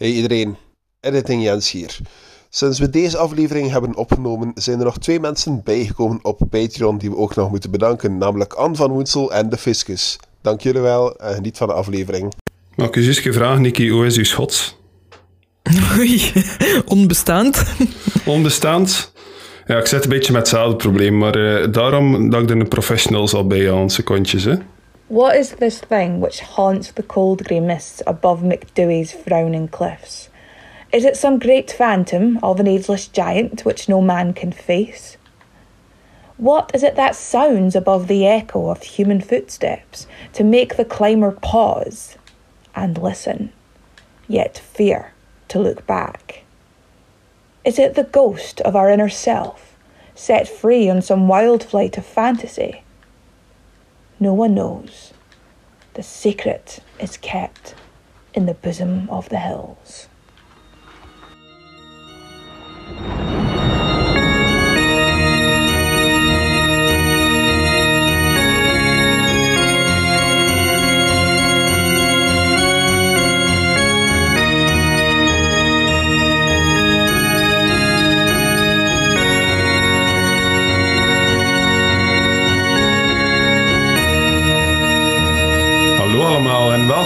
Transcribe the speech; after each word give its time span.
Hey 0.00 0.10
iedereen, 0.10 0.56
Editing 1.00 1.42
Jens 1.42 1.70
hier. 1.70 1.96
Sinds 2.48 2.78
we 2.78 2.90
deze 2.90 3.16
aflevering 3.16 3.70
hebben 3.70 3.96
opgenomen, 3.96 4.52
zijn 4.54 4.78
er 4.78 4.84
nog 4.84 4.98
twee 4.98 5.20
mensen 5.20 5.60
bijgekomen 5.64 6.18
op 6.22 6.40
Patreon 6.50 6.98
die 6.98 7.10
we 7.10 7.16
ook 7.16 7.34
nog 7.34 7.50
moeten 7.50 7.70
bedanken, 7.70 8.18
namelijk 8.18 8.52
Anne 8.52 8.76
van 8.76 8.90
Woensel 8.90 9.32
en 9.32 9.48
de 9.48 9.56
Fiscus. 9.56 10.18
Dank 10.42 10.60
jullie 10.60 10.80
wel 10.80 11.16
en 11.16 11.34
geniet 11.34 11.56
van 11.56 11.66
de 11.66 11.72
aflevering. 11.72 12.32
Mag 12.76 12.88
ik 12.88 12.94
je 12.94 13.06
eens 13.06 13.36
vragen, 13.36 13.62
Nicky, 13.62 13.88
hoe 13.88 14.06
is 14.06 14.16
uw 14.16 14.24
schot? 14.24 14.78
Oei, 15.98 16.32
onbestaand. 16.84 17.64
Onbestaand? 18.26 19.12
Ja, 19.66 19.78
ik 19.78 19.86
zit 19.86 20.04
een 20.04 20.10
beetje 20.10 20.32
met 20.32 20.40
hetzelfde 20.40 20.76
probleem, 20.76 21.18
maar 21.18 21.36
uh, 21.36 21.72
daarom 21.72 22.30
dat 22.30 22.42
ik 22.42 22.50
er 22.50 22.56
een 22.56 22.68
professional 22.68 23.28
zal 23.28 23.46
bij 23.46 23.72
aan 23.72 23.90
secondjes, 23.90 24.44
hè. 24.44 24.54
What 25.10 25.34
is 25.34 25.50
this 25.56 25.80
thing 25.80 26.20
which 26.20 26.38
haunts 26.38 26.92
the 26.92 27.02
cold 27.02 27.44
grey 27.44 27.58
mists 27.58 28.00
above 28.06 28.42
McDewey's 28.42 29.10
frowning 29.10 29.66
cliffs? 29.66 30.28
Is 30.92 31.04
it 31.04 31.16
some 31.16 31.40
great 31.40 31.68
phantom 31.68 32.38
of 32.44 32.60
an 32.60 32.68
ageless 32.68 33.08
giant 33.08 33.64
which 33.64 33.88
no 33.88 34.00
man 34.00 34.32
can 34.34 34.52
face? 34.52 35.16
What 36.36 36.70
is 36.72 36.84
it 36.84 36.94
that 36.94 37.16
sounds 37.16 37.74
above 37.74 38.06
the 38.06 38.24
echo 38.24 38.70
of 38.70 38.84
human 38.84 39.20
footsteps 39.20 40.06
to 40.34 40.44
make 40.44 40.76
the 40.76 40.84
climber 40.84 41.32
pause 41.32 42.16
and 42.76 42.96
listen, 42.96 43.52
yet 44.28 44.58
fear 44.58 45.12
to 45.48 45.58
look 45.58 45.88
back? 45.88 46.44
Is 47.64 47.80
it 47.80 47.96
the 47.96 48.04
ghost 48.04 48.60
of 48.60 48.76
our 48.76 48.88
inner 48.88 49.08
self, 49.08 49.76
set 50.14 50.46
free 50.46 50.88
on 50.88 51.02
some 51.02 51.26
wild 51.26 51.64
flight 51.64 51.98
of 51.98 52.06
fantasy? 52.06 52.84
No 54.22 54.34
one 54.34 54.54
knows. 54.54 55.14
The 55.94 56.02
secret 56.02 56.80
is 56.98 57.16
kept 57.16 57.74
in 58.34 58.44
the 58.44 58.52
bosom 58.52 59.08
of 59.08 59.30
the 59.30 59.38
hills. 59.38 60.08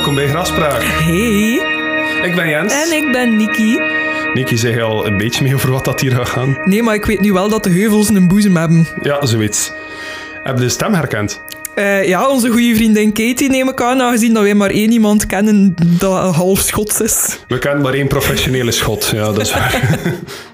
Welkom 0.04 0.24
bij 0.24 0.32
Graspraak. 0.34 0.82
Hey, 0.82 1.52
Ik 2.22 2.34
ben 2.34 2.48
Jens. 2.48 2.72
en 2.72 2.96
ik 2.96 3.12
ben 3.12 3.36
Niki. 3.36 3.80
Nicky 4.34 4.56
zei 4.56 4.80
al 4.80 5.06
een 5.06 5.16
beetje 5.16 5.42
mee 5.44 5.54
over 5.54 5.70
wat 5.70 5.84
dat 5.84 6.00
hier 6.00 6.12
gaat 6.12 6.28
gaan. 6.28 6.58
Nee, 6.64 6.82
maar 6.82 6.94
ik 6.94 7.04
weet 7.04 7.20
nu 7.20 7.32
wel 7.32 7.48
dat 7.48 7.64
de 7.64 7.70
heuvels 7.70 8.08
een 8.08 8.28
boezem 8.28 8.56
hebben. 8.56 8.86
Ja, 9.02 9.26
zoiets. 9.26 9.72
Heb 10.42 10.56
je 10.58 10.62
de 10.62 10.68
stem 10.68 10.94
herkend? 10.94 11.40
Eh, 11.74 12.08
ja, 12.08 12.28
onze 12.28 12.48
goede 12.50 12.74
vriendin 12.74 13.12
Katie 13.12 13.50
neem 13.50 13.68
ik 13.68 13.82
aan, 13.82 14.00
aangezien 14.02 14.34
dat 14.34 14.42
wij 14.42 14.54
maar 14.54 14.70
één 14.70 14.92
iemand 14.92 15.26
kennen 15.26 15.74
dat 15.98 16.34
half 16.34 16.58
Schots 16.58 17.00
is. 17.00 17.38
We 17.48 17.58
kennen 17.58 17.82
maar 17.82 17.94
één 17.94 18.08
professionele 18.08 18.70
schot. 18.72 19.10
Ja, 19.12 19.24
dat 19.24 19.40
is 19.40 19.52
waar. 19.52 19.80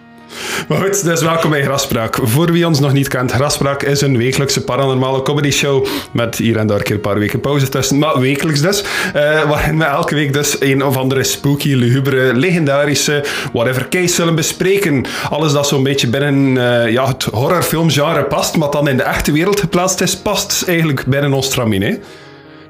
Maar 0.68 0.78
goed, 0.78 1.04
dus 1.04 1.22
welkom 1.22 1.50
bij 1.50 1.62
Graspraak. 1.62 2.18
Voor 2.22 2.52
wie 2.52 2.66
ons 2.66 2.80
nog 2.80 2.92
niet 2.92 3.08
kent, 3.08 3.32
Graspraak 3.32 3.82
is 3.82 4.00
een 4.00 4.16
wekelijkse 4.16 4.64
paranormale 4.64 5.22
comedy 5.22 5.50
show 5.50 5.86
met 6.12 6.36
hier 6.36 6.56
en 6.56 6.66
daar 6.66 6.76
een 6.76 6.82
keer 6.82 6.94
een 6.94 7.00
paar 7.00 7.18
weken 7.18 7.40
pauze 7.40 7.68
tussen, 7.68 7.98
maar 7.98 8.20
wekelijks 8.20 8.60
dus, 8.60 8.84
eh, 9.14 9.48
waarin 9.48 9.78
we 9.78 9.84
elke 9.84 10.14
week 10.14 10.32
dus 10.32 10.60
een 10.60 10.84
of 10.84 10.96
andere 10.96 11.24
spooky, 11.24 11.74
lugubere, 11.74 12.34
legendarische, 12.34 13.24
whatever 13.52 13.88
case 13.88 14.14
zullen 14.14 14.34
bespreken. 14.34 15.04
Alles 15.30 15.52
dat 15.52 15.68
zo'n 15.68 15.82
beetje 15.82 16.08
binnen 16.08 16.56
eh, 16.56 16.92
ja, 16.92 17.06
het 17.06 17.24
horrorfilmgenre 17.24 18.24
past, 18.24 18.56
maar 18.56 18.70
dan 18.70 18.88
in 18.88 18.96
de 18.96 19.02
echte 19.02 19.32
wereld 19.32 19.60
geplaatst 19.60 20.00
is, 20.00 20.16
past 20.16 20.64
eigenlijk 20.66 21.06
binnen 21.06 21.32
ons 21.32 21.48
tramien, 21.48 21.82
hè? 21.82 21.94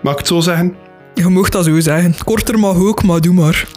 Mag 0.01 0.13
ik 0.13 0.19
het 0.19 0.29
zo 0.29 0.41
zeggen? 0.41 0.90
Je 1.21 1.29
mocht 1.29 1.53
dat 1.53 1.65
zo 1.65 1.81
zeggen. 1.81 2.15
Korter 2.25 2.59
mag 2.59 2.77
ook, 2.77 3.03
maar 3.03 3.21
doe 3.21 3.35
maar. 3.35 3.69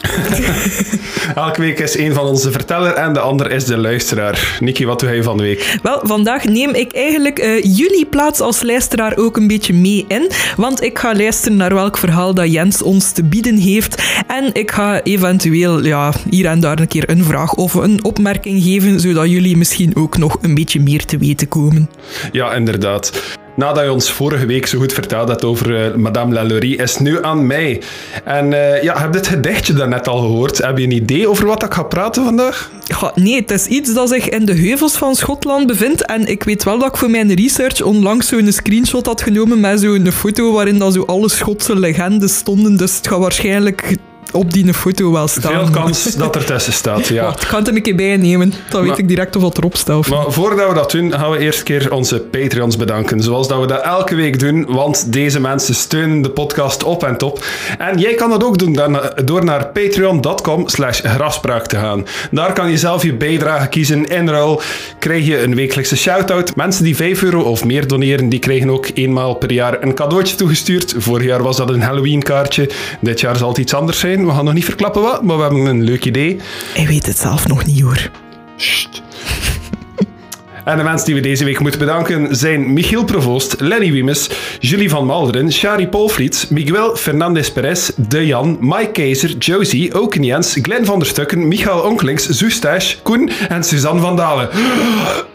Elke 1.36 1.62
week 1.62 1.80
is 1.80 1.98
een 1.98 2.14
van 2.14 2.26
ons 2.26 2.42
de 2.42 2.52
verteller 2.52 2.94
en 2.94 3.14
de 3.14 3.20
ander 3.20 3.52
is 3.52 3.66
de 3.66 3.78
luisteraar. 3.78 4.58
Niki, 4.60 4.86
wat 4.86 5.00
doe 5.00 5.10
jij 5.10 5.24
van 5.24 5.38
de 5.38 5.44
week? 5.44 5.78
Wel, 5.82 6.00
vandaag 6.04 6.44
neem 6.44 6.70
ik 6.70 6.94
eigenlijk 6.94 7.40
eh, 7.40 7.64
jullie 7.64 8.06
plaats 8.06 8.40
als 8.40 8.62
luisteraar 8.62 9.18
ook 9.18 9.38
een 9.38 9.48
beetje 9.48 9.74
mee 9.74 10.06
in. 10.08 10.30
Want 10.56 10.84
ik 10.84 11.00
ga 11.00 11.16
luisteren 11.16 11.58
naar 11.58 11.74
welk 11.74 11.98
verhaal 11.98 12.34
dat 12.34 12.52
Jens 12.52 12.82
ons 12.82 13.12
te 13.12 13.24
bieden 13.24 13.58
heeft. 13.58 14.04
En 14.28 14.54
ik 14.54 14.72
ga 14.72 15.02
eventueel 15.02 15.86
ja, 15.86 16.14
hier 16.30 16.46
en 16.46 16.60
daar 16.60 16.80
een 16.80 16.88
keer 16.88 17.10
een 17.10 17.24
vraag 17.24 17.54
of 17.54 17.74
een 17.74 18.04
opmerking 18.04 18.64
geven, 18.64 19.00
zodat 19.00 19.30
jullie 19.30 19.58
misschien 19.58 19.96
ook 19.96 20.18
nog 20.18 20.38
een 20.42 20.56
beetje 20.56 20.80
meer 20.80 21.06
te 21.06 21.18
weten 21.18 21.48
komen. 21.48 21.90
Ja, 22.32 22.54
inderdaad. 22.54 23.12
Nadat 23.56 23.84
je 23.84 23.92
ons 23.92 24.12
vorige 24.12 24.46
week 24.46 24.66
zo 24.66 24.80
goed 24.80 24.94
verteld 24.94 25.28
hebt 25.28 25.44
over 25.44 25.86
eh, 25.86 25.96
Madame 25.96 26.34
Lalaurie, 26.34 26.78
is 26.78 26.98
nu 26.98 27.24
aan 27.24 27.48
mij. 27.48 27.82
En 28.24 28.54
eh, 28.54 28.84
ja, 28.84 29.00
heb 29.02 29.14
dit 29.14 29.28
gedichtje 29.28 29.74
daarnet 29.74 30.08
al 30.08 30.18
gehoord? 30.18 30.58
Heb 30.58 30.78
je 30.78 30.84
een 30.84 30.92
idee 30.92 31.28
over 31.30 31.46
wat 31.46 31.64
ik 31.64 31.74
ga 31.74 31.84
praten 31.84 32.24
vandaag? 32.24 32.72
Nee, 33.16 33.36
het 33.36 33.52
is 33.52 33.66
iets 33.66 33.94
dat 33.94 34.10
zich 34.10 34.30
in 34.30 34.46
de 34.46 34.56
heuvels 34.56 34.98
van 34.98 35.16
Schotland 35.16 35.68
bevindt. 35.68 36.06
En 36.06 36.28
ik 36.28 36.44
weet 36.44 36.64
wel 36.64 36.80
dat 36.80 36.88
ik 36.88 36.98
voor 36.98 37.10
mijn 37.10 37.34
research 37.34 37.82
onlangs 37.82 38.28
zo'n 38.28 38.52
screenshot 38.52 39.06
had 39.06 39.22
genomen 39.22 39.60
met 39.60 39.80
zo'n 39.80 40.12
foto 40.12 40.52
waarin 40.52 40.78
dan 40.78 40.92
zo 40.92 41.04
alle 41.04 41.30
Schotse 41.30 41.80
legendes 41.80 42.36
stonden. 42.36 42.78
Dus 42.78 42.96
het 42.96 43.08
gaat 43.08 43.20
waarschijnlijk 43.20 43.96
op 44.34 44.54
die 44.54 44.74
foto 44.74 45.12
wel 45.12 45.28
staan. 45.28 45.52
Veel 45.54 45.70
kans 45.70 46.16
dat 46.16 46.36
er 46.36 46.46
tussen 46.46 46.74
staat, 46.74 47.08
ja. 47.08 47.24
Wacht, 47.34 47.42
ik 47.42 47.48
ga 47.48 47.58
het 47.58 47.68
een 47.68 47.82
keer 47.82 47.96
bij 47.96 48.18
nemen. 48.18 48.54
Dan 48.70 48.80
weet 48.82 48.90
Maar- 48.90 49.00
ik 49.00 49.08
direct 49.08 49.36
of 49.36 49.42
wat 49.42 49.58
erop 49.58 49.76
staat. 49.78 50.08
Maar 50.08 50.32
voordat 50.32 50.68
we 50.68 50.74
dat 50.74 50.92
doen, 50.92 51.12
gaan 51.12 51.32
we 51.32 51.38
eerst 51.38 51.60
een 51.60 51.66
keer 51.66 51.92
onze 51.94 52.20
Patreons 52.20 52.78
bedanken. 52.78 53.22
Zoals 53.22 53.48
dat 53.48 53.60
we 53.60 53.68
dat 53.68 53.82
elke 53.82 54.16
week 54.16 54.40
doen, 54.40 54.66
want 54.70 55.14
deze 55.14 55.40
mensen 55.40 55.76
steunen 55.76 56.22
de 56.22 56.30
podcast 56.30 56.84
op 56.84 57.04
en 57.04 57.18
top. 57.18 57.44
En 57.78 57.98
jij 58.00 58.14
kan 58.14 58.30
dat 58.30 58.44
ook 58.44 58.58
doen 58.58 58.74
dan- 58.74 59.00
door 59.26 59.44
naar 59.46 59.66
patreon.com 59.68 60.68
slash 60.68 61.00
grafspraak 61.04 61.66
te 61.68 61.76
gaan. 61.76 62.06
Daar 62.32 62.54
kan 62.54 62.70
je 62.70 62.78
zelf 62.78 63.04
je 63.04 63.14
bijdrage 63.14 63.68
kiezen. 63.68 64.06
In 64.08 64.30
ruil 64.30 64.62
krijg 65.00 65.26
je 65.26 65.42
een 65.42 65.56
wekelijkse 65.56 65.96
shout-out. 65.98 66.56
Mensen 66.56 66.84
die 66.84 66.96
5 66.96 67.24
euro 67.24 67.42
of 67.42 67.66
meer 67.66 67.88
doneren, 67.88 68.30
die 68.30 68.40
krijgen 68.40 68.70
ook 68.70 68.88
eenmaal 68.94 69.34
per 69.34 69.52
jaar 69.52 69.84
een 69.84 69.94
cadeautje 69.96 70.36
toegestuurd. 70.36 70.94
Vorig 70.98 71.26
jaar 71.26 71.44
was 71.44 71.58
dat 71.58 71.70
een 71.70 71.82
Halloween 71.82 72.24
kaartje. 72.24 72.70
Dit 73.02 73.20
jaar 73.20 73.38
zal 73.38 73.50
het 73.50 73.58
iets 73.58 73.74
anders 73.74 74.00
zijn. 74.00 74.23
We 74.26 74.32
gaan 74.32 74.46
nog 74.46 74.54
niet 74.54 74.66
verklappen 74.66 75.02
wat, 75.02 75.24
maar 75.24 75.36
we 75.36 75.42
hebben 75.42 75.66
een 75.66 75.84
leuk 75.84 76.06
idee. 76.06 76.40
Hij 76.74 76.88
weet 76.88 77.06
het 77.06 77.18
zelf 77.18 77.48
nog 77.48 77.66
niet 77.66 77.82
hoor. 77.82 78.10
En 80.66 80.78
de 80.78 80.84
mensen 80.84 81.06
die 81.06 81.16
we 81.16 81.22
deze 81.22 81.46
week 81.46 81.60
moeten 81.60 81.80
bedanken 81.80 82.36
zijn 82.36 82.74
Michiel 82.74 83.04
Provoost, 83.04 83.56
Lenny 83.60 83.92
Wiemes, 83.92 84.30
Julie 84.60 84.90
van 84.90 85.06
Malderen, 85.06 85.52
Shari 85.52 85.88
Polfried, 85.88 86.46
Miguel 86.50 86.96
Fernandez 86.96 87.50
Perez, 87.50 87.92
De 87.96 88.26
Jan, 88.26 88.58
Mike 88.60 88.92
Keizer, 88.92 89.38
Josie, 89.38 89.94
Oken 90.02 90.24
Jens, 90.24 90.58
Glenn 90.62 90.86
van 90.86 91.00
der 91.00 91.08
Stukken, 91.08 91.48
Michael 91.48 91.82
Onkelings, 91.82 92.30
Zoestash, 92.30 92.96
Koen 93.02 93.30
en 93.50 93.64
Suzanne 93.64 94.02
van 94.02 94.16
Dalen. 94.16 94.50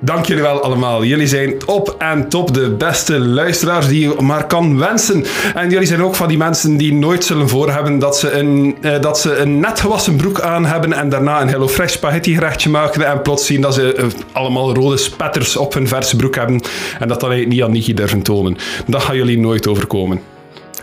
Dank 0.00 0.26
jullie 0.26 0.42
wel 0.42 0.62
allemaal. 0.62 1.04
Jullie 1.04 1.26
zijn 1.26 1.54
op 1.66 1.94
en 1.98 2.28
top 2.28 2.54
de 2.54 2.70
beste 2.70 3.18
luisteraars 3.18 3.88
die 3.88 4.00
je 4.00 4.14
maar 4.20 4.46
kan 4.46 4.78
wensen. 4.78 5.24
En 5.54 5.70
jullie 5.70 5.86
zijn 5.86 6.02
ook 6.02 6.14
van 6.14 6.28
die 6.28 6.36
mensen 6.36 6.76
die 6.76 6.94
nooit 6.94 7.24
zullen 7.24 7.48
voorhebben 7.48 7.98
dat 7.98 8.18
ze 8.18 8.30
een, 8.30 8.76
eh, 8.80 9.00
dat 9.00 9.18
ze 9.18 9.36
een 9.36 9.60
net 9.60 9.80
gewassen 9.80 10.16
broek 10.16 10.40
aan 10.40 10.66
hebben 10.66 10.92
en 10.92 11.08
daarna 11.08 11.40
een 11.40 11.48
HelloFresh 11.48 11.92
spaghetti 11.92 12.34
gerechtje 12.34 12.70
maken 12.70 13.06
en 13.06 13.22
plots 13.22 13.46
zien 13.46 13.60
dat 13.60 13.74
ze 13.74 13.94
eh, 13.94 14.06
allemaal 14.32 14.74
rode 14.74 14.96
spetters 14.96 15.56
op 15.56 15.74
hun 15.74 15.88
verse 15.88 16.16
broek 16.16 16.34
hebben 16.34 16.60
en 16.98 17.08
dat 17.08 17.20
dan 17.20 17.30
eigenlijk 17.30 17.48
niet 17.48 17.62
aan 17.62 17.72
Niki 17.72 17.94
durven 17.94 18.22
tonen. 18.22 18.56
Dat 18.86 19.02
gaan 19.02 19.16
jullie 19.16 19.38
nooit 19.38 19.66
overkomen. 19.66 20.20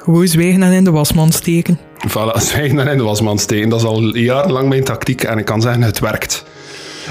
Gewoon 0.04 0.28
zwijgen 0.28 0.64
en 0.64 0.72
in 0.72 0.84
de 0.84 0.92
wasman 0.92 1.32
steken. 1.32 1.80
Voilà, 2.08 2.42
zwijgen 2.50 2.80
en 2.80 2.88
in 2.88 2.98
de 2.98 3.04
wasman 3.04 3.40
steken. 3.40 3.70
Dat 3.70 3.80
is 3.80 3.86
al 3.86 4.16
jarenlang 4.16 4.70
mijn 4.70 4.84
tactiek 4.84 5.24
en 5.24 5.38
ik 5.38 5.46
kan 5.46 5.62
zeggen, 5.62 5.82
het 5.82 6.00
werkt. 6.00 6.46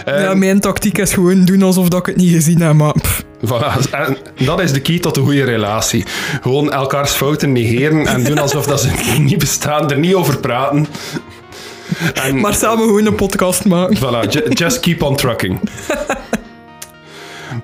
Ehm, 0.05 0.20
ja, 0.23 0.35
mijn 0.35 0.61
tactiek 0.61 0.99
is 0.99 1.12
gewoon 1.12 1.44
doen 1.44 1.62
alsof 1.62 1.88
dat 1.88 2.00
ik 2.00 2.06
het 2.06 2.17
niet 2.17 2.32
gezien 2.32 2.61
heb, 2.61 2.73
maar... 2.73 2.93
pff. 2.93 3.23
Voilà. 3.46 3.91
En 3.91 4.17
dat 4.44 4.61
is 4.61 4.73
de 4.73 4.81
key 4.81 4.99
tot 4.99 5.17
een 5.17 5.25
goede 5.25 5.44
relatie. 5.44 6.05
Gewoon 6.43 6.73
elkaars 6.73 7.12
fouten 7.12 7.52
negeren 7.52 8.06
en 8.06 8.25
doen 8.25 8.38
alsof 8.38 8.67
dat 8.67 8.81
ze 8.81 8.88
niet 9.20 9.38
bestaan, 9.38 9.91
er 9.91 9.99
niet 9.99 10.14
over 10.14 10.38
praten. 10.38 10.87
En 12.14 12.41
Maar 12.41 12.55
samen 12.55 12.85
gewoon 12.87 13.06
een 13.06 13.14
podcast 13.14 13.64
maken. 13.64 13.96
voilà, 13.96 14.29
ju- 14.31 14.49
just 14.49 14.81
keep 14.81 15.02
on 15.02 15.17
trucking. 15.17 15.61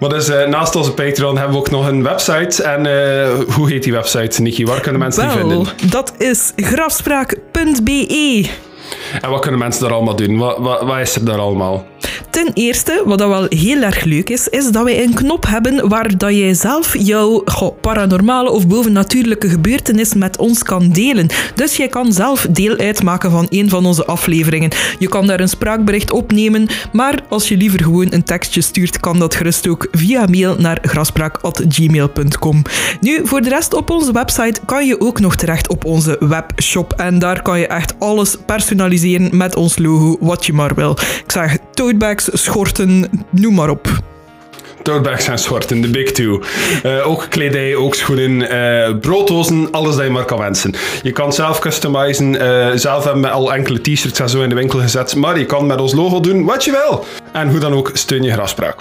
Maar 0.01 0.09
dus 0.09 0.29
eh, 0.29 0.47
naast 0.49 0.77
onze 0.77 0.93
Patreon 0.93 1.37
hebben 1.37 1.53
we 1.55 1.59
ook 1.61 1.71
nog 1.71 1.89
een 1.89 2.03
website. 2.03 2.63
En 2.63 2.87
eh, 2.87 3.55
hoe 3.55 3.71
heet 3.71 3.83
die 3.83 3.93
website, 3.93 4.43
Niki? 4.43 4.65
Waar 4.65 4.81
kunnen 4.81 5.01
mensen 5.01 5.23
die 5.29 5.39
vinden? 5.39 5.67
dat 5.91 6.13
is 6.19 6.53
grafspraak.be. 6.57 8.49
En 9.21 9.31
wat 9.31 9.41
kunnen 9.41 9.61
mensen 9.61 9.83
daar 9.83 9.93
allemaal 9.93 10.17
doen? 10.17 10.39
Wat, 10.39 10.59
wat, 10.59 10.83
wat 10.83 10.99
is 10.99 11.15
er 11.15 11.25
daar 11.25 11.39
allemaal? 11.39 11.87
Ten 12.31 12.51
eerste, 12.55 13.03
wat 13.07 13.19
dat 13.19 13.29
wel 13.29 13.47
heel 13.49 13.83
erg 13.83 14.05
leuk 14.05 14.31
is, 14.31 14.49
is 14.49 14.71
dat 14.71 14.85
wij 14.85 15.03
een 15.03 15.15
knop 15.15 15.47
hebben 15.47 15.89
waar 15.89 16.17
dat 16.17 16.31
jij 16.35 16.55
zelf 16.55 16.97
jouw 16.99 17.45
paranormale 17.81 18.51
of 18.51 18.67
bovennatuurlijke 18.67 19.49
gebeurtenis 19.49 20.15
met 20.15 20.39
ons 20.39 20.63
kan 20.63 20.89
delen. 20.89 21.29
Dus 21.55 21.77
jij 21.77 21.89
kan 21.89 22.13
zelf 22.13 22.47
deel 22.51 22.77
uitmaken 22.77 23.31
van 23.31 23.47
een 23.49 23.69
van 23.69 23.87
onze 23.87 24.05
afleveringen. 24.05 24.71
Je 24.99 25.09
kan 25.09 25.27
daar 25.27 25.41
een 25.41 25.49
spraakbericht 25.49 26.13
opnemen, 26.13 26.69
maar 26.93 27.23
als 27.29 27.49
je 27.49 27.57
liever 27.57 27.83
gewoon 27.83 28.07
een 28.11 28.25
tekstje 28.25 28.61
stuurt, 28.61 29.01
kan 29.01 29.19
dat 29.19 29.35
gerust 29.35 29.69
ook 29.69 29.89
via 29.93 30.27
mail 30.27 30.57
naar 30.59 30.79
graspraak.gmail.com. 30.83 32.63
Nu, 33.01 33.21
voor 33.27 33.41
de 33.41 33.49
rest 33.49 33.75
op 33.75 33.91
onze 33.91 34.13
website 34.13 34.61
kan 34.67 34.87
je 34.87 35.01
ook 35.01 35.21
nog 35.21 35.37
terecht 35.37 35.69
op 35.69 35.85
onze 35.85 36.17
webshop 36.21 36.93
en 36.93 37.19
daar 37.19 37.43
kan 37.43 37.59
je 37.59 37.67
echt 37.67 37.95
alles 37.99 38.37
personaliseren 38.47 39.37
met 39.37 39.57
ons 39.57 39.79
logo, 39.79 40.17
wat 40.21 40.47
je 40.47 40.53
maar 40.53 40.75
wil. 40.75 40.91
Ik 41.25 41.33
zeg 41.33 41.59
schorten, 42.33 43.25
noem 43.31 43.55
maar 43.55 43.71
op. 43.71 43.89
Totebags 44.83 45.29
en 45.29 45.39
schorten, 45.39 45.81
de 45.81 45.89
big 45.89 46.13
two. 46.13 46.43
Uh, 46.83 47.09
ook 47.09 47.27
kledij, 47.29 47.75
ook 47.75 47.95
schoenen, 47.95 48.41
uh, 48.41 48.99
brooddozen, 49.01 49.69
alles 49.71 49.97
dat 49.97 50.05
je 50.05 50.11
maar 50.11 50.25
kan 50.25 50.39
wensen. 50.39 50.75
Je 51.03 51.13
kan 51.13 51.33
zelf 51.33 51.59
customizen. 51.59 52.35
Uh, 52.35 52.69
zelf 52.75 53.05
hebben 53.05 53.23
we 53.23 53.31
al 53.31 53.55
enkele 53.55 53.81
t-shirts 53.81 54.21
en 54.21 54.29
zo 54.29 54.43
in 54.43 54.49
de 54.49 54.55
winkel 54.55 54.79
gezet. 54.79 55.17
Maar 55.17 55.39
je 55.39 55.47
kan 55.47 55.67
met 55.67 55.81
ons 55.81 55.93
logo 55.93 56.21
doen 56.21 56.45
wat 56.45 56.65
je 56.65 56.71
wil. 56.71 57.05
En 57.33 57.49
hoe 57.49 57.59
dan 57.59 57.73
ook, 57.73 57.91
steun 57.93 58.23
je 58.23 58.33
grafspraak. 58.33 58.77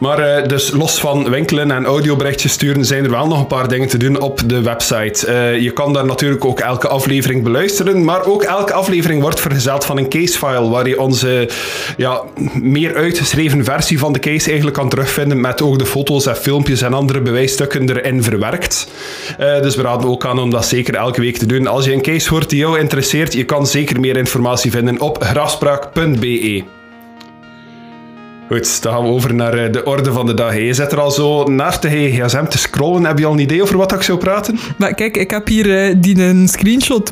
Maar 0.00 0.42
uh, 0.42 0.48
dus 0.48 0.70
los 0.70 0.98
van 0.98 1.30
winkelen 1.30 1.70
en 1.70 1.84
audioberichtjes 1.84 2.52
sturen, 2.52 2.84
zijn 2.84 3.04
er 3.04 3.10
wel 3.10 3.26
nog 3.26 3.40
een 3.40 3.46
paar 3.46 3.68
dingen 3.68 3.88
te 3.88 3.96
doen 3.96 4.20
op 4.20 4.48
de 4.48 4.62
website. 4.62 5.26
Uh, 5.28 5.60
je 5.60 5.70
kan 5.70 5.92
daar 5.92 6.06
natuurlijk 6.06 6.44
ook 6.44 6.60
elke 6.60 6.88
aflevering 6.88 7.42
beluisteren, 7.42 8.04
maar 8.04 8.24
ook 8.24 8.42
elke 8.42 8.72
aflevering 8.72 9.20
wordt 9.20 9.40
vergezeld 9.40 9.84
van 9.84 9.98
een 9.98 10.08
casefile, 10.08 10.68
waar 10.68 10.88
je 10.88 11.00
onze 11.00 11.48
ja, 11.96 12.22
meer 12.60 12.94
uitgeschreven 12.94 13.64
versie 13.64 13.98
van 13.98 14.12
de 14.12 14.18
case 14.18 14.46
eigenlijk 14.46 14.76
kan 14.76 14.88
terugvinden, 14.88 15.40
met 15.40 15.62
ook 15.62 15.78
de 15.78 15.86
foto's 15.86 16.26
en 16.26 16.36
filmpjes 16.36 16.82
en 16.82 16.94
andere 16.94 17.20
bewijsstukken 17.20 17.88
erin 17.88 18.22
verwerkt. 18.22 18.88
Uh, 19.40 19.60
dus 19.60 19.76
we 19.76 19.82
raden 19.82 20.08
ook 20.08 20.26
aan 20.26 20.38
om 20.38 20.50
dat 20.50 20.66
zeker 20.66 20.94
elke 20.94 21.20
week 21.20 21.36
te 21.36 21.46
doen. 21.46 21.66
Als 21.66 21.84
je 21.84 21.92
een 21.92 22.02
case 22.02 22.28
hoort 22.28 22.50
die 22.50 22.58
jou 22.58 22.78
interesseert, 22.78 23.32
je 23.32 23.44
kan 23.44 23.66
zeker 23.66 24.00
meer 24.00 24.16
informatie 24.16 24.70
vinden 24.70 25.00
op 25.00 25.22
grafspraak.be. 25.22 26.83
Goed, 28.48 28.82
dan 28.82 28.92
gaan 28.92 29.02
we 29.02 29.08
over 29.08 29.34
naar 29.34 29.54
eh, 29.54 29.72
de 29.72 29.84
orde 29.84 30.12
van 30.12 30.26
de 30.26 30.34
dag. 30.34 30.56
Je 30.56 30.74
zit 30.74 30.92
er 30.92 31.00
al 31.00 31.10
zo 31.10 31.44
naast 31.44 31.82
de 31.82 31.88
gsm 31.88 32.44
te 32.44 32.58
scrollen. 32.58 33.04
Heb 33.04 33.18
je 33.18 33.26
al 33.26 33.32
een 33.32 33.38
idee 33.38 33.62
over 33.62 33.76
wat 33.76 33.92
ik 33.92 34.02
zou 34.02 34.18
praten? 34.18 34.58
Maar 34.78 34.94
kijk, 34.94 35.16
ik 35.16 35.30
heb 35.30 35.46
hier 35.46 35.66
uh, 35.66 35.94
die 35.98 36.22
een 36.22 36.48
screenshot. 36.48 37.10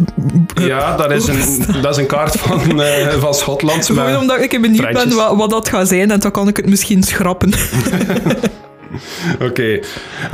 Ja, 0.55 0.97
dat 0.97 1.11
is 1.11 1.27
een, 1.27 1.67
dat 1.83 1.91
is 1.91 1.97
een 1.97 2.07
kaart 2.07 2.37
van, 2.37 2.81
uh, 2.81 3.09
van 3.25 3.35
Schotland. 3.35 3.87
Gewoon 3.87 4.17
omdat 4.17 4.41
ik 4.41 4.61
benieuwd 4.61 4.93
ben 4.93 5.15
wat, 5.15 5.37
wat, 5.37 5.51
dat 5.51 5.69
gaat 5.69 5.89
zijn 5.89 6.11
en 6.11 6.21
dan 6.21 6.31
kan 6.31 6.49
ik 6.49 6.57
het 6.57 6.69
misschien 6.69 7.03
schrappen. 7.03 7.53
Oké. 9.35 9.45
Okay. 9.45 9.73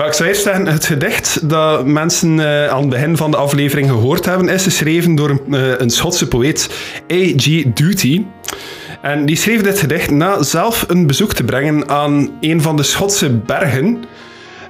ik 0.07 0.13
zou 0.13 0.29
eerst 0.29 0.43
zeggen, 0.43 0.67
het 0.67 0.85
gedicht 0.85 1.49
dat 1.49 1.87
mensen 1.87 2.39
uh, 2.39 2.69
aan 2.69 2.81
het 2.81 2.89
begin 2.89 3.17
van 3.17 3.31
de 3.31 3.37
aflevering 3.37 3.89
gehoord 3.89 4.25
hebben, 4.25 4.49
is 4.49 4.63
geschreven 4.63 5.15
door 5.15 5.31
een, 5.31 5.83
een 5.83 5.91
Schotse 5.91 6.29
poëet, 6.29 6.69
A.G. 7.13 7.65
Duty. 7.75 8.25
En 9.03 9.27
die 9.27 9.37
schreef 9.37 9.63
dit 9.63 9.79
gedicht 9.79 10.11
na 10.11 10.43
zelf 10.43 10.85
een 10.89 11.07
bezoek 11.07 11.33
te 11.33 11.45
brengen 11.45 11.89
aan 11.89 12.31
een 12.41 12.63
van 12.63 12.77
de 12.77 12.83
Schotse 12.83 13.31
bergen. 13.31 14.05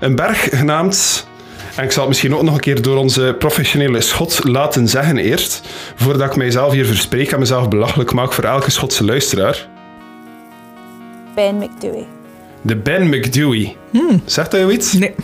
Een 0.01 0.15
berg 0.15 0.49
genaamd 0.51 1.27
en 1.79 1.85
ik 1.85 1.91
zal 1.91 2.01
het 2.01 2.09
misschien 2.09 2.35
ook 2.35 2.43
nog 2.43 2.55
een 2.55 2.61
keer 2.61 2.83
door 2.83 2.97
onze 2.97 3.37
professionele 3.39 4.01
schot 4.01 4.45
laten 4.45 4.89
zeggen 4.89 5.19
eerst, 5.19 5.69
voordat 5.95 6.31
ik 6.31 6.37
mijzelf 6.37 6.73
hier 6.73 6.87
verspreek 6.87 7.33
en 7.33 7.39
mezelf 7.39 7.69
belachelijk 7.69 8.13
maak 8.13 8.33
voor 8.33 8.45
elke 8.45 8.71
Schotse 8.71 9.05
luisteraar. 9.05 9.69
Ben 11.35 11.57
McDewey. 11.57 12.07
De 12.63 12.77
Ben 12.77 13.09
McDewey. 13.09 13.77
Hmm. 13.91 14.23
Zegt 14.25 14.51
dat 14.51 14.61
je 14.61 14.73
iets? 14.73 14.93
Nee. 14.93 15.15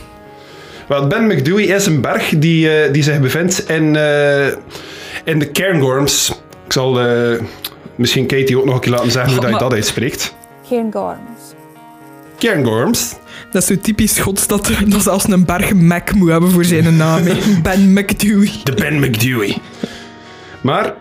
Wel, 0.89 1.07
Ben 1.07 1.27
McDewey 1.27 1.65
is 1.65 1.87
een 1.87 2.01
berg 2.01 2.29
die, 2.39 2.87
uh, 2.87 2.93
die 2.93 3.03
zich 3.03 3.21
bevindt 3.21 3.69
in, 3.69 3.95
uh, 3.95 4.47
in 5.25 5.39
de 5.39 5.51
Cairngorms. 5.53 6.29
Ik 6.67 6.73
zal 6.73 7.07
uh, 7.07 7.41
misschien 7.97 8.27
Katie 8.27 8.59
ook 8.59 8.65
nog 8.65 8.75
een 8.75 8.81
keer 8.81 8.93
laten 8.93 9.11
zeggen 9.11 9.33
hoe 9.33 9.41
dat 9.41 9.51
je 9.51 9.59
dat 9.59 9.73
uitspreekt. 9.73 10.35
Cairngorms. 10.69 11.41
Cairngorms. 12.39 13.15
Dat 13.51 13.63
is 13.63 13.69
zo 13.69 13.77
typisch 13.79 14.15
Schots 14.15 14.47
dat, 14.47 14.71
dat 14.87 15.03
zelfs 15.03 15.29
een 15.29 15.45
berg 15.45 15.75
Mac 15.75 16.13
moet 16.13 16.31
hebben 16.31 16.51
voor 16.51 16.65
zijn 16.65 16.97
naam. 16.97 17.23
ben 17.63 17.93
McDewey. 17.93 18.51
De 18.65 18.73
Ben 18.73 19.01
McDewey. 19.01 19.57
Maar 20.61 20.95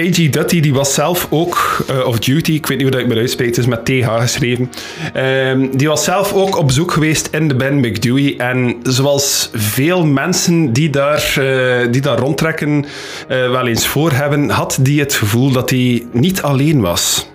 A.G. 0.00 0.30
Dutty 0.30 0.60
die 0.60 0.74
was 0.74 0.94
zelf 0.94 1.26
ook, 1.30 1.84
uh, 1.90 2.06
of 2.06 2.18
Duty, 2.18 2.52
ik 2.52 2.66
weet 2.66 2.78
niet 2.78 2.86
hoe 2.86 2.90
dat 2.90 3.00
ik 3.00 3.06
me 3.06 3.20
uitspreek, 3.20 3.46
het 3.46 3.58
is 3.58 3.66
met 3.66 3.84
TH 3.84 4.20
geschreven. 4.20 4.70
Um, 5.16 5.76
die 5.76 5.88
was 5.88 6.04
zelf 6.04 6.32
ook 6.32 6.56
op 6.56 6.66
bezoek 6.66 6.92
geweest 6.92 7.28
in 7.32 7.48
de 7.48 7.54
Ben 7.54 7.78
McDewey. 7.78 8.36
En 8.38 8.76
zoals 8.82 9.50
veel 9.52 10.06
mensen 10.06 10.72
die 10.72 10.90
daar, 10.90 11.36
uh, 11.38 11.92
die 11.92 12.00
daar 12.00 12.18
rondtrekken 12.18 12.70
uh, 12.78 12.84
wel 13.28 13.66
eens 13.66 13.86
voor 13.86 14.12
hebben, 14.12 14.50
had 14.50 14.78
die 14.80 15.00
het 15.00 15.14
gevoel 15.14 15.50
dat 15.50 15.70
hij 15.70 16.06
niet 16.12 16.42
alleen 16.42 16.80
was. 16.80 17.30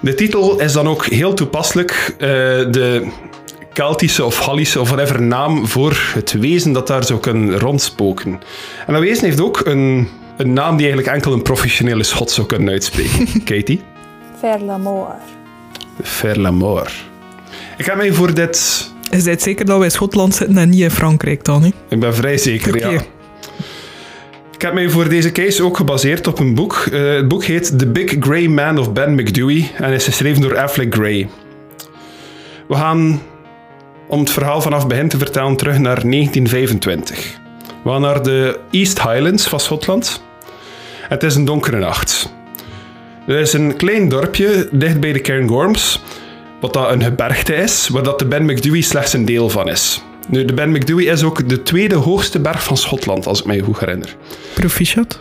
De 0.00 0.14
titel 0.14 0.60
is 0.60 0.72
dan 0.72 0.88
ook 0.88 1.06
heel 1.06 1.34
toepasselijk. 1.34 2.14
de 2.18 3.06
Keltische 3.72 4.24
of 4.24 4.36
Gallische 4.36 4.80
of 4.80 4.88
whatever 4.88 5.22
naam 5.22 5.66
voor 5.66 6.12
het 6.14 6.32
wezen 6.32 6.72
dat 6.72 6.86
daar 6.86 7.04
zou 7.04 7.20
kunnen 7.20 7.58
rondspoken. 7.58 8.40
En 8.86 8.92
dat 8.92 9.02
wezen 9.02 9.24
heeft 9.24 9.40
ook 9.40 9.60
een 9.64 10.08
een 10.36 10.52
naam 10.52 10.76
die 10.76 10.86
eigenlijk 10.86 11.16
enkel 11.16 11.32
een 11.32 11.42
professionele 11.42 12.02
schot 12.02 12.30
zou 12.30 12.46
kunnen 12.46 12.68
uitspreken. 12.68 13.26
Katie? 13.44 13.80
Ferlamore. 14.38 15.14
Ferlamore. 16.02 16.90
Ik 17.76 17.84
heb 17.84 17.96
mij 17.96 18.12
voor 18.12 18.34
dit... 18.34 18.92
Je 19.10 19.22
bent 19.22 19.42
zeker 19.42 19.64
dat 19.64 19.76
wij 19.76 19.84
in 19.84 19.92
Schotland 19.92 20.34
zitten 20.34 20.58
en 20.58 20.68
niet 20.68 20.80
in 20.80 20.90
Frankrijk 20.90 21.44
dan, 21.44 21.62
hè? 21.62 21.70
Ik 21.88 22.00
ben 22.00 22.14
vrij 22.14 22.38
zeker, 22.38 22.76
okay. 22.76 22.92
ja. 22.92 23.00
Ik 24.54 24.62
heb 24.62 24.74
mij 24.74 24.90
voor 24.90 25.08
deze 25.08 25.32
case 25.32 25.62
ook 25.64 25.76
gebaseerd 25.76 26.26
op 26.26 26.38
een 26.38 26.54
boek. 26.54 26.86
Uh, 26.92 27.14
het 27.14 27.28
boek 27.28 27.44
heet 27.44 27.78
The 27.78 27.86
Big 27.86 28.16
Grey 28.20 28.48
Man 28.48 28.78
of 28.78 28.92
Ben 28.92 29.14
McDewey 29.14 29.70
en 29.76 29.92
is 29.92 30.04
geschreven 30.04 30.42
door 30.42 30.58
Affleck 30.58 30.94
Gray. 30.94 31.28
We 32.68 32.74
gaan, 32.74 33.22
om 34.08 34.18
het 34.18 34.30
verhaal 34.30 34.60
vanaf 34.60 34.86
begin 34.86 35.08
te 35.08 35.18
vertellen, 35.18 35.56
terug 35.56 35.78
naar 35.78 36.00
1925. 36.00 37.42
We 37.84 37.90
gaan 37.90 38.00
naar 38.00 38.22
de 38.22 38.58
East 38.70 39.02
Highlands 39.02 39.46
van 39.46 39.60
Schotland. 39.60 40.22
Het 41.08 41.22
is 41.22 41.34
een 41.34 41.44
donkere 41.44 41.78
nacht. 41.78 42.32
Er 43.26 43.38
is 43.38 43.52
een 43.52 43.76
klein 43.76 44.08
dorpje 44.08 44.68
dicht 44.72 45.00
bij 45.00 45.12
de 45.12 45.20
Cairngorms, 45.20 46.02
wat 46.60 46.72
dat 46.72 46.90
een 46.90 47.02
gebergte 47.02 47.54
is, 47.54 47.88
waar 47.88 48.02
dat 48.02 48.18
de 48.18 48.26
Ben 48.26 48.44
McDewey 48.44 48.80
slechts 48.80 49.12
een 49.12 49.24
deel 49.24 49.50
van 49.50 49.68
is. 49.68 50.02
Nu, 50.28 50.44
de 50.44 50.54
Ben 50.54 50.70
McDewey 50.70 51.04
is 51.04 51.22
ook 51.22 51.48
de 51.48 51.62
tweede 51.62 51.94
hoogste 51.94 52.40
berg 52.40 52.64
van 52.64 52.76
Schotland, 52.76 53.26
als 53.26 53.40
ik 53.40 53.46
mij 53.46 53.60
goed 53.60 53.78
herinner. 53.78 54.16
Proficiat. 54.54 55.20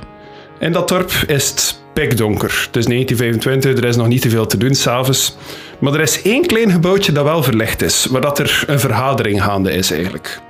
In 0.60 0.72
dat 0.72 0.88
dorp 0.88 1.12
is 1.28 1.50
het 1.50 1.80
pikdonker. 1.94 2.64
Het 2.66 2.76
is 2.76 2.86
1925, 2.86 3.84
er 3.84 3.90
is 3.90 3.96
nog 3.96 4.08
niet 4.08 4.22
te 4.22 4.30
veel 4.30 4.46
te 4.46 4.58
doen 4.58 4.76
s'avonds. 4.76 5.36
Maar 5.80 5.94
er 5.94 6.02
is 6.02 6.22
één 6.22 6.46
klein 6.46 6.72
gebouwtje 6.72 7.12
dat 7.12 7.24
wel 7.24 7.44
verlicht 7.44 7.82
is, 7.82 8.06
waar 8.06 8.22
dat 8.22 8.40
er 8.40 8.64
een 8.68 8.80
vergadering 8.80 9.44
gaande 9.44 9.72
is 9.72 9.92
eigenlijk. 9.92 10.42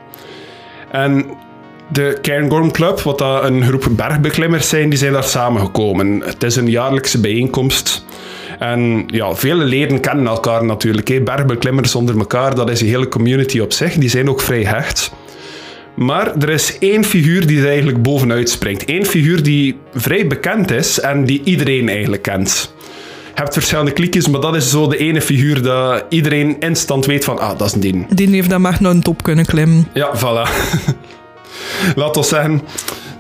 En 0.92 1.26
de 1.94 2.18
Cairngorm 2.22 2.72
Club, 2.72 3.00
wat 3.00 3.18
dat 3.18 3.44
een 3.44 3.64
groep 3.64 3.88
bergbeklimmers 3.92 4.70
zijn, 4.70 4.90
die 4.90 4.98
zijn 4.98 5.14
daar 5.14 5.24
samengekomen. 5.24 6.22
Het 6.26 6.44
is 6.44 6.56
een 6.56 6.70
jaarlijkse 6.70 7.20
bijeenkomst. 7.20 8.06
En 8.60 9.04
ja, 9.08 9.36
vele 9.36 9.64
leden 9.64 10.00
kennen 10.00 10.28
elkaar 10.28 10.66
natuurlijk. 10.66 11.08
Hè. 11.08 11.22
Bergbeklimmers 11.22 11.96
onder 11.96 12.18
elkaar, 12.18 12.56
dat 12.56 12.70
is 12.70 12.82
een 12.82 12.88
hele 12.88 13.08
community 13.08 13.60
op 13.60 13.74
zich. 13.74 13.94
Die 13.94 14.10
zijn 14.10 14.30
ook 14.30 14.42
vrij 14.42 14.64
hecht. 14.64 15.12
Maar 15.96 16.36
er 16.38 16.50
is 16.50 16.78
één 16.80 17.04
figuur 17.04 17.48
die 17.48 17.60
er 17.60 17.68
eigenlijk 17.68 18.02
bovenuit 18.02 18.50
springt. 18.50 18.90
Eén 18.90 19.06
figuur 19.06 19.44
die 19.44 19.78
vrij 19.94 20.28
bekend 20.28 20.72
is 20.72 21.00
en 21.00 21.26
die 21.26 21.42
iedereen 21.44 21.90
eigenlijk 21.90 22.22
kent. 22.22 22.74
Je 23.36 23.40
hebt 23.40 23.54
verschillende 23.54 23.92
klikjes, 23.92 24.28
maar 24.28 24.42
dat 24.42 24.56
is 24.56 24.70
zo 24.70 24.88
de 24.88 24.98
ene 24.98 25.22
figuur 25.22 25.62
dat 25.62 26.06
iedereen 26.10 26.56
instant 26.60 27.06
weet 27.06 27.24
van, 27.24 27.40
ah, 27.40 27.58
dat 27.58 27.68
is 27.68 27.74
een 27.74 27.80
ding. 27.80 28.08
Die 28.08 28.30
heeft 28.30 28.50
dan 28.50 28.62
maar 28.62 28.78
naar 28.80 28.92
een 28.92 29.02
top 29.02 29.24
kunnen 29.24 29.46
klimmen. 29.46 29.88
Ja, 29.94 30.12
voilà. 30.18 30.50
Laat 31.96 32.18
ons 32.18 32.28
zeggen 32.28 32.62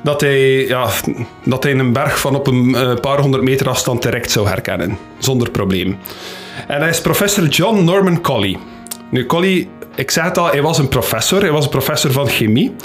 dat 0.03 0.21
hij, 0.21 0.67
ja, 0.67 0.87
dat 1.43 1.63
hij 1.63 1.71
een 1.71 1.93
berg 1.93 2.19
van 2.19 2.35
op 2.35 2.47
een 2.47 2.69
uh, 2.69 2.93
paar 2.93 3.19
honderd 3.19 3.43
meter 3.43 3.69
afstand 3.69 4.01
direct 4.01 4.31
zou 4.31 4.47
herkennen. 4.47 4.97
Zonder 5.17 5.51
probleem. 5.51 5.97
En 6.67 6.79
hij 6.79 6.89
is 6.89 7.01
professor 7.01 7.47
John 7.47 7.83
Norman 7.83 8.21
Colley. 8.21 8.57
Nu, 9.09 9.25
Colley, 9.25 9.67
ik 9.95 10.11
zei 10.11 10.27
het 10.27 10.37
al, 10.37 10.49
hij 10.49 10.61
was 10.61 10.77
een 10.77 10.87
professor. 10.87 11.41
Hij 11.41 11.51
was 11.51 11.63
een 11.63 11.69
professor 11.69 12.11
van 12.11 12.27
chemie 12.27 12.75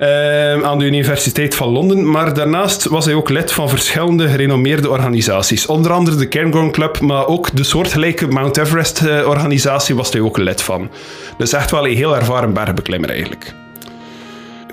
uh, 0.00 0.62
aan 0.62 0.78
de 0.78 0.84
Universiteit 0.84 1.54
van 1.54 1.68
Londen. 1.68 2.10
Maar 2.10 2.34
daarnaast 2.34 2.84
was 2.84 3.04
hij 3.04 3.14
ook 3.14 3.28
lid 3.28 3.52
van 3.52 3.68
verschillende 3.68 4.28
gerenommeerde 4.28 4.90
organisaties. 4.90 5.66
Onder 5.66 5.92
andere 5.92 6.16
de 6.16 6.28
Cairngorm 6.28 6.70
Club, 6.70 7.00
maar 7.00 7.26
ook 7.26 7.56
de 7.56 7.64
soortgelijke 7.64 8.26
Mount 8.26 8.56
Everest-organisatie 8.56 9.94
was 9.94 10.12
hij 10.12 10.20
ook 10.20 10.38
lid 10.38 10.62
van. 10.62 10.90
Dus 11.38 11.52
echt 11.52 11.70
wel 11.70 11.86
een 11.86 11.96
heel 11.96 12.16
ervaren 12.16 12.52
bergbeklimmer 12.52 13.10
eigenlijk. 13.10 13.54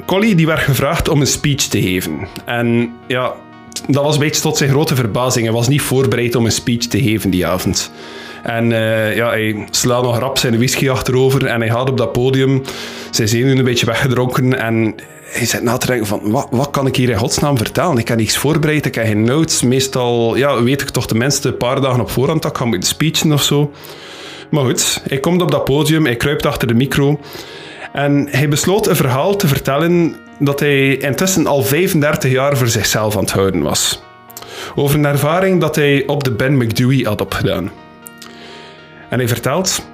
Collie 0.09 0.35
die 0.35 0.45
werd 0.45 0.59
gevraagd 0.59 1.09
om 1.09 1.21
een 1.21 1.27
speech 1.27 1.63
te 1.63 1.81
geven. 1.81 2.27
En 2.45 2.93
ja, 3.07 3.33
dat 3.87 4.03
was 4.03 4.13
een 4.13 4.19
beetje 4.19 4.41
tot 4.41 4.57
zijn 4.57 4.69
grote 4.69 4.95
verbazing. 4.95 5.45
Hij 5.45 5.53
was 5.53 5.67
niet 5.67 5.81
voorbereid 5.81 6.35
om 6.35 6.45
een 6.45 6.51
speech 6.51 6.85
te 6.87 7.01
geven 7.01 7.29
die 7.29 7.47
avond. 7.47 7.91
En 8.43 8.71
uh, 8.71 9.15
ja, 9.15 9.29
hij 9.29 9.67
slaat 9.69 10.03
nog 10.03 10.19
rap 10.19 10.37
zijn 10.37 10.57
whisky 10.57 10.89
achterover 10.89 11.45
en 11.45 11.61
hij 11.61 11.69
gaat 11.69 11.89
op 11.89 11.97
dat 11.97 12.11
podium 12.11 12.61
zijn 13.09 13.27
zenuwen 13.27 13.57
een 13.57 13.63
beetje 13.63 13.85
weggedronken 13.85 14.59
en 14.59 14.95
hij 15.23 15.45
zit 15.45 15.61
na 15.61 15.77
te 15.77 15.87
denken 15.87 16.07
van, 16.07 16.21
wat, 16.23 16.47
wat 16.51 16.69
kan 16.69 16.87
ik 16.87 16.95
hier 16.95 17.09
in 17.09 17.17
godsnaam 17.17 17.57
vertellen? 17.57 17.97
Ik 17.97 18.07
heb 18.07 18.17
niets 18.17 18.37
voorbereid, 18.37 18.85
ik 18.85 18.95
heb 18.95 19.05
geen 19.05 19.23
notes. 19.23 19.61
Meestal 19.61 20.35
ja, 20.35 20.63
weet 20.63 20.81
ik 20.81 20.89
toch 20.89 21.07
tenminste 21.07 21.47
een 21.47 21.57
paar 21.57 21.81
dagen 21.81 22.01
op 22.01 22.09
voorhand 22.09 22.41
dat 22.41 22.51
ik 22.51 22.57
ga 22.57 22.65
moeten 22.65 22.89
speechen 22.89 23.33
of 23.33 23.43
zo. 23.43 23.71
Maar 24.49 24.63
goed, 24.63 25.01
hij 25.07 25.19
komt 25.19 25.41
op 25.41 25.51
dat 25.51 25.65
podium, 25.65 26.05
hij 26.05 26.15
kruipt 26.15 26.45
achter 26.45 26.67
de 26.67 26.73
micro 26.73 27.19
en 27.99 28.27
hij 28.29 28.49
besloot 28.49 28.87
een 28.87 28.95
verhaal 28.95 29.35
te 29.35 29.47
vertellen 29.47 30.15
dat 30.39 30.59
hij 30.59 30.97
intussen 30.97 31.47
al 31.47 31.63
35 31.63 32.31
jaar 32.31 32.57
voor 32.57 32.67
zichzelf 32.67 33.15
aan 33.15 33.21
het 33.21 33.31
houden 33.31 33.61
was. 33.61 34.03
Over 34.75 34.97
een 34.97 35.05
ervaring 35.05 35.61
dat 35.61 35.75
hij 35.75 36.03
op 36.07 36.23
de 36.23 36.31
Ben 36.31 36.57
McDewey 36.57 36.97
had 36.97 37.21
opgedaan. 37.21 37.71
En 39.09 39.19
hij 39.19 39.27
vertelt: 39.27 39.85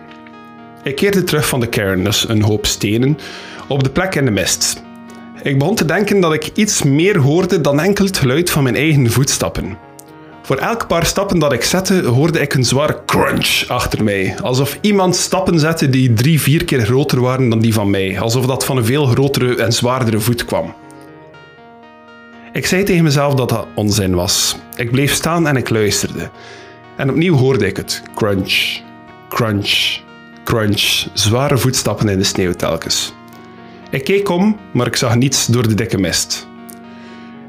Ik 0.83 0.95
keerde 0.95 1.23
terug 1.23 1.47
van 1.47 1.59
de 1.59 1.67
kern, 1.67 2.03
dus 2.03 2.29
een 2.29 2.41
hoop 2.41 2.65
stenen, 2.65 3.17
op 3.67 3.83
de 3.83 3.89
plek 3.89 4.15
in 4.15 4.25
de 4.25 4.31
mist. 4.31 4.83
Ik 5.41 5.57
begon 5.57 5.75
te 5.75 5.85
denken 5.85 6.19
dat 6.19 6.33
ik 6.33 6.49
iets 6.53 6.83
meer 6.83 7.17
hoorde 7.17 7.61
dan 7.61 7.79
enkel 7.79 8.05
het 8.05 8.17
geluid 8.17 8.49
van 8.49 8.63
mijn 8.63 8.75
eigen 8.75 9.11
voetstappen. 9.11 9.84
Voor 10.45 10.57
elk 10.57 10.87
paar 10.87 11.05
stappen 11.05 11.39
dat 11.39 11.53
ik 11.53 11.63
zette, 11.63 12.03
hoorde 12.03 12.39
ik 12.39 12.53
een 12.53 12.63
zware 12.63 12.99
crunch 13.05 13.63
achter 13.67 14.03
mij. 14.03 14.35
Alsof 14.41 14.77
iemand 14.81 15.15
stappen 15.15 15.59
zette 15.59 15.89
die 15.89 16.13
drie, 16.13 16.41
vier 16.41 16.65
keer 16.65 16.85
groter 16.85 17.21
waren 17.21 17.49
dan 17.49 17.59
die 17.59 17.73
van 17.73 17.89
mij. 17.89 18.19
Alsof 18.19 18.45
dat 18.45 18.65
van 18.65 18.77
een 18.77 18.85
veel 18.85 19.05
grotere 19.05 19.55
en 19.55 19.73
zwaardere 19.73 20.19
voet 20.19 20.45
kwam. 20.45 20.73
Ik 22.53 22.65
zei 22.65 22.83
tegen 22.83 23.03
mezelf 23.03 23.33
dat 23.33 23.49
dat 23.49 23.67
onzin 23.75 24.15
was. 24.15 24.55
Ik 24.75 24.91
bleef 24.91 25.13
staan 25.13 25.47
en 25.47 25.55
ik 25.55 25.69
luisterde. 25.69 26.29
En 26.97 27.09
opnieuw 27.09 27.35
hoorde 27.35 27.67
ik 27.67 27.77
het. 27.77 28.03
Crunch, 28.15 28.81
crunch, 29.29 29.99
crunch. 30.43 31.05
Zware 31.13 31.57
voetstappen 31.57 32.09
in 32.09 32.17
de 32.17 32.23
sneeuw 32.23 32.53
telkens. 32.53 33.13
Ik 33.89 34.03
keek 34.03 34.29
om, 34.29 34.57
maar 34.73 34.87
ik 34.87 34.95
zag 34.95 35.15
niets 35.15 35.45
door 35.45 35.67
de 35.67 35.73
dikke 35.73 35.97
mist. 35.97 36.47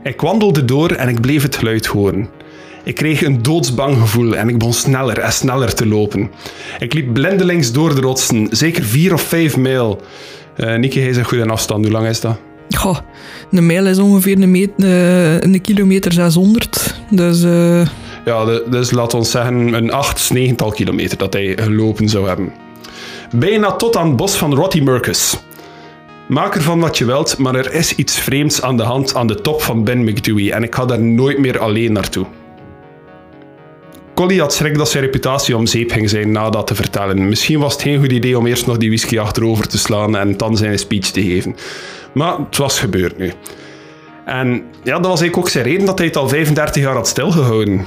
Ik 0.02 0.20
wandelde 0.20 0.64
door 0.64 0.90
en 0.90 1.08
ik 1.08 1.20
bleef 1.20 1.42
het 1.42 1.56
geluid 1.56 1.86
horen. 1.86 2.44
Ik 2.86 2.94
kreeg 2.94 3.22
een 3.22 3.42
doodsbang 3.42 3.98
gevoel 3.98 4.36
en 4.36 4.48
ik 4.48 4.58
begon 4.58 4.72
sneller 4.72 5.18
en 5.18 5.32
sneller 5.32 5.74
te 5.74 5.86
lopen. 5.86 6.30
Ik 6.78 6.92
liep 6.94 7.12
blindelings 7.12 7.72
door 7.72 7.94
de 7.94 8.00
rotsen, 8.00 8.48
zeker 8.50 8.84
vier 8.84 9.12
of 9.12 9.20
vijf 9.20 9.56
mijl. 9.56 10.00
Uh, 10.56 10.66
hij 10.92 11.12
zegt 11.12 11.28
goed 11.28 11.38
in 11.38 11.50
afstand. 11.50 11.84
Hoe 11.84 11.92
lang 11.92 12.06
is 12.06 12.20
dat? 12.20 12.36
Goh, 12.76 12.98
een 13.50 13.66
mijl 13.66 13.86
is 13.86 13.98
ongeveer 13.98 14.42
een, 14.42 14.50
meet, 14.50 14.70
uh, 14.76 15.40
een 15.40 15.60
kilometer 15.60 16.12
600. 16.12 16.94
Dus... 17.10 17.42
Uh... 17.42 17.86
Ja, 18.24 18.44
dus 18.70 18.90
laten 18.90 19.18
we 19.18 19.24
zeggen 19.24 19.72
een 19.72 19.92
acht, 19.92 20.30
negental 20.32 20.70
kilometer 20.70 21.18
dat 21.18 21.32
hij 21.32 21.56
gelopen 21.56 22.08
zou 22.08 22.28
hebben. 22.28 22.52
Bijna 23.34 23.72
tot 23.72 23.96
aan 23.96 24.06
het 24.06 24.16
bos 24.16 24.36
van 24.36 24.54
Rottimurcus. 24.54 25.38
Maak 26.28 26.54
ervan 26.54 26.80
wat 26.80 26.98
je 26.98 27.04
wilt, 27.04 27.38
maar 27.38 27.54
er 27.54 27.72
is 27.72 27.94
iets 27.94 28.18
vreemds 28.18 28.62
aan 28.62 28.76
de 28.76 28.82
hand 28.82 29.14
aan 29.14 29.26
de 29.26 29.40
top 29.40 29.62
van 29.62 29.84
Ben 29.84 30.04
McDewey 30.04 30.52
en 30.52 30.62
ik 30.62 30.74
ga 30.74 30.84
daar 30.84 31.02
nooit 31.02 31.38
meer 31.38 31.58
alleen 31.58 31.92
naartoe. 31.92 32.26
Collie 34.16 34.40
had 34.40 34.54
schrik 34.54 34.78
dat 34.78 34.90
zijn 34.90 35.04
reputatie 35.04 35.56
om 35.56 35.66
zeep 35.66 35.90
ging 35.90 36.10
zijn 36.10 36.32
na 36.32 36.50
dat 36.50 36.66
te 36.66 36.74
vertellen. 36.74 37.28
Misschien 37.28 37.58
was 37.58 37.72
het 37.72 37.82
geen 37.82 37.98
goed 37.98 38.12
idee 38.12 38.38
om 38.38 38.46
eerst 38.46 38.66
nog 38.66 38.76
die 38.76 38.88
whisky 38.88 39.18
achterover 39.18 39.68
te 39.68 39.78
slaan 39.78 40.16
en 40.16 40.36
dan 40.36 40.56
zijn 40.56 40.78
speech 40.78 41.10
te 41.10 41.22
geven. 41.22 41.56
Maar 42.12 42.38
het 42.38 42.56
was 42.56 42.78
gebeurd 42.78 43.18
nu. 43.18 43.32
En 44.24 44.62
ja, 44.82 44.92
dat 44.92 45.06
was 45.06 45.20
eigenlijk 45.20 45.36
ook 45.36 45.48
zijn 45.48 45.64
reden 45.64 45.86
dat 45.86 45.98
hij 45.98 46.06
het 46.06 46.16
al 46.16 46.28
35 46.28 46.82
jaar 46.82 46.94
had 46.94 47.08
stilgehouden. 47.08 47.84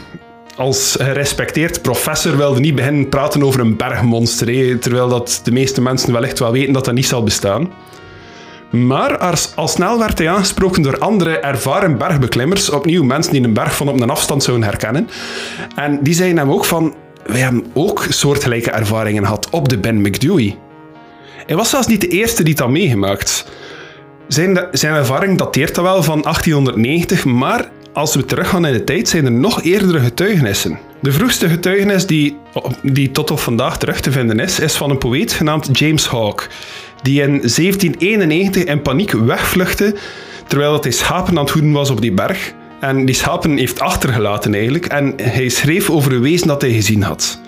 Als 0.56 0.96
gerespecteerd 1.00 1.82
professor 1.82 2.38
wilde 2.38 2.60
niet 2.60 2.76
beginnen 2.76 3.10
praten 3.10 3.44
over 3.44 3.60
een 3.60 3.78
bergmonster, 3.78 4.80
terwijl 4.80 5.10
dat 5.10 5.42
de 5.44 5.52
meeste 5.52 5.82
mensen 5.82 6.14
wellicht 6.14 6.40
wel 6.40 6.52
weten 6.52 6.74
dat 6.74 6.86
dat 6.86 6.94
niet 6.94 7.08
zal 7.08 7.24
bestaan. 7.24 7.72
Maar 8.70 9.38
al 9.56 9.68
snel 9.68 10.00
werd 10.00 10.18
hij 10.18 10.30
aangesproken 10.30 10.82
door 10.82 10.98
andere 10.98 11.38
ervaren 11.38 11.98
bergbeklimmers, 11.98 12.70
opnieuw 12.70 13.04
mensen 13.04 13.34
die 13.34 13.44
een 13.44 13.54
berg 13.54 13.76
van 13.76 13.90
op 13.90 14.02
een 14.02 14.10
afstand 14.10 14.44
zouden 14.44 14.68
herkennen. 14.68 15.10
En 15.76 16.00
die 16.04 16.14
zeiden 16.14 16.38
hem 16.38 16.52
ook 16.52 16.66
van, 16.66 16.96
wij 17.26 17.40
hebben 17.40 17.66
ook 17.74 18.06
soortgelijke 18.10 18.72
ervaringen 18.72 19.24
gehad 19.24 19.50
op 19.50 19.70
de 19.70 19.78
Ben 19.78 20.02
McDewey. 20.02 20.58
Hij 21.46 21.56
was 21.56 21.70
zelfs 21.70 21.88
niet 21.88 22.02
de 22.02 22.08
eerste 22.08 22.44
die 22.44 22.56
dat 22.56 22.70
meegemaakt. 22.70 23.46
Zijn, 24.28 24.68
zijn 24.72 24.96
ervaring 24.96 25.38
dateert 25.38 25.76
dat 25.76 25.84
wel 25.84 26.04
van 26.04 26.22
1890, 26.22 27.26
maar 27.26 27.70
als 27.94 28.16
we 28.16 28.26
teruggaan 28.26 28.66
in 28.66 28.74
de 28.74 28.84
tijd, 28.84 29.10
zijn 29.10 29.26
er 29.26 29.32
nog 29.32 29.64
eerdere 29.64 30.00
getuigenissen. 30.00 30.80
De 31.02 31.12
vroegste 31.12 31.50
getuigenis 31.50 32.06
die, 32.06 32.38
die 32.84 33.12
tot 33.12 33.32
op 33.32 33.40
vandaag 33.40 33.78
terug 33.78 34.02
te 34.02 34.12
vinden 34.12 34.40
is, 34.40 34.60
is 34.60 34.76
van 34.76 34.90
een 34.90 34.98
poëet 34.98 35.32
genaamd 35.32 35.80
James 35.80 36.08
Hawke 36.08 36.48
die 37.02 37.22
in 37.22 37.30
1791 37.30 38.64
in 38.64 38.82
paniek 38.82 39.12
wegvluchtte 39.12 39.96
terwijl 40.48 40.82
hij 40.82 40.92
schapen 40.92 41.38
aan 41.38 41.44
het 41.44 41.54
hoeden 41.54 41.72
was 41.72 41.90
op 41.90 42.02
die 42.02 42.12
berg. 42.12 42.54
En 42.80 43.06
die 43.06 43.16
schapen 43.16 43.58
heeft 43.58 43.80
achtergelaten 43.80 44.54
eigenlijk. 44.54 44.86
En 44.86 45.14
hij 45.22 45.50
schreef 45.50 45.90
over 45.90 46.14
een 46.14 46.22
wezen 46.22 46.48
dat 46.48 46.62
hij 46.62 46.72
gezien 46.72 47.04
had. 47.04 47.40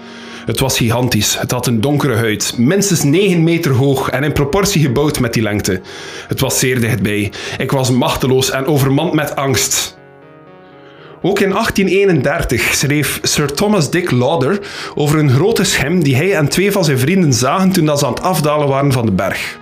Het 0.45 0.59
was 0.59 0.77
gigantisch. 0.77 1.39
Het 1.39 1.51
had 1.51 1.67
een 1.67 1.81
donkere 1.81 2.15
huid, 2.15 2.53
minstens 2.57 3.03
9 3.03 3.43
meter 3.43 3.71
hoog 3.71 4.09
en 4.09 4.23
in 4.23 4.33
proportie 4.33 4.81
gebouwd 4.81 5.19
met 5.19 5.33
die 5.33 5.43
lengte. 5.43 5.81
Het 6.27 6.39
was 6.39 6.59
zeer 6.59 6.79
dichtbij. 6.79 7.31
Ik 7.57 7.71
was 7.71 7.91
machteloos 7.91 8.51
en 8.51 8.65
overmand 8.65 9.13
met 9.13 9.35
angst. 9.35 9.99
Ook 11.23 11.39
in 11.39 11.49
1831 11.49 12.73
schreef 12.73 13.19
Sir 13.21 13.53
Thomas 13.53 13.89
Dick 13.89 14.11
Lauder 14.11 14.59
over 14.95 15.19
een 15.19 15.29
grote 15.29 15.63
schim 15.63 16.03
die 16.03 16.15
hij 16.15 16.35
en 16.35 16.49
twee 16.49 16.71
van 16.71 16.85
zijn 16.85 16.99
vrienden 16.99 17.33
zagen 17.33 17.71
toen 17.71 17.97
ze 17.97 18.05
aan 18.05 18.13
het 18.13 18.21
afdalen 18.21 18.67
waren 18.67 18.91
van 18.91 19.05
de 19.05 19.11
berg. 19.11 19.59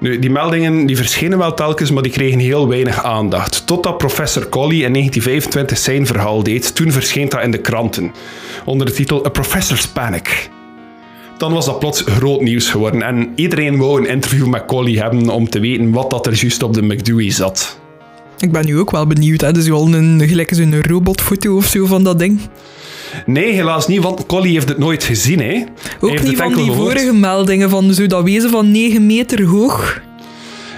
Nu, 0.00 0.18
die 0.18 0.30
meldingen 0.30 0.86
die 0.86 0.96
verschenen 0.96 1.38
wel 1.38 1.54
telkens, 1.54 1.90
maar 1.90 2.02
die 2.02 2.12
kregen 2.12 2.38
heel 2.38 2.68
weinig 2.68 3.04
aandacht. 3.04 3.66
Totdat 3.66 3.98
professor 3.98 4.48
Colley 4.48 4.76
in 4.76 4.92
1925 4.92 5.78
zijn 5.78 6.06
verhaal 6.06 6.42
deed. 6.42 6.74
Toen 6.74 6.92
verscheen 6.92 7.28
dat 7.28 7.42
in 7.42 7.50
de 7.50 7.58
kranten. 7.58 8.12
Onder 8.64 8.86
de 8.86 8.92
titel 8.92 9.26
A 9.26 9.28
Professor's 9.28 9.88
Panic. 9.88 10.50
Dan 11.38 11.52
was 11.52 11.64
dat 11.64 11.78
plots 11.78 12.02
groot 12.06 12.40
nieuws 12.40 12.70
geworden 12.70 13.02
en 13.02 13.32
iedereen 13.34 13.78
wou 13.78 14.00
een 14.00 14.08
interview 14.08 14.46
met 14.46 14.64
Colley 14.64 14.92
hebben 14.92 15.28
om 15.28 15.50
te 15.50 15.60
weten 15.60 15.90
wat 15.90 16.10
dat 16.10 16.26
er 16.26 16.34
juist 16.34 16.62
op 16.62 16.74
de 16.74 16.82
McDewey 16.82 17.30
zat. 17.30 17.79
Ik 18.40 18.52
ben 18.52 18.66
nu 18.66 18.78
ook 18.78 18.90
wel 18.90 19.06
benieuwd. 19.06 19.40
Hè? 19.40 19.52
Dus 19.52 19.64
gewoon 19.64 19.92
een, 19.92 20.22
gelijk 20.28 20.54
zo'n 20.54 20.82
robotfoto 20.82 21.56
of 21.56 21.66
zo 21.66 21.86
van 21.86 22.04
dat 22.04 22.18
ding. 22.18 22.40
Nee, 23.26 23.52
helaas 23.52 23.86
niet, 23.86 24.02
want 24.02 24.26
Collie 24.26 24.52
heeft 24.52 24.68
het 24.68 24.78
nooit 24.78 25.04
gezien. 25.04 25.40
Hè. 25.40 25.64
Ook 26.00 26.22
niet 26.22 26.36
van 26.36 26.54
die 26.54 26.72
vorige 26.72 27.12
meldingen 27.12 27.70
van 27.70 27.94
zo 27.94 28.06
dat 28.06 28.24
wezen 28.24 28.50
van 28.50 28.70
9 28.70 29.06
meter 29.06 29.44
hoog. 29.44 30.00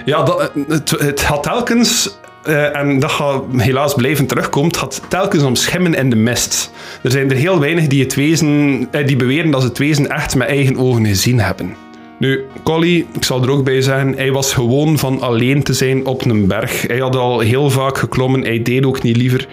Ja, 0.05 0.23
dat, 0.23 0.51
het, 0.67 0.89
het 0.89 1.23
had 1.23 1.43
telkens 1.43 2.17
uh, 2.47 2.77
en 2.77 2.99
dat 2.99 3.11
gaat 3.11 3.43
helaas 3.57 3.93
blijven 3.93 4.25
terugkomen, 4.25 4.69
het 4.69 4.79
had 4.79 5.01
telkens 5.07 5.43
om 5.43 5.55
schimmen 5.55 5.93
in 5.93 6.09
de 6.09 6.15
mist. 6.15 6.71
Er 7.01 7.11
zijn 7.11 7.29
er 7.29 7.35
heel 7.35 7.59
weinig 7.59 7.87
die, 7.87 8.03
het 8.03 8.15
wezen, 8.15 8.79
uh, 8.91 9.07
die 9.07 9.15
beweren 9.15 9.51
dat 9.51 9.61
ze 9.61 9.67
het 9.67 9.77
wezen 9.77 10.09
echt 10.09 10.35
met 10.35 10.47
eigen 10.47 10.77
ogen 10.77 11.05
gezien 11.05 11.39
hebben. 11.39 11.75
Nu, 12.23 12.45
Collie, 12.63 13.07
ik 13.13 13.23
zal 13.23 13.43
er 13.43 13.49
ook 13.49 13.63
bij 13.63 13.81
zeggen, 13.81 14.13
hij 14.15 14.31
was 14.31 14.53
gewoon 14.53 14.97
van 14.97 15.21
alleen 15.21 15.63
te 15.63 15.73
zijn 15.73 16.05
op 16.05 16.25
een 16.25 16.47
berg. 16.47 16.87
Hij 16.87 16.97
had 16.97 17.15
al 17.15 17.39
heel 17.39 17.69
vaak 17.69 17.97
geklommen, 17.97 18.41
hij 18.41 18.61
deed 18.61 18.85
ook 18.85 19.01
niet 19.01 19.17
liever. 19.17 19.47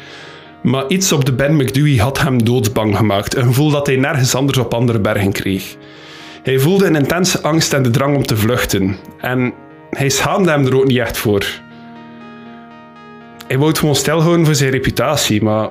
Maar 0.62 0.84
iets 0.88 1.12
op 1.12 1.24
de 1.24 1.32
Ben 1.32 1.56
McDewey 1.56 1.96
had 1.96 2.20
hem 2.20 2.44
doodsbang 2.44 2.96
gemaakt. 2.96 3.36
Een 3.36 3.44
gevoel 3.44 3.70
dat 3.70 3.86
hij 3.86 3.96
nergens 3.96 4.34
anders 4.34 4.58
op 4.58 4.74
andere 4.74 4.98
bergen 4.98 5.32
kreeg. 5.32 5.76
Hij 6.42 6.58
voelde 6.58 6.86
een 6.86 6.96
intense 6.96 7.42
angst 7.42 7.72
en 7.72 7.82
de 7.82 7.90
drang 7.90 8.16
om 8.16 8.26
te 8.26 8.36
vluchten. 8.36 8.96
En 9.20 9.52
hij 9.90 10.08
schaamde 10.08 10.50
hem 10.50 10.66
er 10.66 10.76
ook 10.76 10.86
niet 10.86 10.98
echt 10.98 11.18
voor. 11.18 11.46
Hij 13.46 13.58
wou 13.58 13.76
gewoon 13.76 13.96
stilhouden 13.96 14.44
voor 14.44 14.54
zijn 14.54 14.70
reputatie, 14.70 15.42
maar 15.42 15.68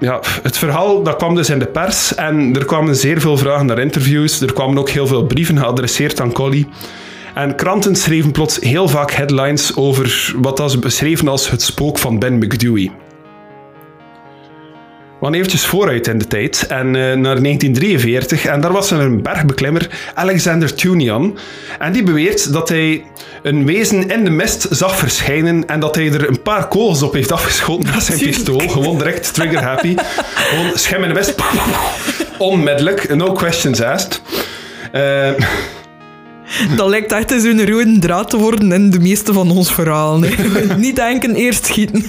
ja, 0.00 0.20
het 0.42 0.58
verhaal 0.58 1.02
dat 1.02 1.16
kwam 1.16 1.34
dus 1.34 1.50
in 1.50 1.58
de 1.58 1.66
pers 1.66 2.14
en 2.14 2.56
er 2.56 2.64
kwamen 2.64 2.96
zeer 2.96 3.20
veel 3.20 3.38
vragen 3.38 3.66
naar 3.66 3.78
interviews. 3.78 4.40
Er 4.40 4.52
kwamen 4.52 4.78
ook 4.78 4.90
heel 4.90 5.06
veel 5.06 5.24
brieven 5.24 5.58
geadresseerd 5.58 6.20
aan 6.20 6.32
Collie. 6.32 6.68
En 7.34 7.54
kranten 7.54 7.96
schreven 7.96 8.30
plots 8.30 8.58
heel 8.60 8.88
vaak 8.88 9.10
headlines 9.10 9.76
over 9.76 10.34
wat 10.36 10.70
ze 10.70 10.78
beschreven 10.78 11.28
als 11.28 11.50
het 11.50 11.62
spook 11.62 11.98
van 11.98 12.18
Ben 12.18 12.38
McDewey. 12.38 12.90
We 15.20 15.26
gaan 15.26 15.34
eventjes 15.34 15.66
vooruit 15.66 16.06
in 16.06 16.18
de 16.18 16.26
tijd 16.26 16.66
en 16.68 16.86
uh, 16.86 16.92
naar 16.92 17.42
1943 17.42 18.44
en 18.44 18.60
daar 18.60 18.72
was 18.72 18.90
er 18.90 19.00
een 19.00 19.22
bergbeklimmer, 19.22 20.10
Alexander 20.14 20.74
Tunian. 20.74 21.38
En 21.78 21.92
die 21.92 22.02
beweert 22.02 22.52
dat 22.52 22.68
hij 22.68 23.04
een 23.42 23.66
wezen 23.66 24.08
in 24.08 24.24
de 24.24 24.30
mist 24.30 24.66
zag 24.70 24.96
verschijnen 24.96 25.66
en 25.66 25.80
dat 25.80 25.94
hij 25.94 26.12
er 26.12 26.28
een 26.28 26.42
paar 26.42 26.68
kogels 26.68 27.02
op 27.02 27.12
heeft 27.12 27.32
afgeschoten 27.32 27.94
met 27.94 28.02
zijn 28.02 28.18
pistool. 28.18 28.58
Gewoon 28.58 28.98
direct 28.98 29.34
trigger 29.34 29.62
happy. 29.62 29.94
Gewoon 30.34 30.78
schim 30.78 31.02
in 31.02 31.08
de 31.08 31.14
mist. 31.14 31.34
Onmiddellijk, 32.38 33.14
no 33.14 33.32
questions 33.32 33.82
asked. 33.82 34.22
Uh, 34.94 35.30
dat 36.76 36.88
lijkt 36.88 37.12
echt 37.12 37.30
zo'n 37.30 37.66
rode 37.66 37.98
draad 37.98 38.30
te 38.30 38.36
worden 38.36 38.72
in 38.72 38.90
de 38.90 39.00
meeste 39.00 39.32
van 39.32 39.50
ons 39.50 39.72
verhalen. 39.72 40.30
Niet 40.76 40.96
denken, 40.96 41.34
eerst 41.34 41.66
schieten. 41.66 42.04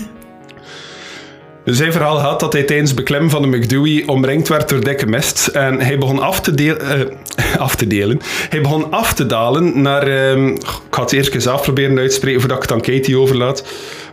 Zijn 1.63 1.91
verhaal 1.91 2.17
gaat 2.17 2.39
dat 2.39 2.53
hij 2.53 2.63
tijdens 2.63 2.93
beklimmen 2.93 3.29
van 3.29 3.41
de 3.41 3.57
McDewey 3.57 4.03
omringd 4.05 4.47
werd 4.47 4.69
door 4.69 4.83
dikke 4.83 5.05
mist. 5.05 5.47
En 5.47 5.81
hij 5.81 5.97
begon 5.97 6.19
af 6.19 6.41
te, 6.41 6.53
deel, 6.53 6.77
eh, 6.77 6.99
af 7.57 7.75
te 7.75 7.87
delen. 7.87 8.19
Hij 8.49 8.61
begon 8.61 8.91
af 8.91 9.13
te 9.13 9.25
dalen 9.25 9.81
naar... 9.81 10.07
ehm, 10.07 10.47
ik 10.47 10.67
ga 10.89 11.01
het 11.01 11.11
eerst 11.11 11.33
eens 11.33 11.47
af 11.47 11.61
proberen 11.61 11.97
uit 11.97 12.09
te 12.09 12.15
spreken 12.15 12.39
voordat 12.39 12.57
ik 12.57 12.63
het 12.63 12.71
aan 12.71 12.81
Katie 12.81 13.17
overlaat. 13.17 13.65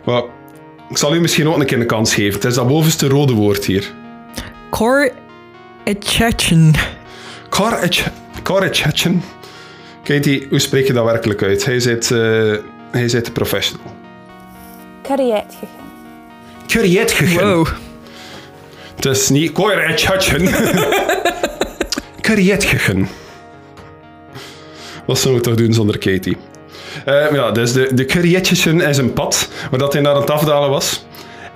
Maar 0.05 0.23
ik 0.89 0.97
zal 0.97 1.15
u 1.15 1.19
misschien 1.21 1.47
ook 1.49 1.59
een 1.59 1.65
keer 1.65 1.79
een 1.79 1.85
kans 1.85 2.13
geven. 2.13 2.33
Het 2.33 2.43
is 2.43 2.55
dat 2.55 2.67
bovenste 2.67 3.07
rode 3.07 3.33
woord 3.33 3.65
hier. 3.65 3.91
Cor 4.69 5.11
Etchechen. 5.83 6.73
Korrechatchen. 8.43 9.23
Katie, 10.03 10.47
hoe 10.49 10.59
spreek 10.59 10.87
je 10.87 10.93
dat 10.93 11.05
werkelijk 11.05 11.43
uit? 11.43 11.65
Hij 11.65 11.79
zit, 11.79 12.11
eh 12.11 12.53
hij 12.91 13.07
zit 13.09 13.25
de 13.25 13.31
professional. 13.31 13.93
Kurjetgegen. 16.69 17.47
Wow. 17.47 17.67
Het 18.95 19.05
is 19.05 19.29
niet 19.29 19.51
Korrechatchen. 19.51 20.49
Kurjetgegen. 22.21 23.07
Wat 25.05 25.19
zou 25.19 25.35
ik 25.35 25.41
toch 25.41 25.55
doen 25.55 25.73
zonder 25.73 25.97
Katie? 25.97 26.37
Eh, 27.05 27.31
ja, 27.31 27.51
dus 27.51 27.73
de, 27.73 27.93
de 27.93 28.87
is 28.89 28.97
een 28.97 29.13
pad 29.13 29.49
waar 29.69 29.79
dat 29.79 29.93
hij 29.93 30.01
naar 30.01 30.13
aan 30.13 30.21
het 30.21 30.29
afdalen 30.29 30.69
was. 30.69 31.05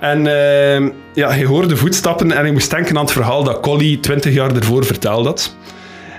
En 0.00 0.26
eh, 0.26 0.90
ja, 1.12 1.30
hij 1.30 1.44
hoorde 1.44 1.76
voetstappen 1.76 2.32
en 2.32 2.42
hij 2.42 2.52
moest 2.52 2.70
denken 2.70 2.96
aan 2.96 3.04
het 3.04 3.12
verhaal 3.12 3.44
dat 3.44 3.60
Collie 3.60 4.00
20 4.00 4.32
jaar 4.34 4.56
ervoor 4.56 4.84
vertelde 4.84 5.28
had. 5.28 5.54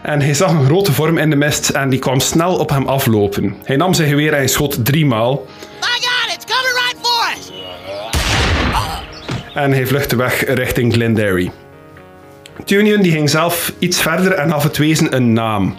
En 0.03 0.21
hij 0.21 0.33
zag 0.33 0.51
een 0.51 0.65
grote 0.65 0.93
vorm 0.93 1.17
in 1.17 1.29
de 1.29 1.35
mist 1.35 1.69
en 1.69 1.89
die 1.89 1.99
kwam 1.99 2.19
snel 2.19 2.57
op 2.57 2.69
hem 2.69 2.87
aflopen. 2.87 3.55
Hij 3.63 3.75
nam 3.75 3.93
zijn 3.93 4.09
geweer 4.09 4.31
en 4.31 4.37
hij 4.37 4.47
schoot 4.47 4.85
driemaal. 4.85 5.45
My 5.81 6.04
En 9.55 9.71
hij 9.71 9.87
vluchtte 9.87 10.15
weg 10.15 10.45
richting 10.47 10.93
Glenderry. 10.93 11.51
Tunion 12.65 13.01
die 13.01 13.11
ging 13.11 13.29
zelf 13.29 13.73
iets 13.79 14.01
verder 14.01 14.31
en 14.31 14.49
gaf 14.49 14.63
het 14.63 14.77
wezen 14.77 15.15
een 15.15 15.33
naam. 15.33 15.75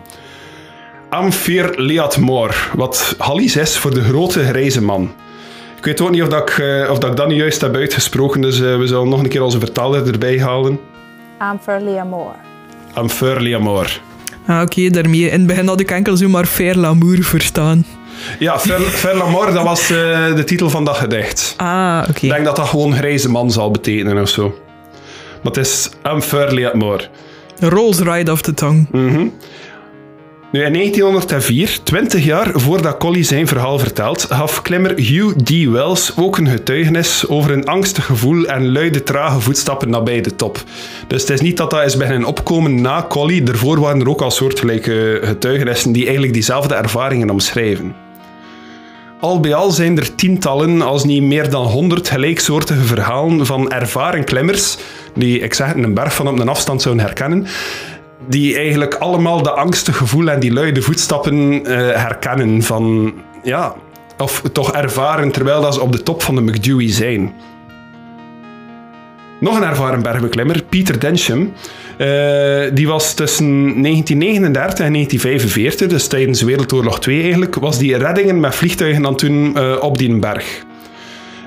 Amphir 1.10 1.72
Leatmor, 1.76 2.70
wat 2.74 3.14
Hallis 3.18 3.56
is 3.56 3.78
voor 3.78 3.94
de 3.94 4.02
grote 4.02 4.44
grijze 4.44 4.82
man. 4.82 5.12
Ik 5.78 5.84
weet 5.84 6.00
ook 6.00 6.10
niet 6.10 6.22
of, 6.22 6.28
dat 6.28 6.50
ik, 6.50 6.58
eh, 6.58 6.90
of 6.90 6.98
dat, 6.98 7.10
ik 7.10 7.16
dat 7.16 7.28
nu 7.28 7.34
juist 7.34 7.60
heb 7.60 7.74
uitgesproken, 7.74 8.40
dus 8.40 8.60
eh, 8.60 8.78
we 8.78 8.86
zullen 8.86 9.08
nog 9.08 9.22
een 9.22 9.28
keer 9.28 9.42
onze 9.42 9.58
vertaler 9.58 10.06
erbij 10.06 10.40
halen. 10.40 10.80
Amphir 11.38 11.80
Leamore. 11.80 12.34
Amphir 12.92 13.40
Leatmor. 13.40 14.00
Ah, 14.46 14.62
Oké, 14.62 14.90
daarmee. 14.90 15.20
In 15.30 15.38
het 15.38 15.46
begin 15.46 15.66
had 15.66 15.80
ik 15.80 15.90
enkel 15.90 16.16
zomaar 16.16 16.46
Faire 16.46 16.78
l'amour 16.78 17.22
verstaan. 17.22 17.84
Ja, 18.38 18.58
Fer, 18.58 18.80
Fer 19.02 19.16
Lamor, 19.16 19.52
dat 19.52 19.64
was 19.64 19.80
eh, 19.80 20.34
de 20.34 20.44
titel 20.44 20.70
van 20.70 20.84
dat 20.84 20.96
gedicht. 20.96 21.54
Ah, 21.56 22.04
oké. 22.08 22.26
Ik 22.26 22.32
denk 22.32 22.44
dat 22.44 22.56
dat 22.56 22.68
gewoon 22.68 22.94
grijze 22.94 23.30
man 23.30 23.50
zal 23.50 23.70
betekenen 23.70 24.22
of 24.22 24.28
zo. 24.28 24.58
Maar 25.42 25.52
het 25.52 25.56
is 25.56 25.90
Amphir 26.02 26.52
Leatmor. 26.52 27.08
Rolls 27.58 27.98
right 27.98 28.28
off 28.28 28.40
the 28.40 28.54
tongue. 28.54 28.86
Nu, 30.52 30.64
in 30.64 30.72
1904, 30.72 31.78
20 31.82 32.24
jaar 32.24 32.50
voordat 32.52 32.96
Collie 32.96 33.22
zijn 33.22 33.46
verhaal 33.46 33.78
vertelt, 33.78 34.26
gaf 34.28 34.62
klimmer 34.62 35.00
Hugh 35.00 35.36
D. 35.36 35.70
Wells 35.70 36.12
ook 36.16 36.38
een 36.38 36.48
getuigenis 36.48 37.28
over 37.28 37.50
een 37.50 37.66
angstig 37.66 38.04
gevoel 38.04 38.44
en 38.44 38.72
luide, 38.72 39.02
trage 39.02 39.40
voetstappen 39.40 39.90
nabij 39.90 40.20
de 40.20 40.36
top. 40.36 40.64
Dus 41.06 41.20
het 41.20 41.30
is 41.30 41.40
niet 41.40 41.56
dat 41.56 41.70
dat 41.70 41.84
is 41.84 41.96
beginnen 41.96 42.28
opkomen 42.28 42.80
na 42.80 43.06
Collie. 43.08 43.42
Daarvoor 43.42 43.80
waren 43.80 44.00
er 44.00 44.08
ook 44.08 44.22
al 44.22 44.30
soortgelijke 44.30 45.20
getuigenissen 45.22 45.92
die 45.92 46.02
eigenlijk 46.02 46.32
diezelfde 46.32 46.74
ervaringen 46.74 47.30
omschrijven. 47.30 47.94
Al 49.26 49.40
bij 49.40 49.54
al 49.54 49.70
zijn 49.70 49.98
er 49.98 50.14
tientallen, 50.14 50.82
als 50.82 51.04
niet 51.04 51.22
meer 51.22 51.50
dan 51.50 51.66
honderd 51.66 52.08
gelijksoortige 52.08 52.84
verhalen 52.84 53.46
van 53.46 53.70
ervaren 53.70 54.24
klimmers, 54.24 54.76
die, 55.14 55.38
ik 55.38 55.54
zeg 55.54 55.74
een 55.74 55.94
berg 55.94 56.14
van 56.14 56.28
op 56.28 56.38
een 56.38 56.48
afstand 56.48 56.82
zouden 56.82 57.04
herkennen, 57.04 57.46
die 58.28 58.56
eigenlijk 58.56 58.94
allemaal 58.94 59.42
de 59.42 59.50
angstige 59.50 59.98
gevoel 59.98 60.28
en 60.30 60.40
die 60.40 60.52
luide 60.52 60.82
voetstappen 60.82 61.64
eh, 61.64 61.76
herkennen 62.02 62.62
van, 62.62 63.14
ja, 63.42 63.74
of 64.18 64.42
toch 64.52 64.72
ervaren 64.72 65.32
terwijl 65.32 65.60
dat 65.60 65.74
ze 65.74 65.80
op 65.80 65.92
de 65.92 66.02
top 66.02 66.22
van 66.22 66.34
de 66.34 66.42
McDewey 66.42 66.92
zijn. 66.92 67.34
Nog 69.40 69.56
een 69.56 69.62
ervaren 69.62 70.02
bergbeklimmer, 70.02 70.62
Peter 70.68 71.00
Densham, 71.00 71.52
eh, 71.98 72.06
die 72.72 72.88
was 72.88 73.14
tussen 73.14 73.80
1939 73.80 74.86
en 74.86 74.92
1945, 74.92 75.88
dus 75.88 76.06
tijdens 76.06 76.42
Wereldoorlog 76.42 77.00
2 77.00 77.20
eigenlijk, 77.20 77.54
was 77.54 77.78
die 77.78 77.96
reddingen 77.96 78.40
met 78.40 78.54
vliegtuigen 78.54 79.06
aan 79.06 79.12
het 79.12 79.20
doen 79.20 79.56
eh, 79.56 79.76
op 79.80 79.98
die 79.98 80.18
berg. 80.18 80.64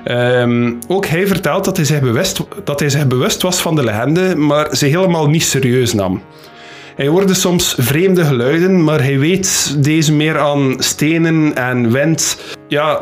Ehm, 0.04 0.72
ook 0.86 1.06
hij 1.06 1.26
vertelt 1.26 1.64
dat 1.64 1.76
hij, 1.76 1.86
zich 1.86 2.00
bewust, 2.00 2.40
dat 2.64 2.80
hij 2.80 2.88
zich 2.88 3.06
bewust 3.06 3.42
was 3.42 3.60
van 3.60 3.74
de 3.74 3.84
legende, 3.84 4.36
maar 4.36 4.76
ze 4.76 4.86
helemaal 4.86 5.28
niet 5.28 5.42
serieus 5.42 5.92
nam. 5.92 6.22
Hij 6.96 7.08
hoorde 7.08 7.34
soms 7.34 7.74
vreemde 7.78 8.24
geluiden, 8.24 8.84
maar 8.84 9.02
hij 9.02 9.18
weet 9.18 9.76
deze 9.78 10.12
meer 10.12 10.38
aan 10.38 10.74
stenen 10.78 11.54
en 11.54 11.92
wind. 11.92 12.38
Ja, 12.68 13.00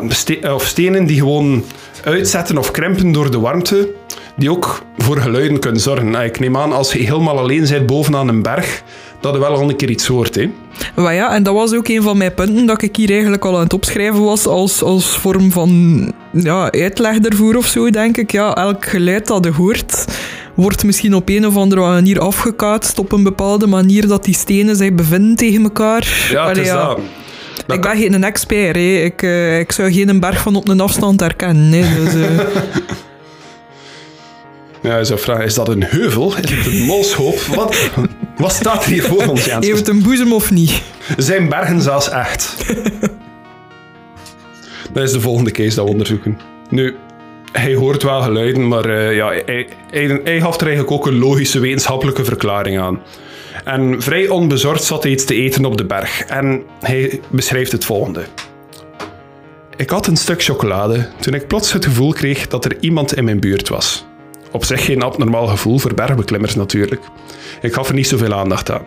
of 0.52 0.64
stenen 0.66 1.06
die 1.06 1.18
gewoon 1.18 1.64
uitzetten 2.04 2.58
of 2.58 2.70
krimpen 2.70 3.12
door 3.12 3.30
de 3.30 3.38
warmte, 3.38 3.88
die 4.38 4.50
ook 4.50 4.82
voor 4.98 5.16
geluiden 5.16 5.58
kunnen 5.58 5.80
zorgen. 5.80 6.10
Nou, 6.10 6.24
Ik 6.24 6.40
neem 6.40 6.56
aan, 6.56 6.72
als 6.72 6.92
je 6.92 6.98
helemaal 6.98 7.38
alleen 7.38 7.66
bent 7.68 7.86
bovenaan 7.86 8.28
een 8.28 8.42
berg, 8.42 8.82
dat 9.20 9.34
je 9.34 9.40
wel 9.40 9.54
al 9.54 9.68
een 9.68 9.76
keer 9.76 9.90
iets 9.90 10.06
hoort. 10.06 10.34
Hè? 10.34 10.50
Maar 10.96 11.14
ja, 11.14 11.34
en 11.34 11.42
dat 11.42 11.54
was 11.54 11.74
ook 11.74 11.88
een 11.88 12.02
van 12.02 12.16
mijn 12.16 12.34
punten 12.34 12.66
dat 12.66 12.82
ik 12.82 12.96
hier 12.96 13.10
eigenlijk 13.10 13.44
al 13.44 13.56
aan 13.56 13.62
het 13.62 13.72
opschrijven 13.72 14.24
was 14.24 14.46
als, 14.46 14.82
als 14.82 15.18
vorm 15.18 15.52
van 15.52 16.12
ja, 16.32 16.70
uitleg 16.70 17.18
ervoor 17.18 17.54
of 17.54 17.66
zo, 17.66 17.90
denk 17.90 18.16
ik. 18.16 18.32
Ja, 18.32 18.54
elk 18.54 18.84
geluid 18.86 19.26
dat 19.26 19.44
je 19.44 19.52
hoort, 19.52 20.04
wordt 20.54 20.84
misschien 20.84 21.14
op 21.14 21.28
een 21.28 21.46
of 21.46 21.56
andere 21.56 21.80
manier 21.80 22.20
afgekaatst 22.20 22.98
op 22.98 23.12
een 23.12 23.22
bepaalde 23.22 23.66
manier 23.66 24.06
dat 24.06 24.24
die 24.24 24.34
stenen 24.34 24.76
zich 24.76 24.94
bevinden 24.94 25.36
tegen 25.36 25.62
elkaar. 25.62 26.28
Ja, 26.30 26.40
het 26.40 26.50
Allee, 26.50 26.62
is 26.62 26.68
ja. 26.68 26.86
dat. 26.86 26.98
Dat 27.66 27.76
Ik 27.76 27.82
ben 27.82 27.96
geen 27.96 28.24
expert, 28.24 28.76
hè. 28.76 28.80
Ik, 28.80 29.22
eh, 29.22 29.58
ik 29.58 29.72
zou 29.72 29.92
geen 29.92 30.20
berg 30.20 30.40
van 30.40 30.56
op 30.56 30.68
een 30.68 30.80
afstand 30.80 31.20
herkennen. 31.20 31.72
Hè. 31.72 32.04
Dus, 32.04 32.14
eh, 32.14 32.38
Ja, 34.82 34.98
je 34.98 35.04
zou 35.04 35.20
vragen, 35.20 35.44
is 35.44 35.54
dat 35.54 35.68
een 35.68 35.82
heuvel? 35.84 36.36
Is 36.36 36.50
het 36.50 36.66
een 36.66 36.84
molshoop? 36.84 37.40
Wat, 37.40 37.90
wat 38.36 38.52
staat 38.52 38.84
er 38.84 38.90
hier 38.90 39.02
voor 39.02 39.26
ons, 39.26 39.44
Jens? 39.44 39.66
heeft 39.66 39.78
het 39.78 39.88
een 39.88 40.02
boezem 40.02 40.32
of 40.32 40.50
niet? 40.50 40.82
Zijn 41.16 41.48
bergen 41.48 41.82
zelfs 41.82 42.10
echt? 42.10 42.56
dat 44.92 45.02
is 45.02 45.12
de 45.12 45.20
volgende 45.20 45.50
case 45.50 45.76
dat 45.76 45.84
we 45.84 45.90
onderzoeken. 45.90 46.38
Nu, 46.70 46.96
hij 47.52 47.74
hoort 47.74 48.02
wel 48.02 48.22
geluiden, 48.22 48.68
maar 48.68 48.84
eh, 48.84 49.14
ja, 49.14 49.28
hij, 49.28 49.68
hij, 49.90 50.20
hij 50.24 50.40
gaf 50.40 50.60
er 50.60 50.66
eigenlijk 50.66 50.90
ook 50.90 51.06
een 51.06 51.18
logische 51.18 51.58
wetenschappelijke 51.58 52.24
verklaring 52.24 52.78
aan. 52.78 53.02
En 53.64 54.02
vrij 54.02 54.28
onbezorgd 54.28 54.84
zat 54.84 55.02
hij 55.02 55.12
iets 55.12 55.24
te 55.24 55.34
eten 55.34 55.64
op 55.64 55.76
de 55.76 55.84
berg. 55.84 56.20
En 56.24 56.62
hij 56.80 57.20
beschrijft 57.28 57.72
het 57.72 57.84
volgende. 57.84 58.24
Ik 59.76 59.90
had 59.90 60.06
een 60.06 60.16
stuk 60.16 60.42
chocolade 60.42 61.08
toen 61.20 61.34
ik 61.34 61.46
plots 61.46 61.72
het 61.72 61.84
gevoel 61.84 62.12
kreeg 62.12 62.48
dat 62.48 62.64
er 62.64 62.76
iemand 62.80 63.16
in 63.16 63.24
mijn 63.24 63.40
buurt 63.40 63.68
was. 63.68 64.06
Op 64.52 64.64
zich 64.64 64.84
geen 64.84 65.02
abnormaal 65.02 65.46
gevoel 65.46 65.78
voor 65.78 65.94
bergbeklimmers 65.94 66.54
natuurlijk. 66.54 67.02
Ik 67.60 67.72
gaf 67.72 67.88
er 67.88 67.94
niet 67.94 68.08
zoveel 68.08 68.34
aandacht 68.34 68.70
aan. 68.70 68.84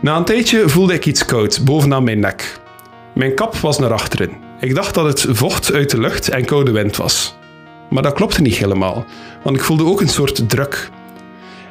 Na 0.00 0.16
een 0.16 0.24
tijdje 0.24 0.68
voelde 0.68 0.94
ik 0.94 1.06
iets 1.06 1.24
koud 1.24 1.64
bovenaan 1.64 2.04
mijn 2.04 2.18
nek. 2.18 2.58
Mijn 3.14 3.34
kap 3.34 3.56
was 3.56 3.78
naar 3.78 3.92
achteren. 3.92 4.30
Ik 4.60 4.74
dacht 4.74 4.94
dat 4.94 5.04
het 5.04 5.26
vocht 5.28 5.72
uit 5.72 5.90
de 5.90 6.00
lucht 6.00 6.28
en 6.28 6.44
koude 6.44 6.70
wind 6.70 6.96
was. 6.96 7.34
Maar 7.90 8.02
dat 8.02 8.12
klopte 8.12 8.42
niet 8.42 8.56
helemaal, 8.56 9.04
want 9.42 9.56
ik 9.56 9.62
voelde 9.62 9.84
ook 9.84 10.00
een 10.00 10.08
soort 10.08 10.48
druk. 10.48 10.90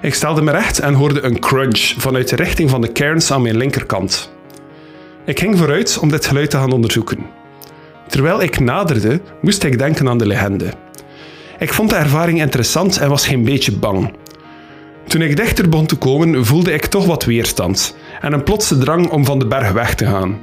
Ik 0.02 0.14
stelde 0.14 0.42
me 0.42 0.52
recht 0.52 0.80
en 0.80 0.94
hoorde 0.94 1.22
een 1.22 1.40
crunch 1.40 1.94
vanuit 1.98 2.30
de 2.30 2.36
richting 2.36 2.70
van 2.70 2.82
de 2.82 2.92
cairns 2.92 3.32
aan 3.32 3.42
mijn 3.42 3.58
linkerkant. 3.58 4.32
Ik 5.26 5.40
ging 5.40 5.58
vooruit 5.58 5.98
om 5.98 6.10
dit 6.10 6.26
geluid 6.26 6.50
te 6.50 6.58
gaan 6.58 6.72
onderzoeken. 6.72 7.26
Terwijl 8.08 8.42
ik 8.42 8.60
naderde, 8.60 9.22
moest 9.42 9.64
ik 9.64 9.78
denken 9.78 10.10
aan 10.10 10.18
de 10.18 10.28
legende. 10.28 10.74
Ik 11.60 11.74
vond 11.74 11.89
de 11.89 11.95
ervaring 11.95 12.41
interessant 12.41 12.98
en 12.98 13.10
was 13.10 13.28
geen 13.28 13.43
beetje 13.43 13.72
bang. 13.72 14.13
Toen 15.08 15.22
ik 15.22 15.38
dichter 15.38 15.69
begon 15.69 15.86
te 15.86 15.95
komen, 15.95 16.45
voelde 16.45 16.74
ik 16.74 16.86
toch 16.86 17.06
wat 17.06 17.26
weerstand 17.26 17.95
en 18.22 18.34
een 18.34 18.43
plotse 18.43 18.78
drang 18.78 19.10
om 19.10 19.26
van 19.26 19.39
de 19.39 19.48
berg 19.48 19.72
weg 19.72 19.95
te 19.95 20.06
gaan. 20.06 20.39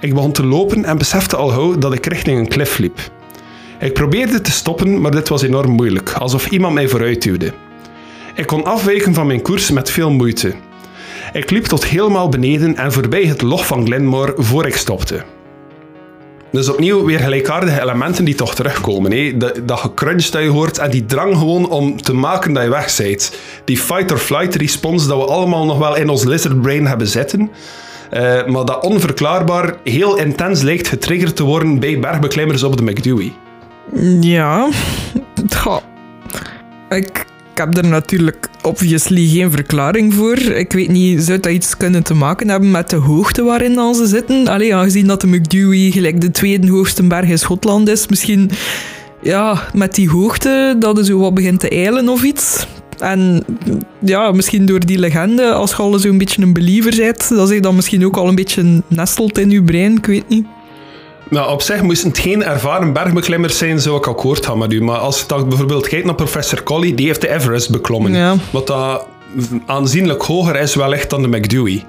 Ik 0.00 0.14
begon 0.14 0.32
te 0.32 0.44
lopen 0.44 0.84
en 0.84 0.98
besefte 0.98 1.36
al 1.36 1.48
gauw 1.48 1.78
dat 1.78 1.92
ik 1.92 2.06
richting 2.06 2.38
een 2.38 2.48
klif 2.48 2.78
liep. 2.78 2.98
Ik 3.78 3.92
probeerde 3.92 4.40
te 4.40 4.50
stoppen, 4.50 5.00
maar 5.00 5.10
dit 5.10 5.28
was 5.28 5.42
enorm 5.42 5.70
moeilijk, 5.70 6.12
alsof 6.12 6.46
iemand 6.46 6.74
mij 6.74 6.88
vooruit 6.88 7.22
duwde. 7.22 7.52
Ik 8.34 8.46
kon 8.46 8.64
afwijken 8.64 9.14
van 9.14 9.26
mijn 9.26 9.42
koers 9.42 9.70
met 9.70 9.90
veel 9.90 10.10
moeite. 10.10 10.54
Ik 11.32 11.50
liep 11.50 11.64
tot 11.64 11.84
helemaal 11.84 12.28
beneden 12.28 12.76
en 12.76 12.92
voorbij 12.92 13.24
het 13.24 13.42
log 13.42 13.66
van 13.66 13.84
Glenmore 13.84 14.34
voor 14.36 14.66
ik 14.66 14.76
stopte. 14.76 15.24
Dus 16.52 16.68
opnieuw 16.68 17.04
weer 17.04 17.18
gelijkaardige 17.18 17.80
elementen 17.80 18.24
die 18.24 18.34
toch 18.34 18.54
terugkomen. 18.54 19.12
Hè? 19.12 19.36
Dat, 19.36 19.60
dat 19.64 19.78
gecrunch 19.78 20.26
dat 20.26 20.42
je 20.42 20.48
hoort 20.48 20.78
en 20.78 20.90
die 20.90 21.06
drang 21.06 21.36
gewoon 21.36 21.68
om 21.68 22.02
te 22.02 22.12
maken 22.12 22.52
dat 22.52 22.62
je 22.62 22.68
weg 22.68 22.96
bent. 22.96 23.32
Die 23.64 23.78
fight-or-flight 23.78 24.54
response 24.54 25.08
dat 25.08 25.18
we 25.18 25.24
allemaal 25.24 25.64
nog 25.64 25.78
wel 25.78 25.96
in 25.96 26.08
ons 26.08 26.24
lizard 26.24 26.62
brain 26.62 26.86
hebben 26.86 27.06
zitten. 27.06 27.50
Eh, 28.10 28.46
maar 28.46 28.64
dat 28.64 28.84
onverklaarbaar 28.84 29.74
heel 29.84 30.16
intens 30.16 30.62
lijkt 30.62 30.88
getriggerd 30.88 31.36
te 31.36 31.42
worden 31.42 31.78
bij 31.78 32.00
bergbeklimmers 32.00 32.62
op 32.62 32.76
de 32.76 32.82
McDewey. 32.82 33.32
Ja. 34.20 34.68
Ik, 36.90 36.98
ik 36.98 37.24
heb 37.60 37.76
er 37.76 37.86
natuurlijk 37.86 38.48
obviously 38.62 39.26
geen 39.26 39.50
verklaring 39.50 40.14
voor. 40.14 40.38
Ik 40.38 40.72
weet 40.72 40.88
niet, 40.88 41.22
zou 41.22 41.40
dat 41.40 41.52
iets 41.52 41.76
kunnen 41.76 42.02
te 42.02 42.14
maken 42.14 42.48
hebben 42.48 42.70
met 42.70 42.90
de 42.90 42.96
hoogte 42.96 43.42
waarin 43.42 43.74
dan 43.74 43.94
ze 43.94 44.06
zitten? 44.06 44.48
Allee, 44.48 44.74
aangezien 44.74 45.06
dat 45.06 45.20
de 45.20 45.26
McDewey 45.26 45.90
gelijk 45.90 46.20
de 46.20 46.30
tweede 46.30 46.70
hoogste 46.70 47.02
berg 47.06 47.28
in 47.28 47.38
Schotland 47.38 47.88
is, 47.88 48.08
misschien 48.08 48.50
ja, 49.22 49.62
met 49.74 49.94
die 49.94 50.10
hoogte 50.10 50.76
dat 50.78 50.98
er 50.98 51.04
zo 51.04 51.18
wat 51.18 51.34
begint 51.34 51.60
te 51.60 51.68
eilen 51.68 52.08
of 52.08 52.22
iets. 52.22 52.66
En 52.98 53.44
ja, 53.98 54.32
misschien 54.32 54.66
door 54.66 54.86
die 54.86 54.98
legende, 54.98 55.52
als 55.52 55.70
je 55.70 55.76
al 55.76 55.98
zo'n 55.98 56.18
beetje 56.18 56.42
een 56.42 56.52
believer 56.52 56.96
bent, 56.96 57.28
dat 57.28 57.48
zich 57.48 57.60
dan 57.60 57.74
misschien 57.74 58.04
ook 58.04 58.16
al 58.16 58.28
een 58.28 58.34
beetje 58.34 58.82
nestelt 58.86 59.38
in 59.38 59.50
je 59.50 59.62
brein, 59.62 59.96
ik 59.96 60.06
weet 60.06 60.28
niet. 60.28 60.46
Nou, 61.30 61.52
op 61.52 61.62
zich 61.62 61.82
moesten 61.82 62.08
het 62.08 62.18
geen 62.18 62.44
ervaren 62.44 62.92
bergbeklimmers 62.92 63.58
zijn, 63.58 63.80
zou 63.80 63.96
ik 63.96 64.06
akkoord 64.06 64.46
gaan 64.46 64.58
met 64.58 64.72
u. 64.72 64.82
Maar 64.82 64.98
als 64.98 65.20
je 65.20 65.26
dan 65.26 65.48
bijvoorbeeld 65.48 65.88
kijkt 65.88 66.06
naar 66.06 66.14
professor 66.14 66.62
Colley, 66.62 66.94
die 66.94 67.06
heeft 67.06 67.20
de 67.20 67.28
Everest 67.28 67.70
beklommen. 67.70 68.14
Ja. 68.14 68.36
Wat 68.50 68.66
dat 68.66 69.06
aanzienlijk 69.66 70.22
hoger 70.22 70.56
is 70.56 70.74
wellicht 70.74 71.10
dan 71.10 71.22
de 71.22 71.28
McDewey. 71.28 71.84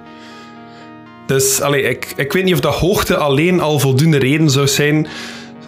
Dus 1.28 1.62
allee, 1.62 1.82
ik, 1.82 2.14
ik 2.16 2.34
weet 2.34 2.44
niet 2.44 2.54
of 2.54 2.60
dat 2.60 2.76
hoogte 2.76 3.18
alleen 3.18 3.62
al 3.62 3.80
voldoende 3.80 4.18
reden 4.18 4.50
zou 4.50 4.68
zijn. 4.68 5.08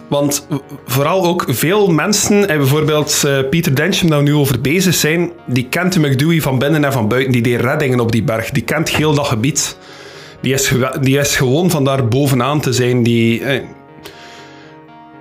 Want 0.08 0.46
vooral 0.86 1.24
ook 1.24 1.44
veel 1.48 1.88
mensen, 1.88 2.48
en 2.48 2.58
bijvoorbeeld 2.58 3.22
eh, 3.26 3.38
Pieter 3.50 3.76
Densham, 3.76 4.08
daar 4.08 4.18
we 4.18 4.24
nu 4.24 4.34
over 4.34 4.60
bezig 4.60 4.94
zijn, 4.94 5.30
die 5.46 5.66
kent 5.68 5.92
de 5.92 6.00
McDewey 6.00 6.40
van 6.40 6.58
binnen 6.58 6.84
en 6.84 6.92
van 6.92 7.08
buiten. 7.08 7.32
Die 7.32 7.42
deed 7.42 7.60
reddingen 7.60 8.00
op 8.00 8.12
die 8.12 8.22
berg. 8.22 8.50
Die 8.50 8.62
kent 8.62 8.88
heel 8.88 9.14
dat 9.14 9.26
gebied. 9.26 9.76
Die 11.00 11.18
is, 11.18 11.36
gewoon 11.36 11.70
van 11.70 11.84
daar 11.84 12.08
bovenaan 12.08 12.60
te 12.60 12.72
zijn. 12.72 13.02
Die, 13.02 13.44
eh, 13.44 13.62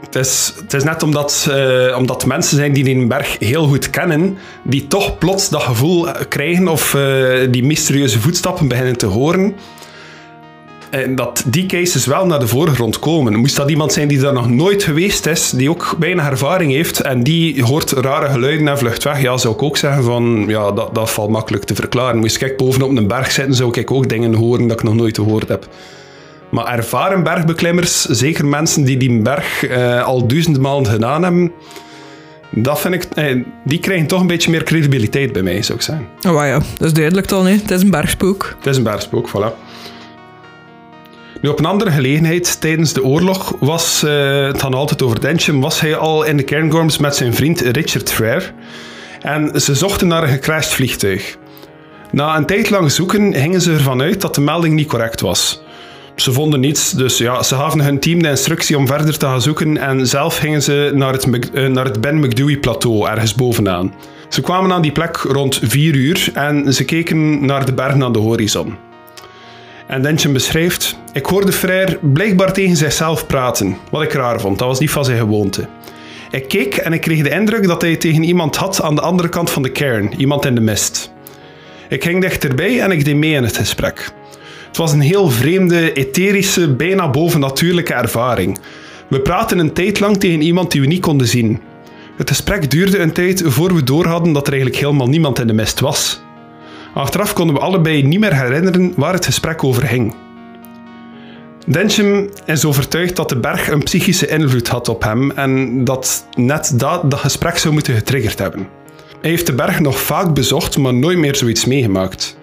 het, 0.02 0.16
is, 0.16 0.54
het 0.68 0.84
net 0.84 1.04
omdat, 1.04 1.48
eh, 1.52 1.98
omdat 1.98 2.26
mensen 2.26 2.58
zijn 2.58 2.74
die 2.74 2.84
die 2.84 3.08
berg 3.08 3.36
heel 3.40 3.68
goed 3.68 3.90
kennen, 3.90 4.38
die 4.64 4.88
toch 4.88 5.18
plots 5.18 5.50
dat 5.50 5.62
gevoel 5.62 6.08
krijgen 6.30 6.68
of 6.68 6.94
eh, 6.94 7.52
die 7.52 7.64
mysterieuze 7.64 8.20
voetstappen 8.20 8.68
beginnen 8.68 8.98
te 8.98 9.06
horen. 9.06 9.56
En 10.94 11.16
dat 11.16 11.44
die 11.48 11.66
cases 11.66 12.06
wel 12.06 12.26
naar 12.26 12.40
de 12.40 12.48
voorgrond 12.48 13.00
komen. 13.00 13.36
Moest 13.36 13.56
dat 13.56 13.70
iemand 13.70 13.94
zijn 13.94 14.08
die 14.08 14.20
daar 14.20 14.34
nog 14.34 14.50
nooit 14.50 14.84
geweest 14.84 15.26
is, 15.26 15.50
die 15.50 15.70
ook 15.70 15.96
bijna 16.00 16.30
ervaring 16.30 16.72
heeft 16.72 17.02
en 17.02 17.24
die 17.24 17.64
hoort 17.64 17.92
rare 17.92 18.30
geluiden 18.30 18.68
en 18.68 18.78
vlucht 18.78 19.04
weg, 19.04 19.22
ja, 19.22 19.38
zou 19.38 19.54
ik 19.54 19.62
ook 19.62 19.78
zeggen 19.78 20.04
van, 20.04 20.46
ja, 20.48 20.72
dat, 20.72 20.96
dat 20.96 21.12
valt 21.12 21.30
makkelijk 21.30 21.64
te 21.64 21.76
verklaren. 21.76 22.20
Moest 22.20 22.42
ik 22.42 22.58
bovenop 22.58 22.98
een 22.98 23.08
berg 23.08 23.32
zitten, 23.32 23.56
zou 23.56 23.80
ik 23.80 23.92
ook 23.92 24.10
dingen 24.10 24.34
horen 24.34 24.68
dat 24.68 24.80
ik 24.80 24.84
nog 24.84 24.96
nooit 24.96 25.16
gehoord 25.16 25.48
heb. 25.48 25.68
Maar 26.52 26.68
ervaren 26.78 27.24
bergbeklimmers, 27.24 28.02
zeker 28.02 28.46
mensen 28.46 28.84
die 28.84 28.98
die 28.98 29.22
berg 29.22 29.66
eh, 29.66 30.04
al 30.04 30.28
duizenden 30.28 30.62
malen 30.62 30.86
gedaan 30.86 31.24
hebben, 31.24 31.52
dat 32.50 32.80
vind 32.80 32.94
ik, 32.94 33.04
eh, 33.04 33.44
die 33.64 33.80
krijgen 33.80 34.08
toch 34.08 34.22
een 34.22 34.28
beetje 34.28 34.52
meer 34.52 34.64
credibiliteit 34.64 35.34
bij 35.34 35.42
mij, 35.42 35.62
zou 35.62 35.78
ik 35.78 35.84
zeggen. 35.84 36.08
Oh 36.28 36.46
ja, 36.46 36.60
dat 36.78 36.88
is 36.88 36.94
duidelijk 36.94 37.28
dan, 37.28 37.46
hè. 37.46 37.52
het 37.52 37.72
is 37.72 37.82
een 37.82 37.92
bergspook. 37.92 38.56
Het 38.58 38.68
is 38.68 38.78
een 38.78 38.84
bergspook, 38.84 39.30
voilà. 39.30 39.63
Op 41.50 41.60
een 41.60 41.66
andere 41.66 41.92
gelegenheid, 41.92 42.62
tijdens 42.62 42.94
de 42.94 43.04
oorlog, 43.04 43.56
was, 43.60 44.04
eh, 44.04 44.46
het 44.46 44.62
gaat 44.62 44.76
altijd 44.76 45.02
over 45.02 45.22
Densham, 45.22 45.62
was 45.62 45.80
hij 45.80 45.96
al 45.96 46.24
in 46.24 46.38
de 46.38 46.44
Cairngorms 46.44 46.98
met 46.98 47.16
zijn 47.16 47.34
vriend 47.34 47.62
Richard 47.62 48.12
Frere. 48.12 48.44
En 49.22 49.62
ze 49.62 49.76
zochten 49.76 50.08
naar 50.08 50.24
een 50.24 50.30
gecrashed 50.30 50.74
vliegtuig. 50.74 51.38
Na 52.12 52.38
een 52.38 52.46
tijd 52.46 52.70
lang 52.70 52.92
zoeken 52.92 53.34
gingen 53.34 53.62
ze 53.62 53.72
ervan 53.74 54.02
uit 54.02 54.22
dat 54.22 54.36
de 54.36 54.42
melding 54.42 54.76
niet 54.76 54.88
correct 54.88 55.22
was. 55.22 55.62
Ze 56.16 56.32
vonden 56.32 56.60
niets, 56.60 56.92
dus 56.92 57.18
ja, 57.18 57.44
ze 57.44 57.56
gaven 57.56 57.82
hun 57.82 58.00
team 58.00 58.22
de 58.22 58.30
instructie 58.30 58.78
om 58.78 58.88
verder 58.88 59.18
te 59.18 59.26
gaan 59.26 59.42
zoeken 59.42 59.78
en 59.78 60.08
zelf 60.08 60.38
gingen 60.38 60.62
ze 60.62 60.92
naar 60.94 61.14
het, 61.14 61.52
eh, 61.54 61.68
naar 61.68 61.86
het 61.86 62.02
Ben 62.02 62.20
McDewey 62.20 62.58
plateau, 62.58 63.10
ergens 63.10 63.36
bovenaan. 63.36 63.94
Ze 64.30 64.42
kwamen 64.42 64.72
aan 64.72 64.82
die 64.82 64.92
plek 64.92 65.18
rond 65.18 65.60
4 65.64 65.96
uur 65.96 66.30
en 66.34 66.74
ze 66.74 66.86
keken 66.86 67.46
naar 67.46 67.66
de 67.66 67.74
berg 67.74 68.02
aan 68.02 68.14
de 68.14 68.20
horizon. 68.20 68.76
En 69.88 70.02
Denchen 70.02 70.34
beschrijft: 70.34 71.02
Ik 71.14 71.26
hoorde 71.26 71.52
Frère 71.52 72.00
blijkbaar 72.02 72.54
tegen 72.54 72.76
zichzelf 72.76 73.28
praten, 73.28 73.78
wat 73.92 74.02
ik 74.02 74.14
raar 74.14 74.40
vond, 74.40 74.60
dat 74.60 74.68
was 74.68 74.80
niet 74.80 74.92
van 74.92 75.06
zijn 75.06 75.18
gewoonte. 75.18 75.68
Ik 76.32 76.48
keek 76.48 76.76
en 76.76 76.94
ik 76.94 77.02
kreeg 77.02 77.24
de 77.24 77.30
indruk 77.30 77.68
dat 77.68 77.82
hij 77.82 77.96
tegen 77.96 78.24
iemand 78.24 78.56
had 78.56 78.82
aan 78.82 78.96
de 78.96 79.02
andere 79.02 79.30
kant 79.30 79.50
van 79.50 79.62
de 79.62 79.72
cairn, 79.72 80.14
iemand 80.18 80.46
in 80.46 80.56
de 80.56 80.62
mist. 80.62 81.12
Ik 81.90 82.04
ging 82.04 82.22
dichterbij 82.22 82.82
en 82.82 82.92
ik 82.92 83.06
deed 83.06 83.16
mee 83.16 83.34
in 83.34 83.44
het 83.44 83.58
gesprek. 83.58 84.12
Het 84.68 84.78
was 84.78 84.92
een 84.92 85.02
heel 85.02 85.30
vreemde, 85.30 85.94
etherische, 85.94 86.76
bijna 86.76 87.10
bovennatuurlijke 87.10 87.94
ervaring. 87.94 88.60
We 89.08 89.20
praten 89.20 89.60
een 89.60 89.74
tijd 89.74 90.00
lang 90.00 90.18
tegen 90.18 90.42
iemand 90.42 90.72
die 90.72 90.82
we 90.82 90.88
niet 90.88 91.02
konden 91.02 91.28
zien. 91.28 91.62
Het 92.18 92.30
gesprek 92.30 92.72
duurde 92.72 93.00
een 93.00 93.14
tijd 93.14 93.44
voor 93.46 93.74
we 93.74 93.84
doorhadden 93.84 94.34
dat 94.34 94.48
er 94.48 94.54
eigenlijk 94.54 94.82
helemaal 94.82 95.10
niemand 95.10 95.40
in 95.40 95.48
de 95.48 95.54
mist 95.54 95.80
was. 95.80 96.22
Achteraf 96.94 97.34
konden 97.34 97.56
we 97.56 97.62
allebei 97.62 98.04
niet 98.04 98.20
meer 98.20 98.36
herinneren 98.36 98.94
waar 98.96 99.14
het 99.14 99.26
gesprek 99.26 99.64
over 99.64 99.84
ging. 99.84 100.23
Densham 101.66 102.30
is 102.46 102.66
overtuigd 102.66 103.16
dat 103.16 103.30
de 103.30 103.40
berg 103.40 103.70
een 103.70 103.84
psychische 103.84 104.28
invloed 104.28 104.68
had 104.68 104.90
op 104.90 105.04
hem 105.04 105.32
en 105.32 105.84
dat 105.84 106.28
net 106.36 106.74
dat 106.76 107.12
dat 107.12 107.20
gesprek 107.20 107.58
zou 107.58 107.74
moeten 107.74 107.94
getriggerd 107.94 108.40
hebben. 108.40 108.68
Hij 109.22 109.30
heeft 109.30 109.46
de 109.46 109.54
berg 109.54 109.80
nog 109.80 110.00
vaak 110.00 110.34
bezocht, 110.34 110.78
maar 110.78 110.94
nooit 110.94 111.18
meer 111.18 111.36
zoiets 111.36 111.66
meegemaakt. 111.66 112.38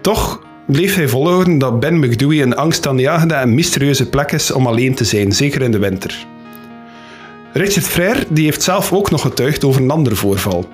Toch 0.00 0.40
bleef 0.66 0.94
hij 0.94 1.08
volhouden 1.08 1.58
dat 1.58 1.80
Ben 1.80 1.98
McDewey 1.98 2.42
een 2.42 2.56
angstaanjagende 2.56 3.34
en 3.34 3.54
mysterieuze 3.54 4.08
plek 4.08 4.32
is 4.32 4.50
om 4.50 4.66
alleen 4.66 4.94
te 4.94 5.04
zijn, 5.04 5.32
zeker 5.32 5.62
in 5.62 5.70
de 5.70 5.78
winter. 5.78 6.26
Richard 7.52 7.86
Frere 7.86 8.24
die 8.28 8.44
heeft 8.44 8.62
zelf 8.62 8.92
ook 8.92 9.10
nog 9.10 9.20
getuigd 9.20 9.64
over 9.64 9.82
een 9.82 9.90
ander 9.90 10.16
voorval. 10.16 10.68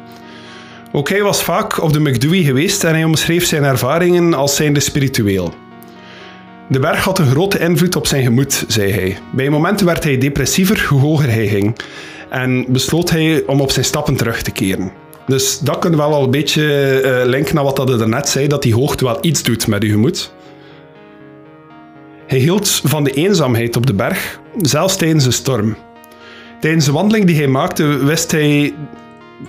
Ook 0.93 1.09
hij 1.09 1.23
was 1.23 1.43
vaak 1.43 1.83
op 1.83 1.93
de 1.93 2.01
McDewey 2.01 2.43
geweest 2.43 2.85
en 2.85 2.93
hij 2.93 3.05
omschreef 3.05 3.47
zijn 3.47 3.65
ervaringen 3.65 4.35
als 4.35 4.57
zijnde 4.57 4.81
spiritueel. 4.81 5.55
De 6.69 6.79
berg 6.79 7.05
had 7.05 7.19
een 7.19 7.31
grote 7.31 7.59
invloed 7.59 7.97
op 7.97 8.07
zijn 8.07 8.23
gemoed, 8.23 8.65
zei 8.69 8.93
hij. 8.93 9.19
Bij 9.33 9.51
momenten 9.51 9.87
werd 9.87 10.05
hij 10.05 10.19
depressiever 10.19 10.87
hoe 10.89 11.01
hoger 11.01 11.31
hij 11.31 11.49
ging. 11.49 11.77
En 12.31 12.65
besloot 12.69 13.11
hij 13.11 13.43
om 13.47 13.61
op 13.61 13.71
zijn 13.71 13.85
stappen 13.85 14.17
terug 14.17 14.43
te 14.43 14.51
keren. 14.51 14.93
Dus 15.27 15.59
dat 15.59 15.79
kunnen 15.79 15.99
we 15.99 16.05
wel 16.05 16.15
al 16.15 16.25
een 16.25 16.31
beetje 16.31 17.01
eh, 17.01 17.29
linken 17.29 17.55
naar 17.55 17.65
wat 17.65 17.77
dat 17.77 18.01
er 18.01 18.09
net 18.09 18.29
zei, 18.29 18.47
dat 18.47 18.63
die 18.63 18.75
hoogte 18.75 19.05
wel 19.05 19.19
iets 19.21 19.43
doet 19.43 19.67
met 19.67 19.83
je 19.83 19.89
gemoed. 19.89 20.33
Hij 22.27 22.39
hield 22.39 22.81
van 22.85 23.05
de 23.05 23.11
eenzaamheid 23.11 23.77
op 23.77 23.87
de 23.87 23.95
berg, 23.95 24.41
zelfs 24.61 24.97
tijdens 24.97 25.25
een 25.25 25.33
storm. 25.33 25.77
Tijdens 26.61 26.85
de 26.85 26.93
wandeling 26.93 27.27
die 27.27 27.37
hij 27.37 27.47
maakte, 27.47 27.85
wist 27.85 28.31
hij 28.31 28.75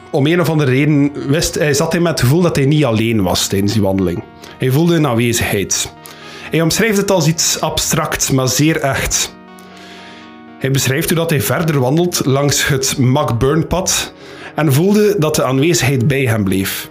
om 0.09 0.27
een 0.27 0.41
of 0.41 0.49
andere 0.49 0.71
reden 0.71 1.11
wist, 1.29 1.55
hij 1.55 1.73
zat 1.73 1.91
hij 1.91 2.01
met 2.01 2.11
het 2.11 2.19
gevoel 2.19 2.41
dat 2.41 2.55
hij 2.55 2.65
niet 2.65 2.85
alleen 2.85 3.23
was 3.23 3.47
tijdens 3.47 3.73
die 3.73 3.81
wandeling. 3.81 4.23
Hij 4.57 4.69
voelde 4.69 4.95
een 4.95 5.07
aanwezigheid. 5.07 5.93
Hij 6.49 6.61
omschrijft 6.61 6.97
het 6.97 7.11
als 7.11 7.27
iets 7.27 7.61
abstract, 7.61 8.31
maar 8.31 8.47
zeer 8.47 8.79
echt. 8.79 9.35
Hij 10.59 10.71
beschrijft 10.71 11.09
hoe 11.09 11.17
dat 11.17 11.29
hij 11.29 11.41
verder 11.41 11.79
wandelt 11.79 12.25
langs 12.25 12.67
het 12.67 12.95
McBurnpad 12.97 14.13
en 14.55 14.73
voelde 14.73 15.15
dat 15.17 15.35
de 15.35 15.43
aanwezigheid 15.43 16.07
bij 16.07 16.25
hem 16.25 16.43
bleef. 16.43 16.89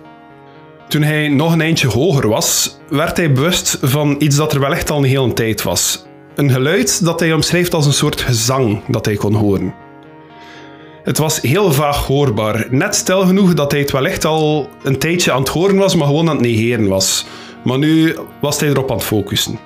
Toen 0.89 1.03
hij 1.03 1.29
nog 1.29 1.53
een 1.53 1.61
eindje 1.61 1.89
hoger 1.89 2.29
was, 2.29 2.79
werd 2.89 3.17
hij 3.17 3.33
bewust 3.33 3.79
van 3.83 4.17
iets 4.19 4.37
dat 4.37 4.53
er 4.53 4.61
wel 4.61 4.73
echt 4.73 4.91
al 4.91 4.99
een 4.99 5.05
hele 5.05 5.33
tijd 5.33 5.63
was. 5.63 6.07
Een 6.35 6.51
geluid 6.51 7.05
dat 7.05 7.21
hij 7.21 7.33
omschrijft 7.33 7.75
als 7.75 7.87
een 7.87 7.93
soort 7.93 8.21
gezang 8.21 8.83
dat 8.89 9.05
hij 9.05 9.17
kon 9.17 9.35
horen. 9.35 9.75
Het 11.03 11.19
was 11.19 11.41
heel 11.41 11.73
vaag 11.73 12.07
hoorbaar, 12.07 12.67
net 12.71 12.95
stil 12.95 13.27
genoeg 13.27 13.55
dat 13.55 13.71
hij 13.71 13.81
het 13.81 13.91
wellicht 13.91 14.25
al 14.25 14.69
een 14.83 14.99
tijdje 14.99 15.33
aan 15.33 15.41
het 15.41 15.49
horen 15.49 15.77
was, 15.77 15.95
maar 15.95 16.07
gewoon 16.07 16.29
aan 16.29 16.37
het 16.37 16.45
negeren 16.45 16.89
was. 16.89 17.27
Maar 17.65 17.79
nu 17.79 18.17
was 18.41 18.61
hij 18.61 18.69
erop 18.69 18.91
aan 18.91 18.97
het 18.97 19.07
focussen. 19.07 19.59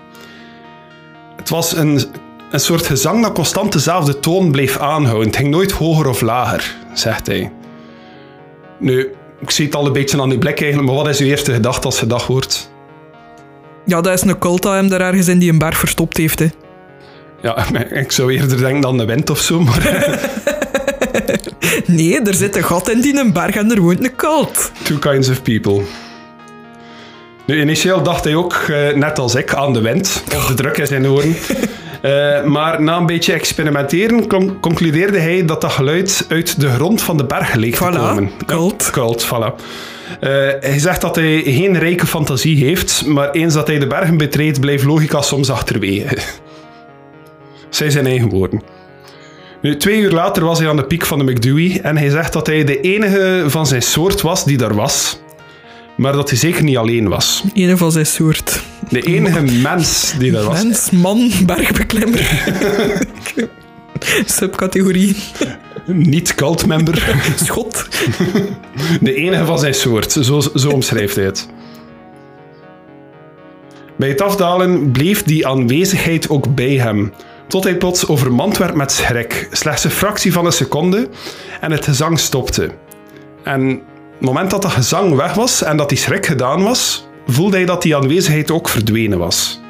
Het 1.37 1.49
was 1.49 1.77
een, 1.77 2.01
een 2.51 2.61
soort 2.61 2.87
gezang 2.87 3.23
dat 3.23 3.33
constant 3.33 3.73
dezelfde 3.73 4.21
toon 4.21 4.51
bleef 4.51 4.79
aanhouden. 4.79 5.27
Het 5.27 5.37
ging 5.37 5.51
nooit 5.51 5.73
hoger 5.73 6.09
of 6.09 6.21
lager, 6.21 6.77
zegt 6.95 7.27
hij. 7.27 7.53
Nu, 8.79 9.15
ik 9.41 9.51
zie 9.51 9.65
het 9.65 9.75
al 9.75 9.87
een 9.87 9.93
beetje 9.93 10.21
aan 10.21 10.31
uw 10.31 10.39
blik 10.39 10.61
eigenlijk, 10.61 10.93
maar 10.93 11.03
wat 11.05 11.09
is 11.09 11.21
uw 11.21 11.27
eerste 11.27 11.53
gedachte 11.53 11.87
als 11.87 12.01
je 12.01 12.07
dat 12.07 12.23
hoort? 12.23 12.71
Ja, 13.85 14.01
dat 14.01 14.13
is 14.13 14.23
een 14.23 14.39
cult 14.39 14.63
dat 14.63 14.73
hem 14.73 14.89
daar 14.89 15.01
ergens 15.01 15.29
in 15.29 15.39
die 15.39 15.51
een 15.53 15.59
berg 15.59 15.79
verstopt 15.79 16.17
heeft. 16.17 16.39
Hè. 16.39 16.47
Ja, 17.43 17.67
ik 17.91 18.13
zou 18.13 18.33
eerder 18.33 18.59
denken 18.59 18.81
dan 18.81 18.99
de 18.99 19.05
wind 19.05 19.31
of 19.31 19.39
zo, 19.39 19.61
maar 19.61 19.83
Nee, 21.87 22.21
er 22.21 22.35
zit 22.35 22.57
een 22.57 22.65
gat 22.65 22.91
in 22.91 23.01
die 23.01 23.19
een 23.19 23.33
berg 23.33 23.55
en 23.55 23.71
er 23.71 23.81
woont 23.81 24.05
een 24.05 24.17
cult. 24.17 24.73
two 24.83 24.99
kinds 24.99 25.29
of 25.29 25.43
people. 25.43 25.83
Nu, 27.47 27.61
initieel 27.61 28.03
dacht 28.03 28.25
hij 28.25 28.35
ook, 28.35 28.53
eh, 28.53 28.95
net 28.95 29.19
als 29.19 29.35
ik, 29.35 29.55
aan 29.55 29.73
de 29.73 29.81
wind, 29.81 30.23
of 30.37 30.47
de 30.47 30.55
druk 30.55 30.79
in 30.79 30.87
zijn 30.87 31.07
oren. 31.09 31.35
Eh, 32.03 32.45
maar 32.45 32.83
na 32.83 32.97
een 32.97 33.07
beetje 33.07 33.33
experimenteren 33.33 34.27
con- 34.27 34.61
concludeerde 34.61 35.19
hij 35.19 35.45
dat 35.45 35.61
dat 35.61 35.73
geluid 35.73 36.27
uit 36.29 36.61
de 36.61 36.69
grond 36.69 37.03
van 37.03 37.17
de 37.17 37.25
berg 37.25 37.55
leek 37.55 37.75
te 37.75 37.79
komen. 37.85 38.31
cult. 38.47 38.85
Ja, 38.85 38.91
cult, 38.91 39.27
voilà. 39.27 39.55
Eh, 40.21 40.31
hij 40.61 40.79
zegt 40.79 41.01
dat 41.01 41.17
hij 41.17 41.43
geen 41.45 41.79
rijke 41.79 42.07
fantasie 42.07 42.65
heeft, 42.65 43.07
maar 43.07 43.31
eens 43.31 43.55
dat 43.55 43.67
hij 43.67 43.79
de 43.79 43.87
bergen 43.87 44.17
betreedt, 44.17 44.61
blijft 44.61 44.85
logica 44.85 45.21
soms 45.23 45.51
achterwege. 45.51 46.17
Zij 47.71 47.91
zijn 47.91 48.07
eigen 48.07 48.29
woorden. 48.29 48.63
Nu, 49.61 49.77
twee 49.77 49.99
uur 50.01 50.11
later 50.13 50.45
was 50.45 50.59
hij 50.59 50.69
aan 50.69 50.77
de 50.77 50.85
piek 50.87 51.07
van 51.07 51.19
de 51.19 51.33
McDewey 51.33 51.81
en 51.83 51.97
hij 51.97 52.09
zegt 52.11 52.33
dat 52.33 52.47
hij 52.47 52.65
de 52.65 52.81
enige 52.81 53.45
van 53.47 53.67
zijn 53.67 53.83
soort 53.83 54.21
was 54.21 54.45
die 54.45 54.57
daar 54.57 54.75
was. 54.75 55.21
Maar 55.97 56.13
dat 56.13 56.29
hij 56.29 56.39
zeker 56.39 56.63
niet 56.63 56.77
alleen 56.77 57.09
was. 57.09 57.45
Een 57.55 57.79
van 57.79 57.93
zijn 57.93 58.07
soort. 58.07 58.63
De 58.89 59.01
enige 59.01 59.41
mens 59.41 60.15
die 60.19 60.33
daar 60.33 60.45
was. 60.45 60.63
Mens, 60.65 60.91
man, 60.91 61.31
bergbeklimmer. 61.47 62.43
Subcategorie. 64.25 65.17
Niet 65.87 66.35
cultmember. 66.35 67.17
Schot. 67.45 67.89
De 69.01 69.15
enige 69.15 69.45
van 69.45 69.59
zijn 69.59 69.75
soort, 69.75 70.13
zo, 70.13 70.41
zo 70.55 70.71
omschrijft 70.71 71.17
hij 71.17 71.25
het. 71.25 71.49
Bij 73.97 74.09
het 74.09 74.21
afdalen 74.21 74.91
bleef 74.91 75.23
die 75.23 75.47
aanwezigheid 75.47 76.29
ook 76.29 76.55
bij 76.55 76.75
hem, 76.75 77.13
tot 77.49 77.65
hij 77.65 77.77
plots 77.77 78.09
overmand 78.09 78.59
werd 78.59 78.75
met 78.75 78.93
schrik, 78.93 79.49
slechts 79.51 79.85
een 79.85 79.91
fractie 79.91 80.33
van 80.33 80.47
een 80.47 80.53
seconde, 80.53 81.09
en 81.61 81.71
het 81.71 81.85
gezang 81.85 82.19
stopte. 82.19 82.71
En 83.43 83.83
het 84.19 84.21
moment 84.21 84.51
dat 84.51 84.63
dat 84.63 84.71
gezang 84.71 85.15
weg 85.15 85.35
was 85.35 85.63
en 85.63 85.77
dat 85.77 85.89
die 85.89 85.99
schrik 85.99 86.27
gedaan 86.27 86.63
was, 86.63 87.09
voelde 87.27 87.57
hij 87.57 87.67
dat 87.67 87.83
die 87.83 87.97
aanwezigheid 87.97 88.51
ook 88.51 88.69
verdwenen 88.69 89.19
was. 89.19 89.61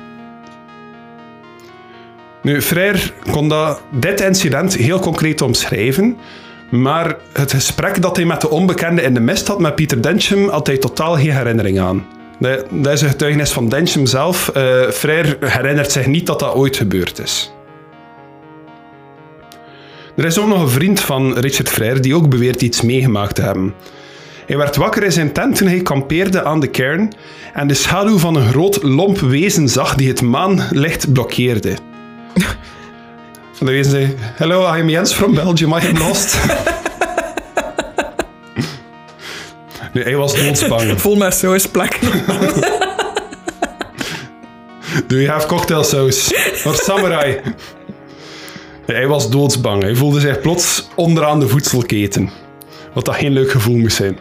Nu, 2.42 2.62
Frère 2.62 2.98
kon 3.30 3.48
dat, 3.48 3.82
dit 3.90 4.20
incident 4.20 4.76
heel 4.76 5.00
concreet 5.00 5.42
omschrijven, 5.42 6.16
maar 6.70 7.16
het 7.32 7.52
gesprek 7.52 8.02
dat 8.02 8.16
hij 8.16 8.24
met 8.24 8.40
de 8.40 8.50
onbekende 8.50 9.02
in 9.02 9.14
de 9.14 9.20
mist 9.20 9.48
had 9.48 9.60
met 9.60 9.74
Pieter 9.74 10.02
Dencham 10.02 10.48
had 10.48 10.66
hij 10.66 10.78
totaal 10.78 11.14
geen 11.14 11.32
herinnering 11.32 11.80
aan. 11.80 12.06
Dat 12.70 12.92
is 12.92 13.00
een 13.00 13.08
getuigenis 13.08 13.50
van 13.50 13.68
Dencham 13.68 14.06
zelf. 14.06 14.50
Frère 14.90 15.36
herinnert 15.40 15.92
zich 15.92 16.06
niet 16.06 16.26
dat 16.26 16.38
dat 16.38 16.54
ooit 16.54 16.76
gebeurd 16.76 17.18
is. 17.18 17.52
Er 20.16 20.24
is 20.24 20.38
ook 20.38 20.48
nog 20.48 20.62
een 20.62 20.68
vriend 20.68 21.00
van 21.00 21.38
Richard 21.38 21.68
Frère 21.68 22.00
die 22.00 22.14
ook 22.14 22.28
beweert 22.28 22.62
iets 22.62 22.80
meegemaakt 22.80 23.34
te 23.34 23.42
hebben. 23.42 23.74
Hij 24.46 24.56
werd 24.56 24.76
wakker 24.76 25.02
in 25.02 25.12
zijn 25.12 25.32
tent 25.32 25.56
toen 25.56 25.68
hij 25.68 25.82
kampeerde 25.82 26.44
aan 26.44 26.60
de 26.60 26.66
kern 26.66 27.12
en 27.52 27.66
de 27.66 27.74
schaduw 27.74 28.18
van 28.18 28.34
een 28.34 28.48
groot 28.48 28.82
lomp 28.82 29.18
wezen 29.18 29.68
zag 29.68 29.94
die 29.94 30.08
het 30.08 30.22
maanlicht 30.22 31.12
blokkeerde. 31.12 31.76
Van 33.56 33.66
de 33.66 33.72
wezen 33.72 33.90
zei, 33.90 34.14
Hello, 34.18 34.76
I'm 34.76 34.88
Jens 34.88 35.12
from 35.12 35.34
Belgium, 35.34 35.72
I 35.72 35.88
am 35.88 35.98
lost. 35.98 36.36
nee, 39.92 40.04
hij 40.04 40.16
was 40.16 40.34
doodsbang. 40.34 41.00
Vol 41.00 41.16
met 41.16 41.34
sausplekken. 41.34 42.08
Do 45.06 45.16
you 45.16 45.28
have 45.28 45.46
cocktail 45.46 45.84
sauce? 45.84 46.34
Or 46.64 46.74
samurai? 46.74 47.40
Nee, 48.86 48.96
hij 48.96 49.06
was 49.06 49.30
doodsbang. 49.30 49.82
Hij 49.82 49.94
voelde 49.94 50.20
zich 50.20 50.40
plots 50.40 50.88
onderaan 50.94 51.40
de 51.40 51.48
voedselketen. 51.48 52.30
Wat 52.92 53.04
dat 53.04 53.14
geen 53.14 53.32
leuk 53.32 53.50
gevoel 53.50 53.76
moest 53.76 53.96
zijn. 53.96 54.18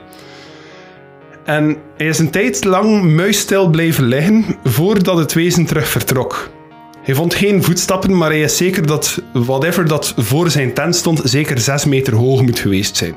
En 1.44 1.78
hij 1.98 2.08
is 2.08 2.20
een 2.20 2.30
tijd 2.30 2.64
lang 2.64 3.04
muisstil 3.04 3.70
blijven 3.70 4.04
liggen 4.04 4.46
voordat 4.64 5.18
het 5.18 5.34
wezen 5.34 5.66
terug 5.66 5.88
vertrok. 5.88 6.50
Hij 7.02 7.16
vond 7.16 7.34
geen 7.34 7.64
voetstappen, 7.64 8.18
maar 8.18 8.30
hij 8.30 8.42
is 8.42 8.58
zeker 8.58 8.88
dat 8.88 9.22
whatever 9.34 9.88
dat 9.88 10.14
voor 10.18 10.50
zijn 10.50 10.74
tent 10.74 10.96
stond 10.96 11.22
zeker 11.24 11.60
6 11.60 11.86
meter 11.86 12.16
hoog 12.16 12.42
moet 12.42 12.60
geweest 12.60 12.98
zijn. 12.98 13.14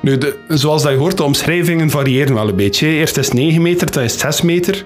Nu, 0.00 0.18
zoals 0.48 0.82
dat 0.82 0.92
je 0.92 0.98
hoort, 0.98 1.16
de 1.16 1.22
omschrijvingen 1.22 1.90
variëren 1.90 2.34
wel 2.34 2.48
een 2.48 2.56
beetje. 2.56 2.86
Eerst 2.86 3.16
is 3.16 3.26
het 3.26 3.34
9 3.34 3.62
meter, 3.62 3.90
dan 3.90 4.02
is 4.02 4.12
het 4.12 4.20
6 4.20 4.42
meter. 4.42 4.84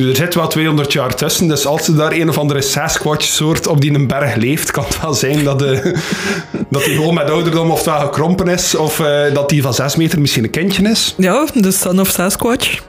Nu, 0.00 0.08
er 0.08 0.16
zit 0.16 0.34
wel 0.34 0.48
200 0.48 0.92
jaar 0.92 1.14
tussen, 1.14 1.48
dus 1.48 1.66
als 1.66 1.88
er 1.88 1.96
daar 1.96 2.12
een 2.12 2.28
of 2.28 2.38
andere 2.38 2.62
Sasquatch-soort 2.62 3.66
op 3.66 3.80
die 3.80 3.94
een 3.94 4.06
berg 4.06 4.34
leeft, 4.34 4.70
kan 4.70 4.84
het 4.84 5.00
wel 5.00 5.14
zijn 5.14 5.44
dat, 5.44 5.58
de, 5.58 5.94
dat 6.70 6.84
die 6.84 6.94
gewoon 6.94 7.14
met 7.14 7.30
ouderdom 7.30 7.70
of 7.70 7.84
wel 7.84 8.00
gekrompen 8.00 8.48
is, 8.48 8.74
of 8.74 9.00
eh, 9.00 9.34
dat 9.34 9.48
die 9.48 9.62
van 9.62 9.74
6 9.74 9.96
meter 9.96 10.20
misschien 10.20 10.44
een 10.44 10.50
kindje 10.50 10.88
is. 10.88 11.14
Ja, 11.16 11.46
de 11.54 11.70
Son 11.70 12.00
of 12.00 12.08
Sasquatch. 12.08 12.80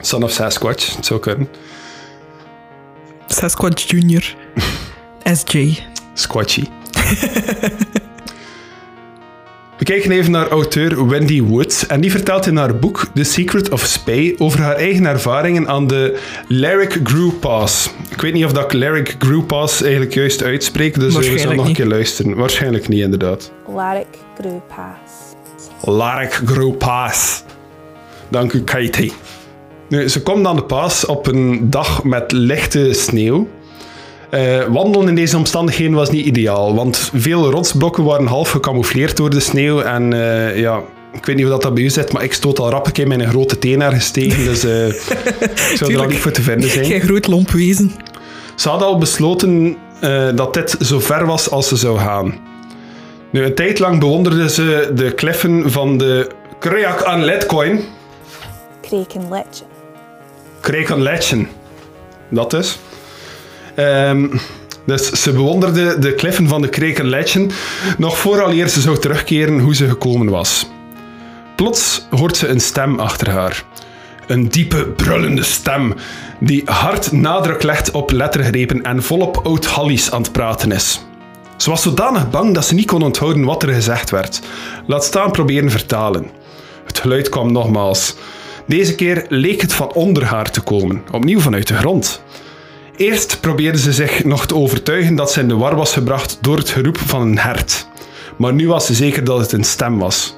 Son 0.00 0.22
of 0.22 0.30
Sasquatch, 0.30 0.96
het 0.96 1.06
zou 1.06 1.20
kunnen. 1.20 1.48
Sasquatch 3.26 3.90
Junior. 3.90 4.34
SJ. 5.38 5.78
Squatchy. 6.14 6.64
We 9.78 9.84
kijken 9.84 10.10
even 10.10 10.30
naar 10.30 10.48
auteur 10.48 11.08
Wendy 11.08 11.42
Woods 11.42 11.86
en 11.86 12.00
die 12.00 12.10
vertelt 12.10 12.46
in 12.46 12.56
haar 12.56 12.76
boek 12.76 13.06
The 13.14 13.24
Secret 13.24 13.70
of 13.70 13.80
Spay 13.80 14.34
over 14.38 14.60
haar 14.60 14.76
eigen 14.76 15.06
ervaringen 15.06 15.68
aan 15.68 15.86
de 15.86 16.18
Lyric 16.48 17.00
Grew 17.04 17.30
Pass. 17.40 17.90
Ik 18.10 18.20
weet 18.20 18.32
niet 18.32 18.44
of 18.44 18.52
dat 18.52 18.64
ik 18.64 18.72
Lyric 18.72 19.14
Grew 19.18 19.46
Pass 19.46 19.82
eigenlijk 19.82 20.14
juist 20.14 20.42
uitspreek, 20.42 21.00
dus 21.00 21.16
we 21.16 21.38
zullen 21.38 21.56
nog 21.56 21.66
een 21.66 21.72
keer 21.72 21.86
luisteren. 21.86 22.34
Waarschijnlijk 22.34 22.88
niet, 22.88 23.00
inderdaad. 23.00 23.52
Larrick 23.66 24.06
grew 24.40 24.60
pass. 24.68 25.12
Lyric 25.80 26.32
Grew 26.32 26.76
Pass. 26.76 27.44
Dank 28.28 28.52
u, 28.52 28.62
Katie. 28.62 29.12
Nu, 29.88 30.08
ze 30.08 30.22
komt 30.22 30.46
aan 30.46 30.56
de 30.56 30.64
paas 30.64 31.06
op 31.06 31.26
een 31.26 31.70
dag 31.70 32.04
met 32.04 32.32
lichte 32.32 32.92
sneeuw. 32.92 33.48
Eh, 34.36 34.64
wandelen 34.68 35.08
in 35.08 35.14
deze 35.14 35.36
omstandigheden 35.36 35.94
was 35.94 36.10
niet 36.10 36.26
ideaal, 36.26 36.74
want 36.74 37.10
veel 37.14 37.50
rotsblokken 37.50 38.04
waren 38.04 38.26
half 38.26 38.50
gecamoufleerd 38.50 39.16
door 39.16 39.30
de 39.30 39.40
sneeuw. 39.40 39.80
En 39.80 40.12
eh, 40.12 40.58
ja, 40.58 40.82
ik 41.12 41.26
weet 41.26 41.36
niet 41.36 41.44
hoe 41.44 41.54
dat, 41.54 41.62
dat 41.62 41.74
bij 41.74 41.82
u 41.82 41.90
zit, 41.90 42.12
maar 42.12 42.22
ik 42.22 42.32
stoot 42.32 42.58
al 42.58 42.70
rap 42.70 42.86
een 42.86 42.92
keer 42.92 43.06
met 43.06 43.20
een 43.20 43.28
grote 43.28 43.58
teen 43.58 43.82
ergens 43.82 44.10
tegen, 44.10 44.44
dus 44.44 44.64
eh, 44.64 44.86
ik 45.72 45.76
zou 45.76 45.92
er 45.92 46.00
al 46.00 46.06
niet 46.06 46.18
voor 46.18 46.30
te 46.30 46.42
vinden 46.42 46.70
zijn. 46.70 46.84
Geen 46.84 47.00
groot 47.00 47.26
lomp 47.26 47.50
wezen. 47.50 47.92
Ze 48.54 48.68
hadden 48.68 48.88
al 48.88 48.98
besloten 48.98 49.76
eh, 50.00 50.28
dat 50.34 50.54
dit 50.54 50.76
zo 50.80 51.00
ver 51.00 51.26
was 51.26 51.50
als 51.50 51.68
ze 51.68 51.76
zou 51.76 51.98
gaan. 51.98 52.34
Nu, 53.30 53.44
een 53.44 53.54
tijd 53.54 53.78
lang 53.78 54.00
bewonderden 54.00 54.50
ze 54.50 54.90
de 54.94 55.14
kliffen 55.14 55.70
van 55.70 55.98
de 55.98 56.30
Kreak 56.58 57.02
aan 57.02 57.24
Letcoin. 57.24 57.80
Kreek 60.60 60.90
aan 60.90 61.02
Letchen. 61.02 61.48
Dat 62.30 62.52
is. 62.52 62.78
Ehm, 63.76 64.26
dus 64.84 65.10
ze 65.10 65.32
bewonderde 65.32 65.98
de 65.98 66.14
kliffen 66.14 66.48
van 66.48 66.62
de 66.62 66.68
aan 66.68 67.08
Letchen 67.08 67.50
nog 67.98 68.18
vooraleer 68.18 68.68
ze 68.68 68.80
zou 68.80 68.98
terugkeren 68.98 69.58
hoe 69.58 69.74
ze 69.74 69.88
gekomen 69.88 70.28
was. 70.28 70.66
Plots 71.56 72.06
hoort 72.10 72.36
ze 72.36 72.48
een 72.48 72.60
stem 72.60 72.98
achter 72.98 73.30
haar. 73.30 73.64
Een 74.26 74.48
diepe, 74.48 74.84
brullende 74.84 75.42
stem 75.42 75.94
die 76.40 76.62
hard 76.64 77.12
nadruk 77.12 77.62
legt 77.62 77.90
op 77.90 78.10
lettergrepen 78.10 78.82
en 78.82 79.02
volop 79.02 79.40
oud-Hallies 79.44 80.10
aan 80.10 80.22
het 80.22 80.32
praten 80.32 80.72
is. 80.72 81.00
Ze 81.56 81.70
was 81.70 81.82
zodanig 81.82 82.30
bang 82.30 82.54
dat 82.54 82.64
ze 82.64 82.74
niet 82.74 82.86
kon 82.86 83.02
onthouden 83.02 83.44
wat 83.44 83.62
er 83.62 83.72
gezegd 83.72 84.10
werd. 84.10 84.40
Laat 84.86 85.04
staan 85.04 85.30
proberen 85.30 85.70
vertalen. 85.70 86.26
Het 86.86 86.98
geluid 86.98 87.28
kwam 87.28 87.52
nogmaals. 87.52 88.14
Deze 88.66 88.94
keer 88.94 89.26
leek 89.28 89.60
het 89.60 89.72
van 89.74 89.92
onder 89.92 90.24
haar 90.24 90.50
te 90.50 90.60
komen, 90.60 91.02
opnieuw 91.12 91.40
vanuit 91.40 91.66
de 91.66 91.76
grond. 91.76 92.22
Eerst 92.96 93.40
probeerde 93.40 93.78
ze 93.78 93.92
zich 93.92 94.24
nog 94.24 94.46
te 94.46 94.54
overtuigen 94.54 95.14
dat 95.14 95.32
ze 95.32 95.40
in 95.40 95.48
de 95.48 95.56
war 95.56 95.76
was 95.76 95.92
gebracht 95.92 96.38
door 96.40 96.56
het 96.56 96.68
geroep 96.68 96.98
van 96.98 97.22
een 97.22 97.38
hert. 97.38 97.88
Maar 98.36 98.52
nu 98.52 98.68
was 98.68 98.86
ze 98.86 98.94
zeker 98.94 99.24
dat 99.24 99.38
het 99.38 99.52
een 99.52 99.64
stem 99.64 99.98
was. 99.98 100.36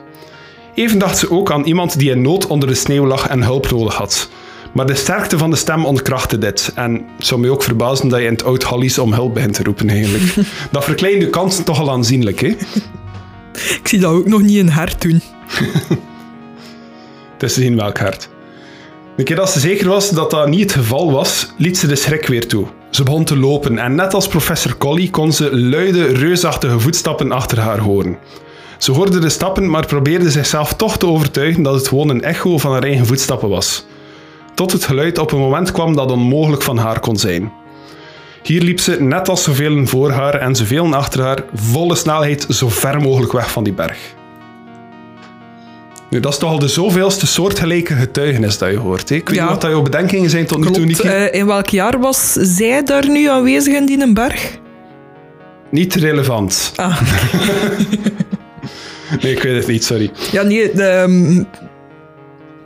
Even 0.75 0.99
dacht 0.99 1.18
ze 1.18 1.31
ook 1.31 1.53
aan 1.53 1.64
iemand 1.64 1.99
die 1.99 2.11
in 2.11 2.23
nood 2.23 2.47
onder 2.47 2.68
de 2.68 2.75
sneeuw 2.75 3.07
lag 3.07 3.29
en 3.29 3.42
hulp 3.42 3.71
nodig 3.71 3.94
had. 3.94 4.29
Maar 4.73 4.87
de 4.87 4.94
sterkte 4.94 5.38
van 5.38 5.51
de 5.51 5.57
stem 5.57 5.85
ontkrachtte 5.85 6.38
dit. 6.38 6.73
En 6.75 7.05
het 7.16 7.27
zou 7.27 7.40
mij 7.40 7.51
ook 7.51 7.62
verbazen 7.62 8.09
dat 8.09 8.18
je 8.18 8.27
in 8.27 8.33
het 8.33 8.44
oud 8.44 8.62
Hallies 8.62 8.99
om 8.99 9.12
hulp 9.12 9.35
begint 9.35 9.55
te 9.55 9.62
roepen 9.62 9.88
eigenlijk. 9.88 10.35
Dat 10.71 10.85
verkleint 10.85 11.21
de 11.21 11.31
kansen 11.31 11.64
toch 11.64 11.81
al 11.81 11.90
aanzienlijk, 11.90 12.40
hè? 12.40 12.49
Ik 13.53 13.81
zie 13.83 13.99
dat 13.99 14.12
ook 14.12 14.29
nog 14.29 14.42
niet 14.42 14.57
in 14.57 14.68
hart 14.68 15.03
doen. 15.03 15.23
Het 17.33 17.42
is 17.42 17.55
te 17.55 17.61
zien 17.61 17.77
welk 17.77 17.99
hart. 17.99 18.29
De 19.19 19.25
keer 19.25 19.37
dat 19.37 19.51
ze 19.51 19.61
zeker 19.61 19.89
was 19.89 20.11
dat 20.11 20.31
dat 20.31 20.49
niet 20.49 20.61
het 20.61 20.73
geval 20.73 21.13
was, 21.13 21.53
liet 21.57 21.79
ze 21.79 21.87
de 21.87 21.97
schrik 21.97 22.27
weer 22.27 22.47
toe. 22.47 22.67
Ze 22.91 23.03
begon 23.03 23.25
te 23.25 23.37
lopen 23.37 23.79
en 23.79 23.95
net 23.95 24.15
als 24.15 24.29
professor 24.29 24.77
Collie 24.77 25.11
kon 25.11 25.33
ze 25.33 25.59
luide, 25.59 26.05
reusachtige 26.05 26.81
voetstappen 26.81 27.33
achter 27.33 27.61
haar 27.61 27.79
horen. 27.79 28.19
Ze 28.77 28.93
hoorde 28.93 29.19
de 29.19 29.29
stappen, 29.29 29.71
maar 29.71 29.87
probeerde 29.87 30.31
zichzelf 30.31 30.75
toch 30.75 30.99
te 30.99 31.07
overtuigen 31.07 31.63
dat 31.63 31.75
het 31.75 31.89
gewoon 31.89 32.09
een 32.09 32.23
echo 32.23 32.59
van 32.59 32.73
haar 32.73 32.83
eigen 32.83 33.07
voetstappen 33.07 33.49
was. 33.49 33.87
Tot 34.55 34.73
het 34.73 34.85
geluid 34.85 35.19
op 35.19 35.33
een 35.33 35.39
moment 35.39 35.73
kwam 35.73 35.97
dat 35.97 36.11
onmogelijk 36.11 36.63
van 36.63 36.79
haar 36.79 37.01
kon 37.01 37.17
zijn. 37.17 37.53
Hier 38.43 38.63
liep 38.63 38.81
ze, 38.81 39.03
net 39.03 39.29
als 39.29 39.43
zoveel 39.43 39.87
voor 39.87 40.11
haar 40.11 40.35
en 40.35 40.57
zoveel 40.57 40.95
achter 40.95 41.23
haar, 41.23 41.45
volle 41.55 41.95
snelheid 41.95 42.47
zo 42.49 42.69
ver 42.69 43.01
mogelijk 43.01 43.33
weg 43.33 43.51
van 43.51 43.65
die 43.65 43.73
berg. 43.73 44.17
Nu, 46.11 46.21
dat 46.21 46.33
is 46.33 46.38
toch 46.38 46.51
al 46.51 46.59
de 46.59 46.68
zoveelste 46.68 47.27
soortgelijke 47.27 47.94
getuigenis 47.94 48.59
dat 48.59 48.71
je 48.71 48.77
hoort. 48.77 49.09
Hè? 49.09 49.14
Ik 49.14 49.29
weet 49.29 49.37
Ja. 49.37 49.42
niet 49.42 49.53
wat 49.53 49.61
dat 49.61 49.71
jouw 49.71 49.83
bedenkingen 49.83 50.31
zijn 50.31 50.47
tot 50.47 50.59
nu 50.59 50.71
toe. 50.71 50.85
Nicky. 50.85 51.07
Eh, 51.07 51.35
in 51.35 51.47
welk 51.47 51.68
jaar 51.68 51.99
was 52.01 52.33
zij 52.33 52.83
daar 52.83 53.09
nu 53.09 53.29
aanwezig 53.29 53.75
in 53.75 53.87
die 53.87 54.12
berg? 54.12 54.59
Niet 55.71 55.94
relevant. 55.94 56.73
Ah. 56.77 57.01
Nee, 59.23 59.33
ik 59.37 59.42
weet 59.42 59.57
het 59.57 59.66
niet, 59.66 59.85
sorry. 59.85 60.11
Ja, 60.33 60.42
nee, 60.42 60.73
de, 60.73 60.83
ehm, 60.83 61.42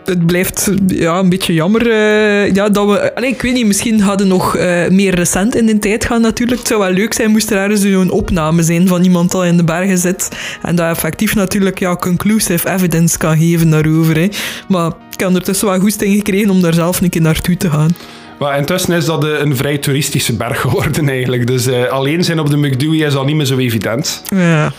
het 0.04 0.26
blijft 0.26 0.70
ja, 0.86 1.18
een 1.18 1.28
beetje 1.28 1.54
jammer 1.54 1.86
uh, 1.86 2.54
ja, 2.54 2.68
dat 2.68 2.86
we... 2.86 3.14
Allee, 3.14 3.30
ik 3.30 3.42
weet 3.42 3.52
niet, 3.52 3.66
misschien 3.66 4.00
hadden 4.00 4.28
nog 4.28 4.56
uh, 4.56 4.88
meer 4.88 5.14
recent 5.14 5.56
in 5.56 5.66
de 5.66 5.78
tijd 5.78 6.04
gaan 6.04 6.20
natuurlijk. 6.20 6.58
Het 6.58 6.68
zou 6.68 6.80
wel 6.80 6.90
leuk 6.90 7.12
zijn 7.12 7.30
moest 7.30 7.50
er 7.50 7.58
ergens 7.58 7.80
zo'n 7.80 8.10
opname 8.10 8.62
zijn 8.62 8.88
van 8.88 9.02
iemand 9.04 9.30
dat 9.30 9.44
in 9.44 9.56
de 9.56 9.64
bergen 9.64 9.98
zit 9.98 10.28
en 10.62 10.76
dat 10.76 10.90
effectief 10.90 11.34
natuurlijk 11.34 11.78
ja, 11.78 11.96
conclusive 11.96 12.70
evidence 12.70 13.18
kan 13.18 13.38
geven 13.38 13.70
daarover. 13.70 14.16
Hè. 14.16 14.28
Maar 14.68 14.86
ik 14.86 15.18
heb 15.18 15.28
ondertussen 15.28 15.68
wel 15.68 15.78
goesting 15.78 16.14
gekregen 16.14 16.50
om 16.50 16.60
daar 16.62 16.74
zelf 16.74 17.00
een 17.00 17.10
keer 17.10 17.20
naartoe 17.20 17.56
te 17.56 17.70
gaan. 17.70 17.96
Maar 18.38 18.58
intussen 18.58 18.94
is 18.94 19.04
dat 19.04 19.24
een 19.24 19.56
vrij 19.56 19.78
toeristische 19.78 20.36
berg 20.36 20.60
geworden 20.60 21.08
eigenlijk. 21.08 21.46
Dus 21.46 21.66
uh, 21.66 21.84
alleen 21.84 22.24
zijn 22.24 22.40
op 22.40 22.50
de 22.50 22.56
McDewey 22.56 23.06
is 23.06 23.14
al 23.14 23.24
niet 23.24 23.36
meer 23.36 23.46
zo 23.46 23.58
evident. 23.58 24.22
Ja. 24.34 24.72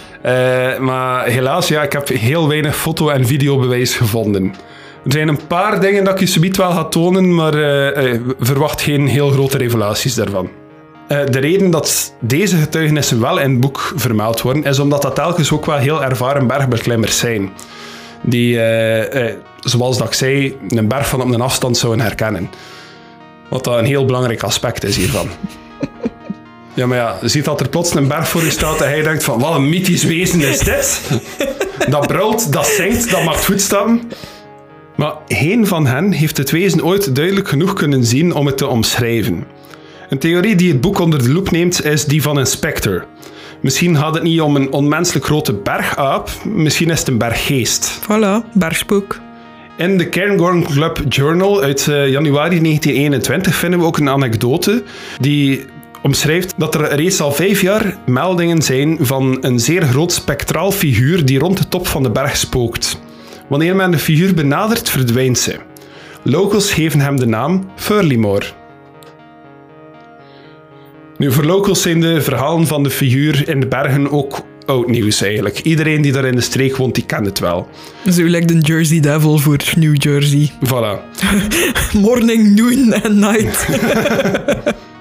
Maar 0.79 1.25
helaas, 1.25 1.67
ja, 1.67 1.83
ik 1.83 1.91
heb 1.91 2.07
heel 2.07 2.47
weinig 2.47 2.75
foto- 2.75 3.09
en 3.09 3.25
videobewijs 3.25 3.95
gevonden. 3.95 4.53
Er 5.05 5.11
zijn 5.11 5.27
een 5.27 5.47
paar 5.47 5.79
dingen 5.79 6.03
dat 6.03 6.13
ik 6.13 6.19
je 6.19 6.25
subiet 6.25 6.57
wel 6.57 6.71
ga 6.71 6.83
tonen, 6.83 7.35
maar 7.35 7.55
uh, 7.55 8.19
verwacht 8.39 8.81
geen 8.81 9.07
heel 9.07 9.29
grote 9.29 9.57
revelaties 9.57 10.15
daarvan. 10.15 10.49
de 11.07 11.39
reden 11.39 11.71
dat 11.71 12.13
deze 12.19 12.57
getuigenissen 12.57 13.21
wel 13.21 13.39
in 13.39 13.51
het 13.51 13.59
boek 13.59 13.93
vermeld 13.95 14.41
worden, 14.41 14.63
is 14.63 14.79
omdat 14.79 15.01
dat 15.01 15.15
telkens 15.15 15.51
ook 15.51 15.65
wel 15.65 15.77
heel 15.77 16.03
ervaren 16.03 16.47
bergbeklimmers 16.47 17.17
zijn. 17.17 17.49
Die, 18.21 18.59
zoals 19.59 19.97
dat 19.97 20.07
ik 20.07 20.13
zei, 20.13 20.57
een 20.69 20.87
berg 20.87 21.07
van 21.07 21.21
op 21.21 21.33
een 21.33 21.41
afstand 21.41 21.77
zouden 21.77 22.05
herkennen. 22.05 22.49
Wat 23.49 23.63
dat 23.63 23.77
een 23.77 23.85
heel 23.85 24.05
belangrijk 24.05 24.43
aspect 24.43 24.83
is 24.83 24.95
hiervan. 24.95 25.27
Ja, 26.73 26.85
maar 26.85 26.97
ja, 26.97 27.17
je 27.21 27.27
ziet 27.27 27.45
dat 27.45 27.59
er 27.59 27.69
plots 27.69 27.95
een 27.95 28.07
berg 28.07 28.27
voor 28.27 28.43
je 28.43 28.49
staat 28.51 28.81
en 28.81 28.87
hij 28.87 29.01
denkt 29.01 29.23
van, 29.23 29.39
wat 29.39 29.55
een 29.55 29.69
mythisch 29.69 30.03
wezen 30.03 30.41
is 30.41 30.59
dit? 30.59 31.01
Dat 31.89 32.07
brult, 32.07 32.51
dat 32.51 32.65
zingt, 32.65 33.11
dat 33.11 33.23
maakt 33.23 33.45
voetstappen. 33.45 34.11
Maar 34.95 35.13
geen 35.27 35.67
van 35.67 35.87
hen 35.87 36.11
heeft 36.11 36.37
het 36.37 36.51
wezen 36.51 36.85
ooit 36.85 37.15
duidelijk 37.15 37.47
genoeg 37.47 37.73
kunnen 37.73 38.03
zien 38.03 38.33
om 38.33 38.45
het 38.45 38.57
te 38.57 38.67
omschrijven. 38.67 39.43
Een 40.09 40.17
theorie 40.19 40.55
die 40.55 40.71
het 40.71 40.81
boek 40.81 40.99
onder 40.99 41.23
de 41.23 41.31
loep 41.31 41.51
neemt 41.51 41.85
is 41.85 42.05
die 42.05 42.21
van 42.21 42.37
een 42.37 42.45
specter. 42.45 43.05
Misschien 43.61 43.97
gaat 43.97 44.13
het 44.13 44.23
niet 44.23 44.41
om 44.41 44.55
een 44.55 44.71
onmenselijk 44.71 45.25
grote 45.25 45.53
bergaap, 45.53 46.29
misschien 46.43 46.89
is 46.89 46.99
het 46.99 47.07
een 47.07 47.17
berggeest. 47.17 47.99
Voilà, 48.01 48.51
bergspook. 48.53 49.19
In 49.77 49.97
de 49.97 50.09
Cairngorm 50.09 50.63
Club 50.63 51.01
Journal 51.09 51.61
uit 51.61 51.87
uh, 51.89 52.09
januari 52.09 52.61
1921 52.61 53.55
vinden 53.55 53.79
we 53.79 53.85
ook 53.85 53.97
een 53.97 54.09
anekdote 54.09 54.83
die 55.19 55.65
omschrijft 56.01 56.53
dat 56.57 56.75
er 56.75 56.95
reeds 56.95 57.21
al 57.21 57.31
vijf 57.31 57.61
jaar 57.61 57.97
meldingen 58.05 58.61
zijn 58.61 58.97
van 59.01 59.37
een 59.41 59.59
zeer 59.59 59.81
groot 59.81 60.11
spectraal 60.11 60.71
figuur 60.71 61.25
die 61.25 61.39
rond 61.39 61.57
de 61.57 61.67
top 61.67 61.87
van 61.87 62.03
de 62.03 62.09
berg 62.09 62.37
spookt. 62.37 62.99
Wanneer 63.49 63.75
men 63.75 63.91
de 63.91 63.99
figuur 63.99 64.33
benadert, 64.33 64.89
verdwijnt 64.89 65.37
ze. 65.37 65.55
Locals 66.23 66.71
geven 66.71 66.99
hem 66.99 67.19
de 67.19 67.25
naam 67.25 67.71
Furlymore. 67.75 68.45
Nu, 71.17 71.31
voor 71.31 71.43
locals 71.43 71.81
zijn 71.81 72.01
de 72.01 72.21
verhalen 72.21 72.67
van 72.67 72.83
de 72.83 72.89
figuur 72.89 73.49
in 73.49 73.59
de 73.59 73.67
bergen 73.67 74.11
ook 74.11 74.41
oud 74.65 74.87
nieuws 74.87 75.21
eigenlijk. 75.21 75.59
Iedereen 75.59 76.01
die 76.01 76.11
daar 76.11 76.25
in 76.25 76.35
de 76.35 76.41
streek 76.41 76.77
woont, 76.77 76.95
die 76.95 77.05
kent 77.05 77.25
het 77.25 77.39
wel. 77.39 77.69
Zo 78.11 78.23
lijkt 78.23 78.47
de 78.47 78.59
Jersey 78.59 78.99
Devil 78.99 79.37
voor 79.37 79.57
New 79.75 80.03
Jersey. 80.03 80.51
Voilà. 80.65 81.01
Morning, 82.01 82.55
noon 82.55 82.93
en 82.93 83.19
night. 83.19 83.67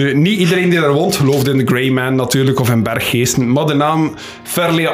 Nu, 0.00 0.14
niet 0.14 0.38
iedereen 0.38 0.70
die 0.70 0.80
daar 0.80 0.92
woont 0.92 1.16
gelooft 1.16 1.48
in 1.48 1.56
de 1.56 1.66
Grey 1.66 1.90
Man 1.90 2.14
natuurlijk 2.14 2.60
of 2.60 2.70
in 2.70 2.82
berggeesten, 2.82 3.52
maar 3.52 3.66
de 3.66 3.74
naam 3.74 4.14
Fairly 4.42 4.84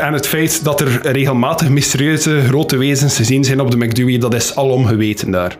en 0.00 0.12
het 0.12 0.26
feit 0.26 0.64
dat 0.64 0.80
er 0.80 1.00
regelmatig 1.02 1.68
mysterieuze 1.68 2.40
grote 2.48 2.76
wezens 2.76 3.16
te 3.16 3.24
zien 3.24 3.44
zijn 3.44 3.60
op 3.60 3.70
de 3.70 3.76
McDewey, 3.76 4.18
dat 4.18 4.34
is 4.34 4.56
alom 4.56 4.86
geweten 4.86 5.30
daar. 5.30 5.56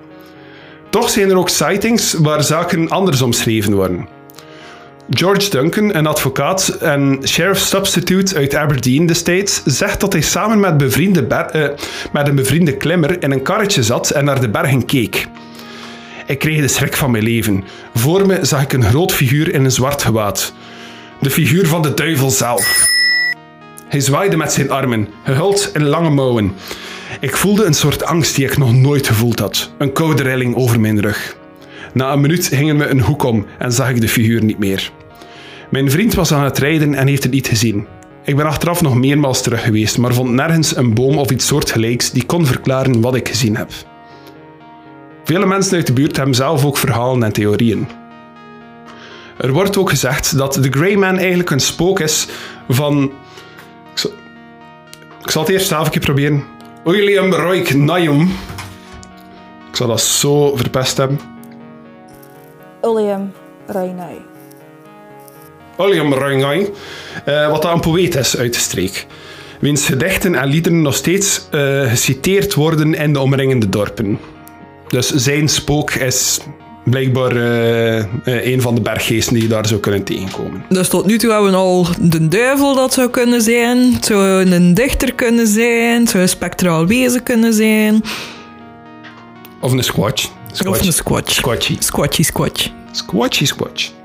Toch 0.89 1.11
zijn 1.11 1.31
er 1.31 1.37
ook 1.37 1.49
sightings 1.49 2.15
waar 2.19 2.43
zaken 2.43 2.89
anders 2.89 3.23
omschreven 3.23 3.75
worden. 3.75 4.09
George 5.11 5.51
Duncan, 5.51 5.95
een 5.95 6.07
advocaat 6.07 6.69
en 6.69 7.19
sheriff 7.25 7.61
substitute 7.61 8.37
uit 8.37 8.55
Aberdeen 8.55 9.07
destijds, 9.07 9.63
zegt 9.65 10.01
dat 10.01 10.13
hij 10.13 10.23
samen 10.23 10.61
met, 10.61 10.77
bevriende 10.77 11.27
uh, 11.57 11.69
met 12.13 12.29
een 12.29 12.35
bevriende 12.35 12.77
klimmer 12.77 13.23
in 13.23 13.31
een 13.31 13.43
karretje 13.43 13.83
zat 13.83 14.11
en 14.11 14.25
naar 14.25 14.41
de 14.41 14.49
bergen 14.49 14.85
keek. 14.85 15.29
Ik 16.31 16.39
kreeg 16.39 16.61
de 16.61 16.69
schrik 16.69 16.97
van 16.97 17.11
mijn 17.11 17.25
leven. 17.25 17.65
Voor 17.95 18.27
me 18.27 18.39
zag 18.45 18.63
ik 18.63 18.73
een 18.73 18.85
groot 18.85 19.13
figuur 19.13 19.55
in 19.55 19.65
een 19.65 19.71
zwart 19.71 20.03
gewaad. 20.03 20.55
De 21.21 21.31
figuur 21.31 21.67
van 21.67 21.83
de 21.83 21.95
duivel 21.95 22.31
zelf. 22.31 22.85
Hij 23.89 24.01
zwaaide 24.01 24.37
met 24.37 24.53
zijn 24.53 24.71
armen, 24.71 25.09
gehuld 25.25 25.71
in 25.75 25.85
lange 25.85 26.11
mouwen. 26.11 26.53
Ik 27.21 27.37
voelde 27.37 27.65
een 27.65 27.75
soort 27.75 28.05
angst 28.05 28.35
die 28.35 28.45
ik 28.45 28.59
nog 28.59 28.73
nooit 28.75 29.07
gevoeld 29.07 29.39
had. 29.39 29.71
Een 29.79 29.93
koude 29.93 30.23
rilling 30.23 30.55
over 30.55 30.81
mijn 30.81 31.01
rug. 31.01 31.37
Na 31.93 32.13
een 32.13 32.21
minuut 32.21 32.47
gingen 32.47 32.79
we 32.79 32.87
een 32.87 33.01
hoek 33.01 33.23
om 33.23 33.47
en 33.59 33.73
zag 33.73 33.91
ik 33.91 34.01
de 34.01 34.09
figuur 34.09 34.45
niet 34.45 34.59
meer. 34.59 34.91
Mijn 35.71 35.91
vriend 35.91 36.15
was 36.15 36.33
aan 36.33 36.45
het 36.45 36.59
rijden 36.59 36.95
en 36.95 37.07
heeft 37.07 37.23
het 37.23 37.33
niet 37.33 37.49
gezien. 37.49 37.87
Ik 38.25 38.37
ben 38.37 38.47
achteraf 38.47 38.83
nog 38.83 38.95
meermaals 38.95 39.43
terug 39.43 39.63
geweest, 39.63 39.99
maar 39.99 40.15
vond 40.15 40.31
nergens 40.31 40.77
een 40.77 40.95
boom 40.95 41.19
of 41.19 41.31
iets 41.31 41.47
soortgelijks 41.47 42.11
die 42.11 42.27
kon 42.27 42.47
verklaren 42.47 43.01
wat 43.01 43.15
ik 43.15 43.29
gezien 43.29 43.57
heb. 43.57 43.71
Vele 45.31 45.47
mensen 45.47 45.77
uit 45.77 45.87
de 45.87 45.93
buurt 45.93 46.17
hebben 46.17 46.35
zelf 46.35 46.65
ook 46.65 46.79
verhalen 46.79 47.23
en 47.23 47.33
theorieën. 47.33 47.89
Er 49.37 49.53
wordt 49.53 49.77
ook 49.77 49.91
gezegd 49.91 50.37
dat 50.37 50.55
de 50.55 50.71
Grey 50.71 50.97
Man 50.97 51.19
eigenlijk 51.19 51.51
een 51.51 51.61
spook 51.61 52.01
is 52.01 52.29
van. 52.69 53.13
Ik 53.93 53.99
zal, 53.99 54.11
ik 55.23 55.31
zal 55.31 55.43
het 55.43 55.51
eerst 55.51 55.67
zelf 55.67 55.85
een 55.85 55.91
keer 55.91 56.01
proberen. 56.01 56.45
William 56.85 57.33
Roik 57.33 57.75
Nayum. 57.75 58.21
Ik 59.69 59.77
zal 59.77 59.87
dat 59.87 60.01
zo 60.01 60.57
verpest 60.57 60.97
hebben. 60.97 61.21
William 62.81 63.33
Roynay. 63.67 64.17
William 65.77 66.13
Roynay. 66.13 66.71
Uh, 67.29 67.51
wat 67.51 67.65
een 67.65 67.81
poëet 67.81 68.15
is 68.15 68.37
uit 68.37 68.55
de 68.55 68.61
streek. 68.61 69.07
Wiens 69.61 69.87
gedichten 69.87 70.35
en 70.35 70.49
liederen 70.49 70.83
nog 70.83 70.95
steeds 70.95 71.49
uh, 71.51 71.91
geciteerd 71.91 72.55
worden 72.55 72.95
in 72.95 73.13
de 73.13 73.21
omringende 73.21 73.69
dorpen. 73.69 74.19
Dus 74.91 75.11
zijn 75.11 75.49
spook 75.49 75.91
is 75.91 76.41
blijkbaar 76.85 77.37
uh, 77.37 77.97
een 78.25 78.61
van 78.61 78.75
de 78.75 78.81
berggeesten 78.81 79.35
die 79.35 79.43
je 79.43 79.49
daar 79.49 79.67
zou 79.67 79.81
kunnen 79.81 80.05
tegenkomen. 80.05 80.65
Dus 80.69 80.89
tot 80.89 81.07
nu 81.07 81.19
toe 81.19 81.33
hebben 81.33 81.51
we 81.51 81.57
al 81.57 81.87
de 82.01 82.29
duivel 82.29 82.75
dat 82.75 82.93
zou 82.93 83.11
kunnen 83.11 83.43
zijn, 83.43 83.93
het 83.93 84.05
zou 84.05 84.51
een 84.51 84.75
dichter 84.75 85.15
kunnen 85.15 85.47
zijn, 85.47 86.01
het 86.01 86.11
zou 86.11 86.23
een 86.23 86.29
spectraal 86.29 86.87
wezen 86.87 87.23
kunnen 87.23 87.53
zijn. 87.53 88.03
Of 89.61 89.73
een 89.73 89.85
squatch. 89.85 90.31
squatch. 90.53 90.81
Of 90.81 90.87
een 90.87 90.93
squatch. 90.93 91.33
Squatchy. 91.33 91.77
Squatchy 91.79 92.23
squatch. 92.23 92.71
Squatchy 92.93 93.45
squatch. 93.47 94.00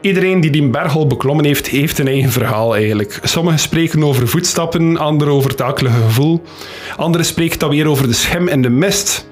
Iedereen 0.00 0.40
die 0.40 0.50
die 0.50 0.68
berg 0.68 0.96
al 0.96 1.06
beklommen 1.06 1.44
heeft, 1.44 1.66
heeft 1.66 1.98
een 1.98 2.08
eigen 2.08 2.30
verhaal 2.30 2.76
eigenlijk. 2.76 3.20
Sommigen 3.22 3.58
spreken 3.58 4.04
over 4.04 4.28
voetstappen, 4.28 4.96
anderen 4.96 5.34
over 5.34 5.50
het 5.50 5.62
akelige 5.62 6.02
gevoel. 6.02 6.42
Anderen 6.96 7.26
spreken 7.26 7.58
dan 7.58 7.70
weer 7.70 7.86
over 7.86 8.06
de 8.06 8.12
schim 8.12 8.48
en 8.48 8.62
de 8.62 8.70
mist. 8.70 9.26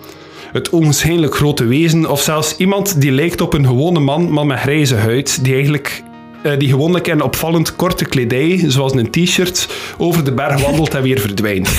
Het 0.53 0.71
onwaarschijnlijk 0.71 1.35
grote 1.35 1.65
wezen, 1.65 2.11
of 2.11 2.21
zelfs 2.21 2.57
iemand 2.57 3.01
die 3.01 3.13
lijkt 3.13 3.41
op 3.41 3.55
een 3.55 3.67
gewone 3.67 4.01
man, 4.01 4.33
maar 4.33 4.47
met 4.47 4.59
grijze 4.59 4.95
huid, 4.95 5.45
die 5.45 5.55
eigenlijk 5.55 6.03
uh, 6.43 6.53
die 6.59 6.69
gewoonlijk 6.69 7.07
in 7.07 7.23
opvallend 7.23 7.77
korte 7.77 8.05
kledij, 8.05 8.65
zoals 8.67 8.95
een 8.95 9.11
t-shirt, 9.11 9.69
over 9.99 10.25
de 10.25 10.33
berg 10.33 10.63
wandelt 10.63 10.95
en 10.95 11.03
weer 11.03 11.21
verdwijnt. 11.21 11.69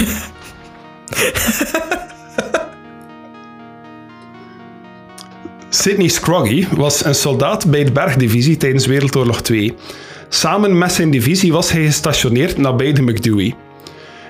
Sidney 5.69 6.08
Scroggy 6.08 6.67
was 6.71 7.05
een 7.05 7.15
soldaat 7.15 7.65
bij 7.65 7.84
de 7.84 7.91
Bergdivisie 7.91 8.58
tijdens 8.58 8.86
Wereldoorlog 8.86 9.41
2. 9.41 9.75
Samen 10.29 10.77
met 10.77 10.91
zijn 10.91 11.10
divisie 11.12 11.51
was 11.51 11.71
hij 11.71 11.86
gestationeerd 11.86 12.58
nabij 12.58 12.93
de 12.93 13.01
McDewey. 13.01 13.55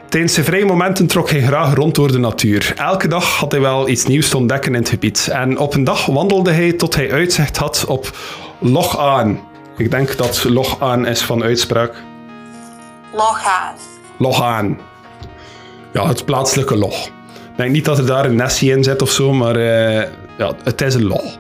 Tijdens 0.10 0.34
zijn 0.34 0.45
vrije 0.45 0.65
momenten 0.65 1.08
trok 1.08 1.30
hij 1.30 1.41
graag 1.41 1.73
rond 1.73 1.95
door 1.95 2.12
de 2.12 2.17
natuur. 2.17 2.73
Elke 2.75 3.08
dag 3.08 3.38
had 3.38 3.52
hij 3.52 3.62
wel 3.62 3.89
iets 3.89 4.06
nieuws 4.06 4.30
te 4.30 4.38
ontdekken 4.38 4.73
in 4.73 4.80
het 4.80 4.89
gebied. 4.89 5.28
En 5.32 5.58
op 5.58 5.73
een 5.73 5.84
dag 5.84 6.06
wandelde 6.06 6.52
hij 6.52 6.73
tot 6.73 6.95
hij 6.95 7.12
uitzicht 7.12 7.58
had 7.58 7.86
op 7.88 8.17
Loch 8.60 8.97
Aan. 8.97 9.39
Ik 9.78 9.91
denk 9.91 10.17
dat 10.17 10.43
Loch 10.43 10.82
Aan 10.82 11.08
is 11.08 11.21
van 11.21 11.43
uitspraak. 11.43 11.93
Loch 13.13 13.45
Aan. 13.45 13.75
Loch 14.17 14.43
Aan. 14.43 14.80
Ja, 15.93 16.08
het 16.08 16.25
plaatselijke 16.25 16.75
loch. 16.75 17.06
Ik 17.06 17.65
denk 17.65 17.71
niet 17.71 17.86
dat 17.86 17.97
er 17.97 18.06
daar 18.06 18.25
een 18.25 18.36
nessie 18.36 18.71
in 18.71 18.84
zit 18.84 19.02
of 19.02 19.10
zo, 19.10 19.34
maar 19.34 19.58
uh, 19.58 20.04
ja, 20.39 20.54
het 20.63 20.82
is 20.82 20.93
een 20.93 21.08
loch. 21.08 21.38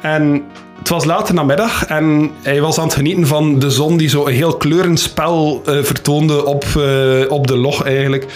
En 0.00 0.44
het 0.78 0.88
was 0.88 1.04
later 1.04 1.34
namiddag 1.34 1.86
en 1.86 2.30
hij 2.42 2.60
was 2.60 2.78
aan 2.78 2.84
het 2.84 2.94
genieten 2.94 3.26
van 3.26 3.58
de 3.58 3.70
zon 3.70 3.96
die 3.96 4.08
zo 4.08 4.26
een 4.26 4.34
heel 4.34 4.56
kleurenspel 4.56 5.62
uh, 5.68 5.82
vertoonde 5.82 6.44
op, 6.44 6.64
uh, 6.76 7.30
op 7.30 7.46
de 7.46 7.56
log 7.56 7.84
eigenlijk. 7.84 8.26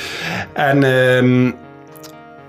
En 0.53 0.83
uh, 0.83 1.53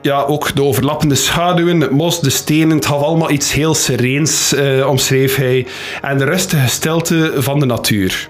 ja, 0.01 0.23
ook 0.23 0.55
de 0.55 0.63
overlappende 0.63 1.15
schaduwen, 1.15 1.81
het 1.81 1.91
mos, 1.91 2.19
de 2.19 2.29
stenen, 2.29 2.75
het 2.75 2.85
had 2.85 3.01
allemaal 3.01 3.31
iets 3.31 3.53
heel 3.53 3.75
sereens, 3.75 4.53
uh, 4.53 4.87
omschreef 4.87 5.35
hij. 5.35 5.67
En 6.01 6.17
de 6.17 6.25
rustige 6.25 6.67
stilte 6.67 7.33
van 7.35 7.59
de 7.59 7.65
natuur. 7.65 8.29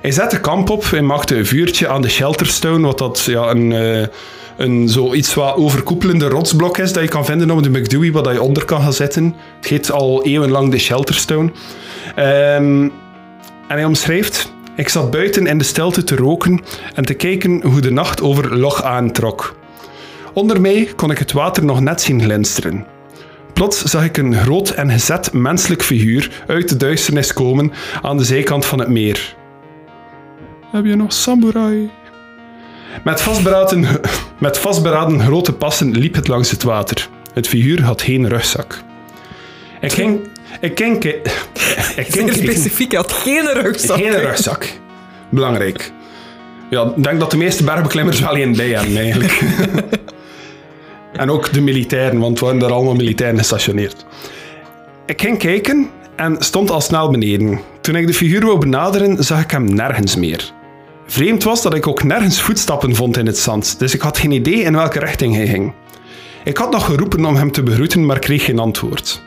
Hij 0.00 0.10
zette 0.10 0.40
kamp 0.40 0.70
op 0.70 0.84
en 0.84 1.06
maakte 1.06 1.36
een 1.36 1.46
vuurtje 1.46 1.88
aan 1.88 2.02
de 2.02 2.08
Shelterstone, 2.08 2.86
wat 2.86 2.98
dat 2.98 3.20
ja, 3.20 3.50
een, 3.50 4.08
een 4.56 4.88
zoiets 4.88 5.34
wat 5.34 5.56
overkoepelende 5.56 6.28
rotsblok 6.28 6.78
is 6.78 6.92
dat 6.92 7.02
je 7.02 7.08
kan 7.08 7.24
vinden 7.24 7.50
op 7.50 7.62
de 7.62 7.70
McDewey, 7.70 8.12
wat 8.12 8.32
je 8.32 8.42
onder 8.42 8.64
kan 8.64 8.80
gaan 8.80 8.92
zetten. 8.92 9.34
Het 9.56 9.68
heet 9.68 9.92
al 9.92 10.24
eeuwenlang 10.24 10.70
de 10.70 10.78
Shelterstone. 10.78 11.50
Um, 12.18 12.92
en 13.68 13.76
hij 13.76 13.84
omschrijft... 13.84 14.52
Ik 14.76 14.88
zat 14.88 15.10
buiten 15.10 15.46
in 15.46 15.58
de 15.58 15.64
stilte 15.64 16.04
te 16.04 16.16
roken 16.16 16.60
en 16.94 17.04
te 17.04 17.14
kijken 17.14 17.62
hoe 17.62 17.80
de 17.80 17.90
nacht 17.90 18.22
over 18.22 18.56
Loch 18.56 18.82
aantrok. 18.82 19.56
Onder 20.32 20.60
mij 20.60 20.88
kon 20.96 21.10
ik 21.10 21.18
het 21.18 21.32
water 21.32 21.64
nog 21.64 21.80
net 21.80 22.00
zien 22.00 22.22
glinsteren. 22.22 22.86
Plots 23.52 23.82
zag 23.82 24.04
ik 24.04 24.16
een 24.16 24.34
groot 24.34 24.70
en 24.70 24.90
gezet 24.90 25.32
menselijk 25.32 25.82
figuur 25.82 26.44
uit 26.46 26.68
de 26.68 26.76
duisternis 26.76 27.32
komen 27.32 27.72
aan 28.02 28.16
de 28.16 28.24
zijkant 28.24 28.64
van 28.64 28.78
het 28.78 28.88
meer. 28.88 29.36
Heb 30.72 30.84
je 30.84 30.96
nog 30.96 31.12
samurai? 31.12 31.90
Met 33.04 33.20
vastberaden, 33.20 33.86
met 34.38 34.58
vastberaden 34.58 35.20
grote 35.20 35.52
passen 35.52 35.90
liep 35.90 36.14
het 36.14 36.28
langs 36.28 36.50
het 36.50 36.62
water. 36.62 37.08
Het 37.32 37.48
figuur 37.48 37.82
had 37.82 38.02
geen 38.02 38.28
rugzak. 38.28 38.82
Ik 39.80 39.92
ging... 39.92 40.28
Ik 40.60 40.78
ging... 40.78 41.04
Ik 41.96 42.06
ging 42.08 42.32
specifiek, 42.32 42.94
had 42.94 43.12
geen 43.12 43.52
rugzak. 43.52 43.96
Geen 43.96 44.18
rugzak. 44.18 44.66
Belangrijk. 45.28 45.92
Ja, 46.70 46.92
ik 46.96 47.02
denk 47.02 47.20
dat 47.20 47.30
de 47.30 47.36
meeste 47.36 47.64
bergbeklimmers 47.64 48.20
wel 48.20 48.36
een 48.38 48.56
bij 48.56 48.68
hebben, 48.68 48.96
eigenlijk. 48.96 49.40
en 51.12 51.30
ook 51.30 51.52
de 51.52 51.60
militairen, 51.60 52.18
want 52.18 52.38
we 52.38 52.44
waren 52.44 52.60
daar 52.60 52.72
allemaal 52.72 52.94
militairen 52.94 53.38
gestationeerd. 53.38 54.06
Ik 55.06 55.20
ging 55.20 55.38
kijken 55.38 55.90
en 56.16 56.36
stond 56.38 56.70
al 56.70 56.80
snel 56.80 57.10
beneden. 57.10 57.60
Toen 57.80 57.96
ik 57.96 58.06
de 58.06 58.14
figuur 58.14 58.44
wou 58.44 58.58
benaderen, 58.58 59.24
zag 59.24 59.42
ik 59.42 59.50
hem 59.50 59.74
nergens 59.74 60.16
meer. 60.16 60.52
Vreemd 61.06 61.42
was 61.42 61.62
dat 61.62 61.74
ik 61.74 61.86
ook 61.86 62.02
nergens 62.02 62.40
voetstappen 62.40 62.94
vond 62.94 63.16
in 63.16 63.26
het 63.26 63.38
zand, 63.38 63.78
dus 63.78 63.94
ik 63.94 64.00
had 64.00 64.18
geen 64.18 64.30
idee 64.30 64.62
in 64.62 64.76
welke 64.76 64.98
richting 64.98 65.34
hij 65.34 65.46
ging. 65.46 65.72
Ik 66.44 66.56
had 66.56 66.70
nog 66.70 66.84
geroepen 66.84 67.24
om 67.24 67.36
hem 67.36 67.52
te 67.52 67.62
begroeten, 67.62 68.06
maar 68.06 68.18
kreeg 68.18 68.44
geen 68.44 68.58
antwoord. 68.58 69.22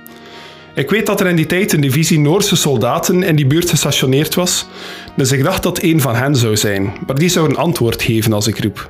Ik 0.76 0.90
weet 0.90 1.06
dat 1.06 1.20
er 1.20 1.28
in 1.28 1.36
die 1.36 1.46
tijd 1.46 1.74
een 1.74 1.82
divisie 1.82 2.20
Noorse 2.20 2.56
soldaten 2.56 3.24
in 3.24 3.36
die 3.36 3.48
buurt 3.48 3.70
gestationeerd 3.70 4.36
was, 4.36 4.68
dus 5.16 5.32
ik 5.32 5.44
dacht 5.44 5.64
dat 5.64 5.82
een 5.82 6.02
van 6.02 6.16
hen 6.16 6.36
zou 6.36 6.58
zijn, 6.58 6.94
maar 7.06 7.16
die 7.16 7.30
zou 7.30 7.50
een 7.50 7.58
antwoord 7.58 8.02
geven 8.02 8.34
als 8.34 8.48
ik 8.48 8.60
roep. 8.60 8.90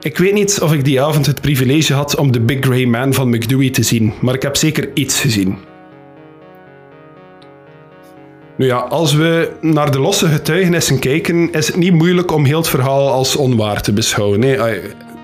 Ik 0.00 0.18
weet 0.18 0.32
niet 0.32 0.60
of 0.60 0.72
ik 0.72 0.84
die 0.84 1.02
avond 1.02 1.26
het 1.26 1.40
privilege 1.40 1.94
had 1.94 2.16
om 2.16 2.32
de 2.32 2.40
Big 2.40 2.58
Grey 2.60 2.86
Man 2.86 3.14
van 3.14 3.28
McDewey 3.28 3.70
te 3.70 3.82
zien, 3.82 4.12
maar 4.20 4.34
ik 4.34 4.42
heb 4.42 4.56
zeker 4.56 4.90
iets 4.94 5.20
gezien. 5.20 5.58
Nu 8.56 8.66
ja, 8.66 8.76
als 8.76 9.12
we 9.12 9.50
naar 9.60 9.90
de 9.90 10.00
losse 10.00 10.26
getuigenissen 10.26 10.98
kijken, 10.98 11.52
is 11.52 11.66
het 11.66 11.76
niet 11.76 11.92
moeilijk 11.92 12.32
om 12.32 12.44
heel 12.44 12.58
het 12.58 12.68
verhaal 12.68 13.10
als 13.10 13.36
onwaar 13.36 13.82
te 13.82 13.92
beschouwen. 13.92 14.40
Nee, 14.40 14.58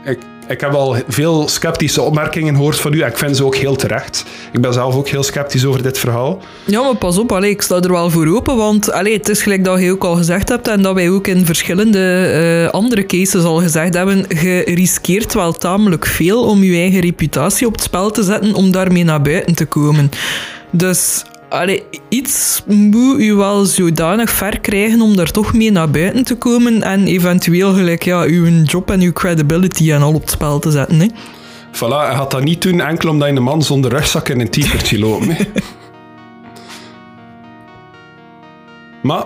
ik, 0.04 0.18
ik 0.48 0.60
heb 0.60 0.72
al 0.72 0.96
veel 1.08 1.48
sceptische 1.48 2.02
opmerkingen 2.02 2.54
gehoord 2.54 2.80
van 2.80 2.92
u. 2.92 3.04
Ik 3.04 3.18
vind 3.18 3.36
ze 3.36 3.44
ook 3.44 3.56
heel 3.56 3.76
terecht. 3.76 4.24
Ik 4.52 4.60
ben 4.60 4.72
zelf 4.72 4.94
ook 4.94 5.08
heel 5.08 5.22
sceptisch 5.22 5.64
over 5.64 5.82
dit 5.82 5.98
verhaal. 5.98 6.40
Ja, 6.64 6.82
maar 6.82 6.96
pas 6.96 7.18
op, 7.18 7.32
allee, 7.32 7.50
ik 7.50 7.62
sta 7.62 7.80
er 7.80 7.92
wel 7.92 8.10
voor 8.10 8.26
open. 8.26 8.56
Want 8.56 8.92
allee, 8.92 9.16
het 9.16 9.28
is 9.28 9.42
gelijk 9.42 9.64
dat 9.64 9.80
je 9.80 9.90
ook 9.90 10.04
al 10.04 10.16
gezegd 10.16 10.48
hebt 10.48 10.68
en 10.68 10.82
dat 10.82 10.94
wij 10.94 11.10
ook 11.10 11.26
in 11.26 11.46
verschillende 11.46 12.32
uh, 12.64 12.70
andere 12.70 13.06
cases 13.06 13.44
al 13.44 13.60
gezegd 13.60 13.94
hebben. 13.94 14.24
Je 14.28 14.62
riskeert 14.74 15.34
wel 15.34 15.52
tamelijk 15.52 16.06
veel 16.06 16.42
om 16.42 16.62
je 16.62 16.76
eigen 16.76 17.00
reputatie 17.00 17.66
op 17.66 17.72
het 17.72 17.82
spel 17.82 18.10
te 18.10 18.22
zetten 18.22 18.54
om 18.54 18.70
daarmee 18.70 19.04
naar 19.04 19.22
buiten 19.22 19.54
te 19.54 19.66
komen. 19.66 20.10
Dus 20.70 21.24
allee, 21.52 21.82
iets 22.08 22.62
moet 22.66 23.20
u 23.20 23.34
wel 23.34 23.64
zodanig 23.64 24.30
ver 24.30 24.60
krijgen 24.60 25.00
om 25.00 25.16
daar 25.16 25.30
toch 25.30 25.52
mee 25.52 25.70
naar 25.70 25.90
buiten 25.90 26.24
te 26.24 26.36
komen 26.36 26.82
en 26.82 27.06
eventueel 27.06 27.72
gelijk 27.72 28.02
ja, 28.02 28.22
uw 28.22 28.62
job 28.62 28.90
en 28.90 29.00
uw 29.00 29.12
credibility 29.12 29.92
en 29.92 30.02
al 30.02 30.14
op 30.14 30.20
het 30.20 30.30
spel 30.30 30.58
te 30.58 30.70
zetten. 30.70 31.00
Hè. 31.00 31.06
Voilà, 31.72 32.06
hij 32.06 32.14
gaat 32.14 32.30
dat 32.30 32.44
niet 32.44 32.62
doen 32.62 32.80
enkel 32.80 33.10
omdat 33.10 33.28
je 33.28 33.36
een 33.36 33.42
man 33.42 33.62
zonder 33.62 33.90
rugzak 33.90 34.28
en 34.28 34.40
een 34.40 34.50
t-shirtje 34.50 34.98
loopt. 34.98 35.26
maar 39.02 39.24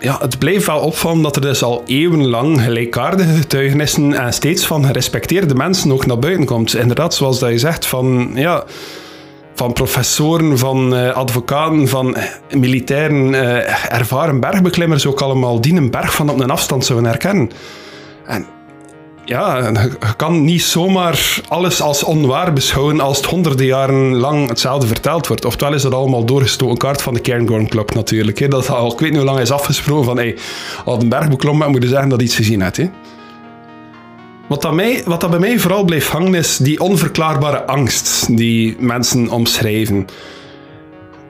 ja, 0.00 0.18
het 0.20 0.38
blijft 0.38 0.66
wel 0.66 0.80
opvallen 0.80 1.22
dat 1.22 1.36
er 1.36 1.42
dus 1.42 1.62
al 1.62 1.82
eeuwenlang 1.86 2.62
gelijkaardige 2.62 3.34
getuigenissen 3.34 4.12
en 4.12 4.32
steeds 4.32 4.66
van 4.66 4.84
gerespecteerde 4.84 5.54
mensen 5.54 5.92
ook 5.92 6.06
naar 6.06 6.18
buiten 6.18 6.44
komt. 6.46 6.74
Inderdaad, 6.74 7.14
zoals 7.14 7.38
dat 7.38 7.50
je 7.50 7.58
zegt, 7.58 7.86
van 7.86 8.30
ja 8.34 8.64
van 9.58 9.72
professoren, 9.72 10.58
van 10.58 10.94
uh, 10.94 11.14
advocaten, 11.14 11.88
van 11.88 12.16
militairen, 12.50 13.32
uh, 13.32 13.92
ervaren 13.92 14.40
bergbeklimmers 14.40 15.06
ook 15.06 15.20
allemaal 15.20 15.60
die 15.60 15.74
een 15.74 15.90
berg 15.90 16.14
van 16.14 16.30
op 16.30 16.40
een 16.40 16.50
afstand 16.50 16.84
zouden 16.84 17.08
herkennen. 17.08 17.50
En 18.26 18.46
ja, 19.24 19.56
je 19.68 19.90
kan 20.16 20.44
niet 20.44 20.62
zomaar 20.62 21.40
alles 21.48 21.80
als 21.80 22.04
onwaar 22.04 22.52
beschouwen 22.52 23.00
als 23.00 23.16
het 23.16 23.26
honderden 23.26 23.66
jaren 23.66 24.16
lang 24.16 24.48
hetzelfde 24.48 24.86
verteld 24.86 25.26
wordt. 25.26 25.44
Oftewel 25.44 25.74
is 25.74 25.82
dat 25.82 25.94
allemaal 25.94 26.24
doorgestoken 26.24 26.76
kaart 26.76 27.02
van 27.02 27.14
de 27.14 27.20
Cairngorm 27.20 27.68
Club 27.68 27.94
natuurlijk. 27.94 28.38
Hè. 28.38 28.48
Dat 28.48 28.70
al, 28.70 28.92
ik 28.92 28.98
weet 28.98 29.10
niet 29.10 29.18
hoe 29.18 29.28
lang 29.28 29.40
is 29.40 29.50
afgesproken 29.50 30.04
van 30.04 30.16
hey, 30.16 30.36
als 30.84 31.02
een 31.02 31.08
berg 31.08 31.28
beklommen 31.28 31.70
moet 31.70 31.82
je 31.82 31.88
zeggen 31.88 32.08
dat 32.08 32.22
iets 32.22 32.36
gezien 32.36 32.60
hebt. 32.62 32.76
Hè. 32.76 32.90
Wat, 34.48 34.62
dat 34.62 34.74
mij, 34.74 35.02
wat 35.04 35.20
dat 35.20 35.30
bij 35.30 35.38
mij 35.38 35.58
vooral 35.58 35.84
blijft 35.84 36.08
hangen 36.08 36.34
is 36.34 36.56
die 36.56 36.80
onverklaarbare 36.80 37.66
angst 37.66 38.36
die 38.36 38.76
mensen 38.78 39.28
omschrijven. 39.28 40.06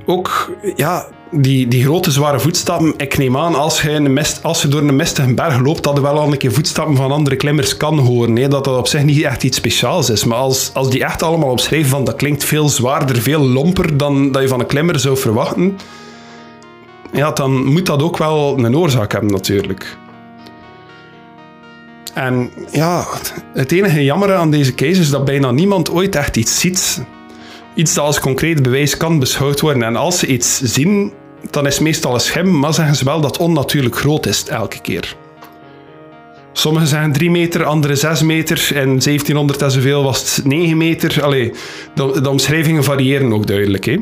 Ook 0.06 0.50
ja, 0.76 1.06
die, 1.30 1.68
die 1.68 1.84
grote 1.84 2.10
zware 2.10 2.40
voetstappen. 2.40 2.94
Ik 2.96 3.18
neem 3.18 3.36
aan, 3.36 3.54
als 3.54 3.82
je, 3.82 4.24
als 4.42 4.62
door 4.62 4.80
een 4.80 4.96
mistige 4.96 5.34
berg 5.34 5.60
loopt, 5.60 5.82
dat 5.82 5.96
je 5.96 6.02
wel 6.02 6.18
al 6.18 6.32
een 6.32 6.38
keer 6.38 6.52
voetstappen 6.52 6.96
van 6.96 7.12
andere 7.12 7.36
klimmers 7.36 7.76
kan 7.76 7.98
horen. 7.98 8.36
Hè? 8.36 8.48
Dat 8.48 8.64
dat 8.64 8.78
op 8.78 8.86
zich 8.86 9.02
niet 9.02 9.22
echt 9.22 9.42
iets 9.42 9.56
speciaals 9.56 10.10
is. 10.10 10.24
Maar 10.24 10.38
als, 10.38 10.70
als 10.74 10.90
die 10.90 11.04
echt 11.04 11.22
allemaal 11.22 11.50
omschrijven 11.50 11.90
van 11.90 12.04
dat 12.04 12.16
klinkt 12.16 12.44
veel 12.44 12.68
zwaarder, 12.68 13.16
veel 13.16 13.40
lomper 13.40 13.96
dan 13.96 14.32
dat 14.32 14.42
je 14.42 14.48
van 14.48 14.60
een 14.60 14.66
klimmer 14.66 14.98
zou 14.98 15.16
verwachten, 15.16 15.78
ja, 17.12 17.30
dan 17.30 17.64
moet 17.64 17.86
dat 17.86 18.02
ook 18.02 18.16
wel 18.18 18.58
een 18.58 18.76
oorzaak 18.76 19.12
hebben 19.12 19.30
natuurlijk. 19.30 19.96
En 22.18 22.50
ja, 22.70 23.06
het 23.54 23.72
enige 23.72 24.04
jammer 24.04 24.34
aan 24.34 24.50
deze 24.50 24.74
case 24.74 25.00
is 25.00 25.10
dat 25.10 25.24
bijna 25.24 25.50
niemand 25.50 25.90
ooit 25.90 26.16
echt 26.16 26.36
iets 26.36 26.60
ziet. 26.60 27.02
Iets 27.74 27.94
dat 27.94 28.04
als 28.04 28.20
concreet 28.20 28.62
bewijs 28.62 28.96
kan 28.96 29.18
beschouwd 29.18 29.60
worden. 29.60 29.82
En 29.82 29.96
als 29.96 30.18
ze 30.18 30.26
iets 30.26 30.60
zien, 30.62 31.12
dan 31.50 31.66
is 31.66 31.74
het 31.74 31.82
meestal 31.82 32.14
een 32.14 32.20
schim, 32.20 32.58
maar 32.58 32.74
zeggen 32.74 32.96
ze 32.96 33.04
wel 33.04 33.20
dat 33.20 33.30
het 33.30 33.46
onnatuurlijk 33.46 33.96
groot 33.96 34.26
is 34.26 34.44
elke 34.44 34.80
keer. 34.80 35.16
Sommigen 36.52 36.88
zeggen 36.88 37.12
3 37.12 37.30
meter, 37.30 37.64
andere 37.64 37.94
6 37.94 38.22
meter. 38.22 38.68
In 38.68 38.98
1700 38.98 39.62
en 39.62 39.70
zoveel 39.70 40.02
was 40.02 40.36
het 40.36 40.44
9 40.44 40.76
meter. 40.76 41.24
Allee, 41.24 41.52
de, 41.94 42.28
omschrijvingen 42.28 42.84
variëren 42.84 43.32
ook 43.32 43.46
duidelijk. 43.46 43.84
Hè? 43.84 43.96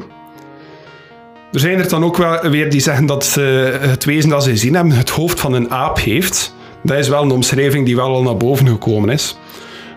Er 1.52 1.60
zijn 1.60 1.78
er 1.78 1.88
dan 1.88 2.04
ook 2.04 2.16
wel 2.16 2.40
weer 2.40 2.70
die 2.70 2.80
zeggen 2.80 3.06
dat 3.06 3.34
het 3.80 4.04
wezen 4.04 4.30
dat 4.30 4.42
ze 4.42 4.50
gezien 4.50 4.74
hebben 4.74 4.92
het 4.92 5.10
hoofd 5.10 5.40
van 5.40 5.52
een 5.52 5.70
aap 5.70 5.98
heeft. 5.98 6.54
Dat 6.86 6.98
is 6.98 7.08
wel 7.08 7.22
een 7.22 7.30
omschrijving 7.30 7.86
die 7.86 7.96
wel 7.96 8.14
al 8.14 8.22
naar 8.22 8.36
boven 8.36 8.68
gekomen 8.68 9.08
is. 9.10 9.36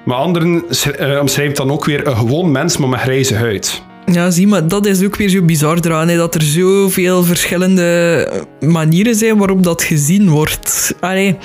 Maar 0.05 0.17
anderen 0.17 0.63
uh, 0.99 1.19
omschrijven 1.19 1.55
dan 1.55 1.71
ook 1.71 1.85
weer 1.85 2.07
een 2.07 2.15
gewoon 2.15 2.51
mens, 2.51 2.77
maar 2.77 2.89
met 2.89 2.99
grijze 2.99 3.35
huid. 3.35 3.81
Ja, 4.05 4.29
zie, 4.29 4.47
maar 4.47 4.67
dat 4.67 4.85
is 4.85 5.03
ook 5.03 5.15
weer 5.15 5.29
zo 5.29 5.41
bizar 5.41 5.77
eraan, 5.81 6.07
hè, 6.07 6.17
dat 6.17 6.35
er 6.35 6.41
zoveel 6.41 7.23
verschillende 7.23 8.27
manieren 8.59 9.15
zijn 9.15 9.37
waarop 9.37 9.63
dat 9.63 9.83
gezien 9.83 10.29
wordt. 10.29 10.95
Allee, 10.99 11.27
ik 11.27 11.37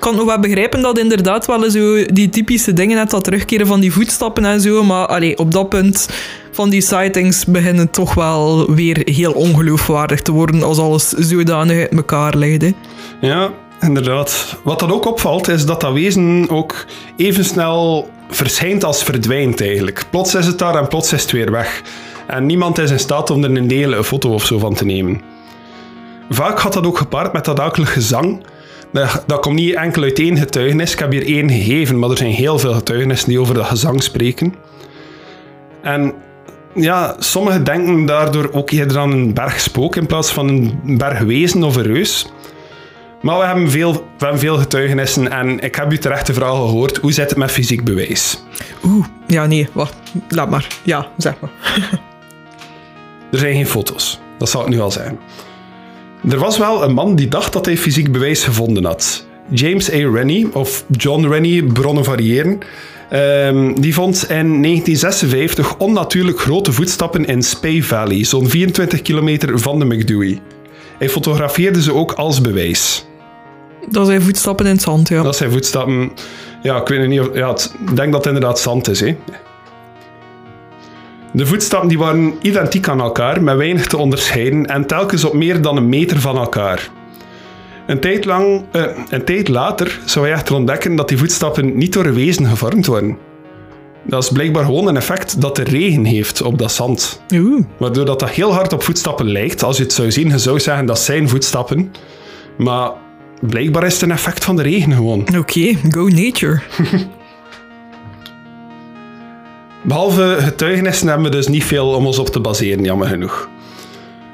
kan 0.00 0.16
nog 0.16 0.24
wel 0.24 0.38
begrijpen 0.38 0.82
dat 0.82 0.98
inderdaad 0.98 1.46
wel 1.46 1.70
zo 1.70 2.04
die 2.04 2.28
typische 2.28 2.72
dingen, 2.72 2.96
net 2.96 3.10
dat 3.10 3.24
terugkeren 3.24 3.66
van 3.66 3.80
die 3.80 3.92
voetstappen 3.92 4.44
en 4.44 4.60
zo, 4.60 4.84
maar 4.84 5.06
allee, 5.06 5.38
op 5.38 5.52
dat 5.52 5.68
punt 5.68 6.08
van 6.52 6.70
die 6.70 6.80
sightings 6.80 7.44
beginnen 7.44 7.90
toch 7.90 8.14
wel 8.14 8.74
weer 8.74 9.02
heel 9.04 9.32
ongeloofwaardig 9.32 10.22
te 10.22 10.32
worden 10.32 10.62
als 10.62 10.78
alles 10.78 11.08
zodanig 11.08 11.78
uit 11.78 11.92
elkaar 11.92 12.36
ligt. 12.36 12.62
Hè. 12.62 12.70
Ja, 13.20 13.50
Inderdaad. 13.82 14.58
Wat 14.62 14.78
dan 14.78 14.92
ook 14.92 15.06
opvalt, 15.06 15.48
is 15.48 15.66
dat 15.66 15.80
dat 15.80 15.92
wezen 15.92 16.46
ook 16.48 16.84
even 17.16 17.44
snel 17.44 18.10
verschijnt 18.28 18.84
als 18.84 19.02
verdwijnt 19.02 19.60
eigenlijk. 19.60 20.04
Plots 20.10 20.34
is 20.34 20.46
het 20.46 20.58
daar 20.58 20.74
en 20.74 20.88
plots 20.88 21.12
is 21.12 21.22
het 21.22 21.30
weer 21.30 21.50
weg. 21.50 21.82
En 22.26 22.46
niemand 22.46 22.78
is 22.78 22.90
in 22.90 22.98
staat 22.98 23.30
om 23.30 23.44
er 23.44 23.56
een 23.56 23.68
deel 23.68 23.92
een 23.92 24.04
foto 24.04 24.32
of 24.32 24.44
zo 24.44 24.58
van 24.58 24.74
te 24.74 24.84
nemen. 24.84 25.20
Vaak 26.30 26.60
gaat 26.60 26.72
dat 26.72 26.86
ook 26.86 26.98
gepaard 26.98 27.32
met 27.32 27.44
dat 27.44 27.60
akelige 27.60 27.92
gezang. 27.92 28.44
Dat, 28.92 29.24
dat 29.26 29.40
komt 29.40 29.56
niet 29.56 29.74
enkel 29.74 30.02
uit 30.02 30.18
één 30.18 30.38
getuigenis. 30.38 30.92
Ik 30.92 30.98
heb 30.98 31.12
hier 31.12 31.26
één 31.26 31.50
gegeven, 31.50 31.98
maar 31.98 32.10
er 32.10 32.16
zijn 32.16 32.30
heel 32.30 32.58
veel 32.58 32.74
getuigenissen 32.74 33.28
die 33.28 33.40
over 33.40 33.54
dat 33.54 33.66
gezang 33.66 34.02
spreken. 34.02 34.54
En 35.82 36.14
ja, 36.74 37.16
sommigen 37.18 37.64
denken 37.64 38.06
daardoor 38.06 38.50
ook 38.52 38.70
eerder 38.70 38.98
aan 38.98 39.12
een 39.12 39.34
bergspook 39.34 39.96
in 39.96 40.06
plaats 40.06 40.32
van 40.32 40.48
een 40.48 40.80
bergwezen 40.98 41.62
of 41.62 41.76
een 41.76 41.82
reus. 41.82 42.26
Maar 43.22 43.38
we 43.38 43.44
hebben, 43.44 43.70
veel, 43.70 43.92
we 43.92 44.00
hebben 44.18 44.38
veel 44.38 44.58
getuigenissen 44.58 45.30
en 45.30 45.60
ik 45.60 45.74
heb 45.74 45.92
u 45.92 45.98
terecht 45.98 46.26
de 46.26 46.34
vraag 46.34 46.50
gehoord. 46.50 46.96
Hoe 46.96 47.12
zit 47.12 47.28
het 47.28 47.38
met 47.38 47.50
fysiek 47.50 47.84
bewijs? 47.84 48.42
Oeh, 48.84 49.06
ja, 49.26 49.46
nee, 49.46 49.68
wacht. 49.72 49.94
Laat 50.28 50.50
maar. 50.50 50.66
Ja, 50.82 51.06
zeg 51.16 51.34
maar. 51.40 51.50
er 53.32 53.38
zijn 53.38 53.54
geen 53.54 53.66
foto's. 53.66 54.20
Dat 54.38 54.50
zal 54.50 54.62
ik 54.62 54.68
nu 54.68 54.80
al 54.80 54.90
zijn. 54.90 55.18
Er 56.30 56.38
was 56.38 56.58
wel 56.58 56.82
een 56.82 56.92
man 56.92 57.16
die 57.16 57.28
dacht 57.28 57.52
dat 57.52 57.66
hij 57.66 57.76
fysiek 57.76 58.12
bewijs 58.12 58.44
gevonden 58.44 58.84
had. 58.84 59.26
James 59.50 59.92
A. 59.92 59.96
Rennie, 59.96 60.54
of 60.54 60.84
John 60.90 61.26
Rennie, 61.26 61.64
bronnen 61.64 62.04
variëren. 62.04 62.58
Ehm, 63.10 63.74
die 63.74 63.94
vond 63.94 64.30
in 64.30 64.60
1956 64.60 65.76
onnatuurlijk 65.76 66.40
grote 66.40 66.72
voetstappen 66.72 67.24
in 67.24 67.42
Spey 67.42 67.82
Valley, 67.82 68.24
zo'n 68.24 68.48
24 68.48 69.02
kilometer 69.02 69.58
van 69.58 69.78
de 69.78 69.84
McDewey. 69.84 70.40
Hij 70.98 71.08
fotografeerde 71.08 71.82
ze 71.82 71.94
ook 71.94 72.12
als 72.12 72.40
bewijs. 72.40 73.04
Dat 73.90 74.06
zijn 74.06 74.22
voetstappen 74.22 74.66
in 74.66 74.72
het 74.72 74.82
zand, 74.82 75.08
ja. 75.08 75.22
Dat 75.22 75.36
zijn 75.36 75.50
voetstappen. 75.52 76.12
Ja, 76.62 76.80
ik 76.80 76.88
weet 76.88 77.08
niet 77.08 77.20
of. 77.20 77.28
Ja, 77.34 77.48
het- 77.50 77.74
ik 77.86 77.96
denk 77.96 78.12
dat 78.12 78.24
het 78.24 78.34
inderdaad 78.34 78.58
zand 78.58 78.88
is. 78.88 79.00
Hè. 79.00 79.16
De 81.32 81.46
voetstappen 81.46 81.88
die 81.88 81.98
waren 81.98 82.34
identiek 82.42 82.88
aan 82.88 83.00
elkaar, 83.00 83.42
met 83.42 83.56
weinig 83.56 83.86
te 83.86 83.96
onderscheiden 83.96 84.66
en 84.66 84.86
telkens 84.86 85.24
op 85.24 85.32
meer 85.34 85.62
dan 85.62 85.76
een 85.76 85.88
meter 85.88 86.20
van 86.20 86.36
elkaar. 86.36 86.88
Een 87.86 88.00
tijd, 88.00 88.24
lang, 88.24 88.64
eh, 88.72 88.82
een 89.08 89.24
tijd 89.24 89.48
later 89.48 90.00
zou 90.04 90.24
hij 90.26 90.34
echter 90.34 90.54
ontdekken 90.54 90.96
dat 90.96 91.08
die 91.08 91.18
voetstappen 91.18 91.76
niet 91.76 91.92
door 91.92 92.04
een 92.04 92.14
wezen 92.14 92.46
gevormd 92.46 92.86
worden. 92.86 93.18
Dat 94.04 94.22
is 94.22 94.30
blijkbaar 94.30 94.64
gewoon 94.64 94.86
een 94.88 94.96
effect 94.96 95.40
dat 95.40 95.56
de 95.56 95.62
regen 95.62 96.04
heeft 96.04 96.42
op 96.42 96.58
dat 96.58 96.72
zand. 96.72 97.22
Oeh, 97.34 97.64
Waardoor 97.78 98.04
dat, 98.04 98.20
dat 98.20 98.30
heel 98.30 98.52
hard 98.52 98.72
op 98.72 98.82
voetstappen 98.82 99.30
lijkt. 99.32 99.62
Als 99.62 99.76
je 99.76 99.82
het 99.82 99.92
zou 99.92 100.10
zien, 100.10 100.28
je 100.28 100.38
zou 100.38 100.60
zeggen 100.60 100.86
dat 100.86 100.98
zijn 100.98 101.28
voetstappen. 101.28 101.92
Maar 102.58 102.90
blijkbaar 103.48 103.84
is 103.86 103.92
het 103.92 104.02
een 104.02 104.10
effect 104.10 104.44
van 104.44 104.56
de 104.56 104.62
regen 104.62 104.92
gewoon. 104.92 105.26
oké, 105.38 105.74
go 105.90 106.08
nature. 106.08 106.60
Behalve 109.84 110.36
getuigenissen 110.40 111.06
hebben 111.08 111.24
we 111.30 111.36
dus 111.36 111.48
niet 111.48 111.64
veel 111.64 111.88
om 111.88 112.06
ons 112.06 112.18
op 112.18 112.28
te 112.28 112.40
baseren, 112.40 112.84
jammer 112.84 113.06
genoeg. 113.08 113.48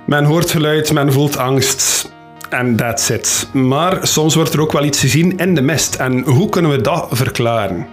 Men 0.06 0.24
hoort 0.24 0.50
geluid, 0.50 0.92
men 0.92 1.12
voelt 1.12 1.36
angst 1.36 2.11
en 2.50 2.76
that's 2.76 3.09
it. 3.11 3.48
Maar 3.52 3.98
soms 4.06 4.34
wordt 4.34 4.52
er 4.52 4.61
ook 4.61 4.72
wel 4.72 4.84
iets 4.84 5.00
gezien 5.00 5.38
in 5.38 5.54
de 5.54 5.62
mist. 5.62 5.94
En 5.94 6.20
hoe 6.24 6.48
kunnen 6.48 6.70
we 6.70 6.80
dat 6.80 7.09
verklaren? 7.11 7.86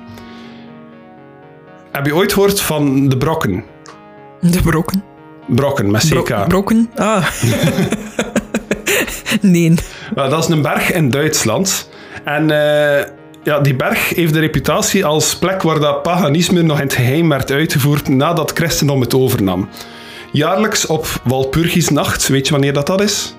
Heb 1.91 2.05
je 2.05 2.16
ooit 2.16 2.34
gehoord 2.34 2.61
van 2.61 3.09
de 3.09 3.18
brokken? 3.18 3.63
De 4.41 4.61
brokken. 4.61 5.03
Brokken, 5.47 5.91
met 5.91 6.09
Bro- 6.09 6.22
CK. 6.24 6.47
brokken? 6.47 6.89
Ah. 6.95 7.28
nee. 9.41 9.73
Nou, 10.15 10.29
dat 10.29 10.43
is 10.43 10.49
een 10.49 10.61
berg 10.61 10.91
in 10.91 11.09
Duitsland. 11.09 11.89
En 12.23 12.51
eh, 12.51 13.05
ja, 13.43 13.59
die 13.59 13.75
berg 13.75 14.09
heeft 14.09 14.33
de 14.33 14.39
reputatie 14.39 15.05
als 15.05 15.36
plek 15.36 15.61
waar 15.61 15.79
dat 15.79 16.01
paganisme 16.01 16.61
nog 16.61 16.77
in 16.77 16.83
het 16.83 16.93
geheim 16.93 17.29
werd 17.29 17.51
uitgevoerd 17.51 18.07
nadat 18.07 18.51
christendom 18.53 19.01
het 19.01 19.13
overnam. 19.13 19.69
Jaarlijks 20.31 20.86
op 20.86 21.07
Walpurgisnacht, 21.23 22.27
weet 22.27 22.45
je 22.45 22.51
wanneer 22.51 22.73
dat, 22.73 22.88
dat 22.88 23.01
is? 23.01 23.36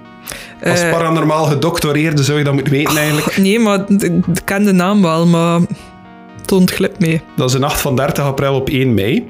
Als 0.64 0.80
Eh, 0.80 0.90
paranormaal 0.90 1.44
gedoctoreerde 1.44 2.22
zou 2.22 2.38
je 2.38 2.44
dat 2.44 2.52
moeten 2.52 2.72
weten 2.72 2.96
eigenlijk. 2.96 3.36
Nee, 3.36 3.58
maar 3.58 3.84
ik 3.88 4.24
ken 4.44 4.64
de 4.64 4.72
naam 4.72 5.02
wel, 5.02 5.26
maar 5.26 5.60
het 6.50 6.98
mee. 6.98 7.20
Dat 7.36 7.46
is 7.46 7.52
de 7.52 7.58
nacht 7.58 7.80
van 7.80 7.96
30 7.96 8.24
april 8.24 8.54
op 8.54 8.68
1 8.68 8.94
mei. 8.94 9.28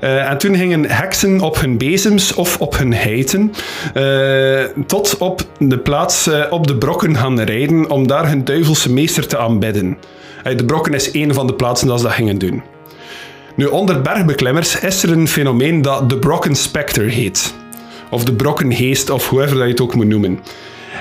Eh, 0.00 0.30
en 0.30 0.38
toen 0.38 0.56
gingen 0.56 0.90
heksen 0.90 1.40
op 1.40 1.60
hun 1.60 1.78
bezems 1.78 2.34
of 2.34 2.58
op 2.58 2.76
hun 2.78 2.92
heiten 2.92 3.52
eh, 3.94 4.64
tot 4.86 5.16
op 5.18 5.42
de 5.58 5.78
plaats 5.78 6.26
eh, 6.26 6.44
op 6.50 6.66
de 6.66 6.76
brokken 6.76 7.16
gaan 7.16 7.40
rijden 7.40 7.90
om 7.90 8.06
daar 8.06 8.28
hun 8.28 8.44
duivelse 8.44 8.92
meester 8.92 9.26
te 9.26 9.38
aanbidden. 9.38 9.98
De 10.56 10.64
brokken 10.64 10.94
is 10.94 11.10
één 11.10 11.34
van 11.34 11.46
de 11.46 11.54
plaatsen 11.54 11.88
dat 11.88 11.98
ze 11.98 12.04
dat 12.04 12.14
gingen 12.14 12.38
doen. 12.38 12.62
Nu, 13.56 13.64
onder 13.64 14.00
bergbeklimmers 14.02 14.80
is 14.80 15.02
er 15.02 15.12
een 15.12 15.28
fenomeen 15.28 15.82
dat 15.82 16.10
de 16.10 16.18
Brocken 16.18 16.54
Spectre 16.54 17.04
heet. 17.04 17.54
Of 18.10 18.24
de 18.24 18.32
Brokkengeest, 18.32 19.10
of 19.10 19.28
hoever 19.28 19.56
dat 19.56 19.64
je 19.64 19.70
het 19.70 19.80
ook 19.80 19.94
moet 19.94 20.06
noemen. 20.06 20.40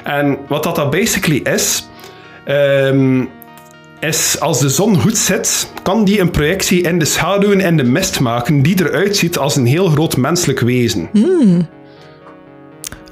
En 0.03 0.37
wat 0.47 0.63
dat, 0.63 0.75
dat 0.75 0.89
basically 0.89 1.39
is, 1.43 1.87
ehm, 2.43 3.23
is 4.07 4.39
als 4.39 4.59
de 4.59 4.69
zon 4.69 4.99
goed 5.01 5.17
zit, 5.17 5.69
kan 5.83 6.05
die 6.05 6.19
een 6.19 6.31
projectie 6.31 6.81
in 6.81 6.99
de 6.99 7.05
schaduwen 7.05 7.59
en 7.59 7.77
de 7.77 7.83
mist 7.83 8.19
maken 8.19 8.61
die 8.61 8.79
eruit 8.79 9.17
ziet 9.17 9.37
als 9.37 9.55
een 9.55 9.65
heel 9.65 9.87
groot 9.87 10.17
menselijk 10.17 10.59
wezen. 10.59 11.09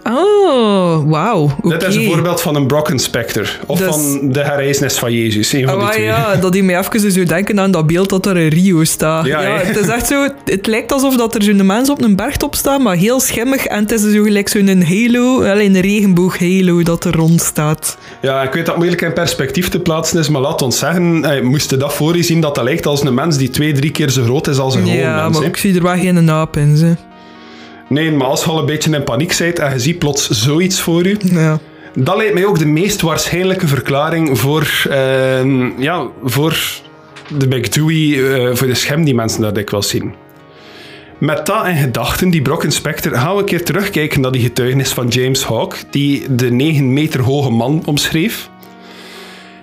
Oh, 0.03 1.09
wauw. 1.09 1.49
Dit 1.63 1.83
is 1.83 1.95
een 1.95 2.05
voorbeeld 2.05 2.41
van 2.41 2.55
een 2.55 2.67
Brocken 2.67 2.99
Spectre. 2.99 3.45
Of 3.65 3.79
Dus- 3.79 3.87
van 3.87 4.19
de 4.31 4.39
herreizenis 4.39 4.97
van 4.97 5.13
Jezus. 5.13 5.53
Een 5.53 5.63
van 5.67 5.69
Ah, 5.69 5.75
die 5.75 5.83
maar 5.83 5.93
twee. 5.93 6.05
ja, 6.05 6.35
dat 6.35 6.51
die 6.51 6.63
mij 6.63 6.77
even 6.79 7.11
zo 7.11 7.23
denken 7.23 7.59
aan 7.59 7.71
dat 7.71 7.87
beeld 7.87 8.09
dat 8.09 8.25
er 8.25 8.37
in 8.37 8.47
Rio 8.47 8.83
staat. 8.83 9.25
Ja, 9.25 9.41
Ja, 9.41 9.57
het 9.57 9.77
is 9.77 9.87
echt 9.87 10.07
zo... 10.07 10.27
Het 10.45 10.67
lijkt 10.67 10.91
alsof 10.91 11.15
dat 11.17 11.35
er 11.35 11.43
zo'n 11.43 11.65
mens 11.65 11.89
op 11.89 12.01
een 12.01 12.15
bergtop 12.15 12.55
staat, 12.55 12.79
maar 12.79 12.95
heel 12.95 13.19
schimmig. 13.19 13.65
En 13.65 13.79
het 13.79 13.91
is 13.91 14.01
zo 14.01 14.23
gelijk 14.23 14.47
zo'n 14.49 14.83
halo, 14.83 15.43
alleen 15.43 15.75
een 15.75 15.81
regenboog 15.81 16.39
halo 16.39 16.83
dat 16.83 17.03
er 17.05 17.15
rond 17.15 17.41
staat. 17.41 17.97
Ja, 18.21 18.41
ik 18.41 18.53
weet 18.53 18.65
dat 18.65 18.67
het 18.67 18.75
moeilijk 18.75 19.01
in 19.01 19.13
perspectief 19.13 19.69
te 19.69 19.79
plaatsen 19.79 20.19
is, 20.19 20.29
maar 20.29 20.41
laat 20.41 20.61
ons 20.61 20.77
zeggen, 20.79 21.25
eh, 21.25 21.41
moest 21.43 21.69
je 21.69 21.77
dat 21.77 21.93
voor 21.93 22.15
je 22.15 22.23
zien 22.23 22.41
dat 22.41 22.55
dat 22.55 22.63
lijkt 22.63 22.85
als 22.85 23.03
een 23.03 23.13
mens 23.13 23.37
die 23.37 23.49
twee, 23.49 23.71
drie 23.73 23.91
keer 23.91 24.09
zo 24.09 24.23
groot 24.23 24.47
is 24.47 24.57
als 24.57 24.75
een 24.75 24.81
gewoon 24.81 24.95
ja, 24.97 25.15
mens. 25.21 25.33
maar 25.33 25.41
hè. 25.41 25.47
ik 25.47 25.57
zie 25.57 25.75
er 25.75 25.83
wel 25.83 25.97
geen 25.97 26.23
naap 26.23 26.57
in, 26.57 26.77
ze. 26.77 26.95
Nee, 27.93 28.11
maar 28.11 28.27
als 28.27 28.43
je 28.43 28.49
al 28.49 28.59
een 28.59 28.65
beetje 28.65 28.95
in 28.95 29.03
paniek 29.03 29.35
bent 29.37 29.59
en 29.59 29.73
je 29.73 29.79
ziet 29.79 29.99
plots 29.99 30.29
zoiets 30.29 30.81
voor 30.81 31.07
je, 31.07 31.17
Ja. 31.23 31.59
Dat 31.95 32.15
lijkt 32.15 32.33
mij 32.33 32.45
ook 32.45 32.59
de 32.59 32.65
meest 32.65 33.01
waarschijnlijke 33.01 33.67
verklaring 33.67 34.39
voor, 34.39 34.87
ehm, 34.89 35.81
ja, 35.81 36.07
voor 36.23 36.57
de 37.37 37.47
McDewey, 37.47 38.33
eh, 38.33 38.55
voor 38.55 38.67
de 38.67 38.75
schem 38.75 39.03
die 39.03 39.15
mensen 39.15 39.41
daar 39.41 39.53
dikwijls 39.53 39.89
zien. 39.89 40.13
Met 41.17 41.45
dat 41.45 41.67
in 41.67 41.75
gedachten, 41.75 42.29
die 42.29 42.41
Brock 42.41 42.63
Inspector, 42.63 43.15
gaan 43.15 43.33
we 43.33 43.39
een 43.39 43.45
keer 43.45 43.63
terugkijken 43.63 44.21
naar 44.21 44.31
die 44.31 44.41
getuigenis 44.41 44.91
van 44.91 45.07
James 45.07 45.43
Hawke, 45.43 45.75
die 45.89 46.35
de 46.35 46.51
9 46.51 46.93
meter 46.93 47.21
hoge 47.21 47.49
man 47.49 47.81
omschreef. 47.85 48.49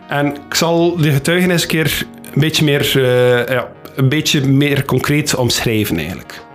En 0.08 0.26
ik 0.26 0.54
zal 0.54 0.96
de 0.96 1.10
getuigenis 1.10 1.62
een 1.62 1.68
keer 1.68 2.06
een 2.34 2.40
beetje 2.40 2.64
meer, 2.64 3.04
eh, 3.04 3.54
ja, 3.54 3.68
een 3.94 4.08
beetje 4.08 4.46
meer 4.46 4.84
concreet 4.84 5.34
omschrijven 5.34 5.96
eigenlijk. 5.96 6.48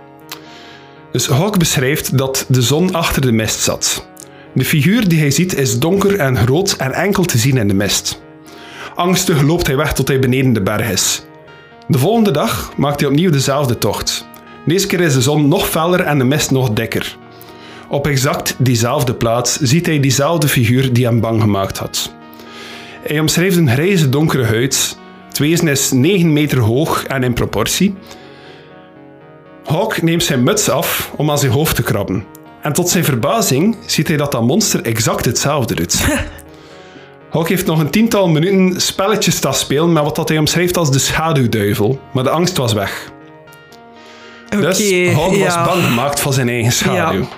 Dus 1.16 1.28
Hawke 1.28 1.58
beschrijft 1.58 2.18
dat 2.18 2.44
de 2.48 2.62
zon 2.62 2.94
achter 2.94 3.22
de 3.22 3.32
mist 3.32 3.60
zat. 3.60 4.08
De 4.54 4.64
figuur 4.64 5.08
die 5.08 5.18
hij 5.18 5.30
ziet 5.30 5.56
is 5.56 5.78
donker 5.78 6.18
en 6.18 6.36
groot 6.36 6.74
en 6.78 6.92
enkel 6.92 7.24
te 7.24 7.38
zien 7.38 7.56
in 7.56 7.68
de 7.68 7.74
mist. 7.74 8.22
Angstig 8.94 9.42
loopt 9.42 9.66
hij 9.66 9.76
weg 9.76 9.92
tot 9.92 10.08
hij 10.08 10.18
beneden 10.18 10.52
de 10.52 10.62
berg 10.62 10.90
is. 10.90 11.22
De 11.88 11.98
volgende 11.98 12.30
dag 12.30 12.72
maakt 12.76 13.00
hij 13.00 13.08
opnieuw 13.08 13.30
dezelfde 13.30 13.78
tocht. 13.78 14.26
Deze 14.66 14.86
keer 14.86 15.00
is 15.00 15.14
de 15.14 15.22
zon 15.22 15.48
nog 15.48 15.68
feller 15.68 16.00
en 16.00 16.18
de 16.18 16.24
mist 16.24 16.50
nog 16.50 16.70
dikker. 16.70 17.16
Op 17.88 18.06
exact 18.06 18.54
diezelfde 18.58 19.14
plaats 19.14 19.56
ziet 19.60 19.86
hij 19.86 20.00
diezelfde 20.00 20.48
figuur 20.48 20.92
die 20.92 21.04
hem 21.04 21.20
bang 21.20 21.40
gemaakt 21.40 21.78
had. 21.78 22.14
Hij 23.02 23.20
omschrijft 23.20 23.56
een 23.56 23.70
grijze 23.70 24.08
donkere 24.08 24.44
huid. 24.44 24.98
Het 25.28 25.38
wezen 25.38 25.68
is 25.68 25.90
9 25.92 26.32
meter 26.32 26.58
hoog 26.58 27.04
en 27.04 27.22
in 27.22 27.32
proportie. 27.32 27.94
Hawk 29.66 30.02
neemt 30.02 30.24
zijn 30.24 30.42
muts 30.42 30.68
af 30.68 31.12
om 31.16 31.30
aan 31.30 31.38
zijn 31.38 31.52
hoofd 31.52 31.76
te 31.76 31.82
krabben. 31.82 32.24
En 32.62 32.72
tot 32.72 32.88
zijn 32.88 33.04
verbazing 33.04 33.76
ziet 33.86 34.08
hij 34.08 34.16
dat 34.16 34.32
dat 34.32 34.42
monster 34.42 34.82
exact 34.82 35.24
hetzelfde 35.24 35.74
doet. 35.74 36.06
Hawk 37.30 37.48
heeft 37.48 37.66
nog 37.66 37.80
een 37.80 37.90
tiental 37.90 38.28
minuten 38.28 38.80
spelletjes 38.80 39.36
staan 39.36 39.54
spelen 39.54 39.92
met 39.92 40.02
wat 40.02 40.16
dat 40.16 40.28
hij 40.28 40.38
omschrijft 40.38 40.76
als 40.76 40.90
de 40.90 40.98
schaduwduivel, 40.98 42.00
maar 42.12 42.24
de 42.24 42.30
angst 42.30 42.56
was 42.56 42.72
weg. 42.72 43.12
Dus 44.48 45.12
Hawk 45.14 45.36
was 45.36 45.64
bang 45.64 45.84
gemaakt 45.84 46.20
van 46.20 46.32
zijn 46.32 46.48
eigen 46.48 46.72
schaduw. 46.72 47.20
Ja. 47.20 47.28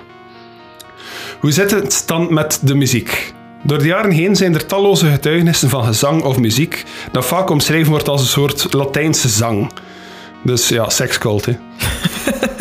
Hoe 1.39 1.51
zit 1.51 1.71
het 1.71 2.03
dan 2.05 2.33
met 2.33 2.59
de 2.61 2.75
muziek? 2.75 3.33
Door 3.63 3.77
de 3.77 3.85
jaren 3.85 4.11
heen 4.11 4.35
zijn 4.35 4.53
er 4.53 4.65
talloze 4.65 5.05
getuigenissen 5.05 5.69
van 5.69 5.83
gezang 5.83 6.23
of 6.23 6.37
muziek 6.37 6.83
dat 7.11 7.25
vaak 7.25 7.49
omschreven 7.49 7.91
wordt 7.91 8.07
als 8.07 8.21
een 8.21 8.27
soort 8.27 8.73
Latijnse 8.73 9.29
zang. 9.29 9.71
Dus 10.43 10.67
ja, 10.67 10.89
sekscult, 10.89 11.45
hè. 11.45 11.53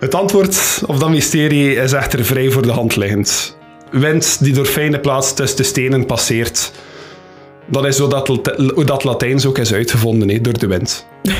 Het 0.00 0.14
antwoord 0.14 0.82
op 0.86 1.00
dat 1.00 1.08
mysterie 1.08 1.74
is 1.74 1.92
echter 1.92 2.24
vrij 2.24 2.50
voor 2.50 2.62
de 2.62 2.72
hand 2.72 2.96
liggend. 2.96 3.56
Wind 3.90 4.44
die 4.44 4.52
door 4.52 4.66
fijne 4.66 5.00
plaats 5.00 5.34
tussen 5.34 5.56
de 5.56 5.62
stenen 5.62 6.06
passeert. 6.06 6.72
Dat 7.66 7.86
is 7.86 7.98
hoe 7.98 8.08
dat, 8.08 8.26
hoe 8.74 8.84
dat 8.84 9.04
Latijns 9.04 9.46
ook 9.46 9.58
is 9.58 9.72
uitgevonden, 9.72 10.42
door 10.42 10.58
de 10.58 10.66
wind. 10.66 11.06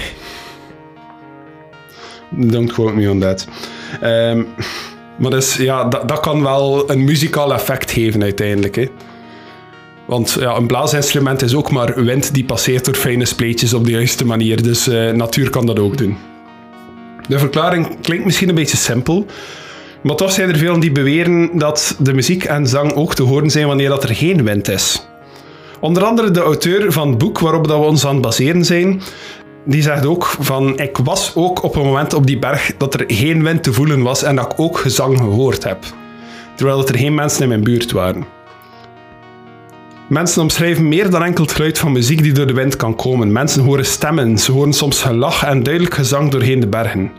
Don't 2.30 2.72
quote 2.72 2.94
me 2.94 3.10
on 3.10 3.20
that. 3.20 3.46
Ehm, 4.00 4.42
maar 5.18 5.30
dus, 5.30 5.56
ja, 5.56 5.84
dat, 5.84 6.08
dat 6.08 6.20
kan 6.20 6.42
wel 6.42 6.90
een 6.90 7.04
muzikaal 7.04 7.52
effect 7.54 7.90
geven 7.90 8.22
uiteindelijk. 8.22 8.88
Want 10.12 10.36
ja, 10.40 10.56
een 10.56 10.66
blaasinstrument 10.66 11.42
is 11.42 11.54
ook 11.54 11.70
maar 11.70 12.04
wind 12.04 12.34
die 12.34 12.44
passeert 12.44 12.84
door 12.84 12.94
fijne 12.94 13.24
spleetjes 13.24 13.74
op 13.74 13.84
de 13.84 13.90
juiste 13.90 14.24
manier. 14.24 14.62
Dus 14.62 14.88
eh, 14.88 15.10
natuur 15.10 15.50
kan 15.50 15.66
dat 15.66 15.78
ook 15.78 15.98
doen. 15.98 16.16
De 17.28 17.38
verklaring 17.38 18.00
klinkt 18.00 18.24
misschien 18.24 18.48
een 18.48 18.54
beetje 18.54 18.76
simpel. 18.76 19.26
Maar 20.02 20.16
toch 20.16 20.32
zijn 20.32 20.48
er 20.48 20.56
veel 20.56 20.80
die 20.80 20.92
beweren 20.92 21.58
dat 21.58 21.96
de 21.98 22.12
muziek 22.12 22.44
en 22.44 22.66
zang 22.66 22.92
ook 22.94 23.14
te 23.14 23.22
horen 23.22 23.50
zijn 23.50 23.66
wanneer 23.66 23.88
dat 23.88 24.02
er 24.04 24.14
geen 24.14 24.44
wind 24.44 24.68
is. 24.68 25.06
Onder 25.80 26.04
andere 26.04 26.30
de 26.30 26.40
auteur 26.40 26.92
van 26.92 27.08
het 27.08 27.18
boek 27.18 27.38
waarop 27.38 27.68
dat 27.68 27.78
we 27.78 27.84
ons 27.84 28.06
aan 28.06 28.12
het 28.12 28.22
baseren 28.22 28.64
zijn, 28.64 29.00
die 29.64 29.82
zegt 29.82 30.06
ook 30.06 30.36
van 30.40 30.78
ik 30.78 30.96
was 30.96 31.32
ook 31.34 31.62
op 31.62 31.76
een 31.76 31.84
moment 31.84 32.14
op 32.14 32.26
die 32.26 32.38
berg 32.38 32.72
dat 32.76 32.94
er 32.94 33.04
geen 33.06 33.42
wind 33.42 33.62
te 33.62 33.72
voelen 33.72 34.02
was 34.02 34.22
en 34.22 34.36
dat 34.36 34.52
ik 34.52 34.60
ook 34.60 34.78
gezang 34.78 35.18
gehoord 35.18 35.64
heb. 35.64 35.78
terwijl 36.56 36.88
er 36.88 36.98
geen 36.98 37.14
mensen 37.14 37.42
in 37.42 37.48
mijn 37.48 37.64
buurt 37.64 37.92
waren. 37.92 38.41
Mensen 40.12 40.42
omschrijven 40.42 40.88
meer 40.88 41.10
dan 41.10 41.22
enkel 41.22 41.44
het 41.44 41.52
geluid 41.52 41.78
van 41.78 41.92
muziek 41.92 42.22
die 42.22 42.32
door 42.32 42.46
de 42.46 42.52
wind 42.52 42.76
kan 42.76 42.96
komen. 42.96 43.32
Mensen 43.32 43.62
horen 43.62 43.86
stemmen, 43.86 44.38
ze 44.38 44.52
horen 44.52 44.72
soms 44.72 45.02
gelach 45.02 45.44
en 45.44 45.62
duidelijk 45.62 45.94
gezang 45.94 46.30
doorheen 46.30 46.60
de 46.60 46.66
bergen. 46.66 47.10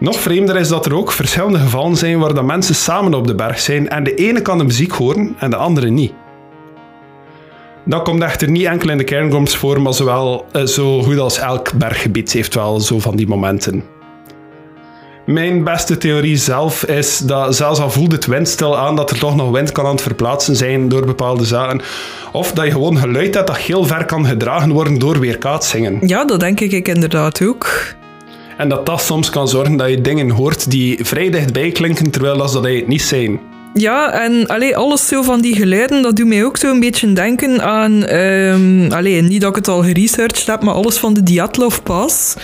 Nog 0.00 0.20
vreemder 0.20 0.56
is 0.56 0.68
dat 0.68 0.86
er 0.86 0.94
ook 0.94 1.12
verschillende 1.12 1.58
gevallen 1.58 1.96
zijn 1.96 2.18
waar 2.18 2.34
dat 2.34 2.44
mensen 2.44 2.74
samen 2.74 3.14
op 3.14 3.26
de 3.26 3.34
berg 3.34 3.58
zijn 3.58 3.88
en 3.88 4.04
de 4.04 4.14
ene 4.14 4.42
kan 4.42 4.58
de 4.58 4.64
muziek 4.64 4.92
horen 4.92 5.34
en 5.38 5.50
de 5.50 5.56
andere 5.56 5.88
niet. 5.88 6.12
Dat 7.84 8.02
komt 8.02 8.22
echter 8.22 8.50
niet 8.50 8.66
enkel 8.66 8.90
in 8.90 8.98
de 8.98 9.04
cairngorms 9.04 9.56
voor, 9.56 9.82
maar 9.82 9.94
zowel, 9.94 10.46
eh, 10.52 10.62
zo 10.62 11.02
goed 11.02 11.18
als 11.18 11.38
elk 11.38 11.72
berggebied 11.72 12.32
heeft 12.32 12.54
wel 12.54 12.80
zo 12.80 12.98
van 12.98 13.16
die 13.16 13.26
momenten. 13.28 13.84
Mijn 15.28 15.64
beste 15.64 15.98
theorie 15.98 16.36
zelf 16.36 16.84
is 16.84 17.18
dat 17.18 17.56
zelfs 17.56 17.80
al 17.80 17.90
voelt 17.90 18.12
het 18.12 18.26
windstil 18.26 18.78
aan 18.78 18.96
dat 18.96 19.10
er 19.10 19.18
toch 19.18 19.36
nog 19.36 19.50
wind 19.50 19.72
kan 19.72 19.84
aan 19.84 19.90
het 19.90 20.02
verplaatsen 20.02 20.56
zijn 20.56 20.88
door 20.88 21.06
bepaalde 21.06 21.44
zaken, 21.44 21.80
of 22.32 22.52
dat 22.52 22.64
je 22.64 22.70
gewoon 22.70 22.98
geluid 22.98 23.34
hebt 23.34 23.46
dat 23.46 23.56
heel 23.56 23.84
ver 23.84 24.04
kan 24.04 24.26
gedragen 24.26 24.70
worden 24.72 24.98
door 24.98 25.20
weerkaatsingen. 25.20 25.98
Ja, 26.00 26.24
dat 26.24 26.40
denk 26.40 26.60
ik 26.60 26.88
inderdaad 26.88 27.42
ook. 27.42 27.94
En 28.56 28.68
dat 28.68 28.86
dat 28.86 29.00
soms 29.00 29.30
kan 29.30 29.48
zorgen 29.48 29.76
dat 29.76 29.88
je 29.88 30.00
dingen 30.00 30.30
hoort 30.30 30.70
die 30.70 30.98
vrij 31.04 31.30
dichtbij 31.30 31.70
klinken, 31.70 32.10
terwijl 32.10 32.36
dat 32.36 32.50
ze 32.50 32.60
dat 32.60 32.72
het 32.72 32.88
niet 32.88 33.02
zijn. 33.02 33.40
Ja, 33.74 34.12
en 34.12 34.46
allee, 34.46 34.76
alles 34.76 35.06
zo 35.06 35.22
van 35.22 35.40
die 35.40 35.56
geluiden, 35.56 36.02
dat 36.02 36.16
doet 36.16 36.26
mij 36.26 36.44
ook 36.44 36.56
zo 36.56 36.70
een 36.70 36.80
beetje 36.80 37.12
denken 37.12 37.62
aan... 37.62 38.02
allee, 38.92 39.22
niet 39.22 39.40
dat 39.40 39.50
ik 39.50 39.56
het 39.56 39.68
al 39.68 39.82
geresearched 39.82 40.46
heb, 40.46 40.62
maar 40.62 40.74
alles 40.74 40.96
van 40.96 41.14
de 41.14 41.22
Dyatlov 41.22 41.78
Pass. 41.82 42.34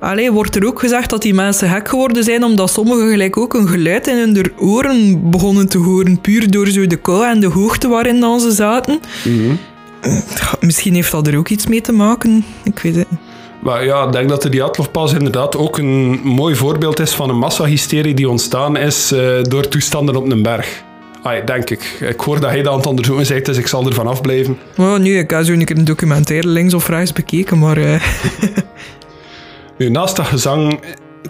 Allee, 0.00 0.32
wordt 0.32 0.56
er 0.56 0.66
ook 0.66 0.78
gezegd 0.80 1.10
dat 1.10 1.22
die 1.22 1.34
mensen 1.34 1.68
gek 1.68 1.88
geworden 1.88 2.24
zijn 2.24 2.44
omdat 2.44 2.70
sommigen 2.70 3.10
gelijk 3.10 3.36
ook 3.36 3.54
een 3.54 3.68
geluid 3.68 4.06
in 4.06 4.16
hun 4.16 4.52
oren 4.58 5.30
begonnen 5.30 5.68
te 5.68 5.78
horen, 5.78 6.20
puur 6.20 6.50
door 6.50 6.66
zo 6.66 6.86
de 6.86 6.96
kou 6.96 7.26
en 7.26 7.40
de 7.40 7.46
hoogte 7.46 7.88
waarin 7.88 8.20
dan 8.20 8.40
ze 8.40 8.50
zaten. 8.50 9.00
Eh, 10.00 10.12
Misschien 10.60 10.94
heeft 10.94 11.10
dat 11.10 11.26
er 11.26 11.36
ook 11.38 11.48
iets 11.48 11.66
mee 11.66 11.80
te 11.80 11.92
maken, 11.92 12.44
ik 12.62 12.78
weet 12.78 12.96
het 12.96 13.10
niet. 13.10 13.20
Maar 13.62 13.84
ja, 13.84 14.06
ik 14.06 14.12
denk 14.12 14.28
dat 14.28 14.42
de 14.42 14.48
Dyatlov-pas 14.48 15.12
inderdaad 15.12 15.56
ook 15.56 15.78
een 15.78 16.20
mooi 16.24 16.54
voorbeeld 16.56 17.00
is 17.00 17.12
van 17.12 17.28
een 17.30 17.38
massahysterie 17.38 18.14
die 18.14 18.28
ontstaan 18.28 18.76
is 18.76 19.12
eh, 19.12 19.20
door 19.42 19.68
toestanden 19.68 20.16
op 20.16 20.30
een 20.30 20.42
berg. 20.42 20.82
Denk 21.44 21.70
ik. 21.70 21.96
Ik 22.00 22.20
hoor 22.20 22.40
dat 22.40 22.50
hij 22.50 22.62
dat 22.62 22.72
aan 22.72 22.78
het 22.78 22.86
onderzoeken 22.86 23.26
zegt, 23.26 23.44
dus 23.46 23.56
ik 23.56 23.66
zal 23.66 23.86
ervan 23.86 24.06
afblijven. 24.06 24.58
Oh, 24.76 24.96
nu, 24.98 25.18
ik 25.18 25.30
heb 25.30 25.44
zo 25.44 25.52
een 25.52 25.64
keer 25.64 25.78
een 25.78 25.84
documentaire 25.84 26.48
links 26.48 26.74
of 26.74 26.88
rechts 26.88 27.12
bekeken, 27.12 27.58
maar... 27.58 27.76
eh, 27.76 28.02
Naast 29.78 30.16
dat 30.16 30.26
gezang 30.26 30.80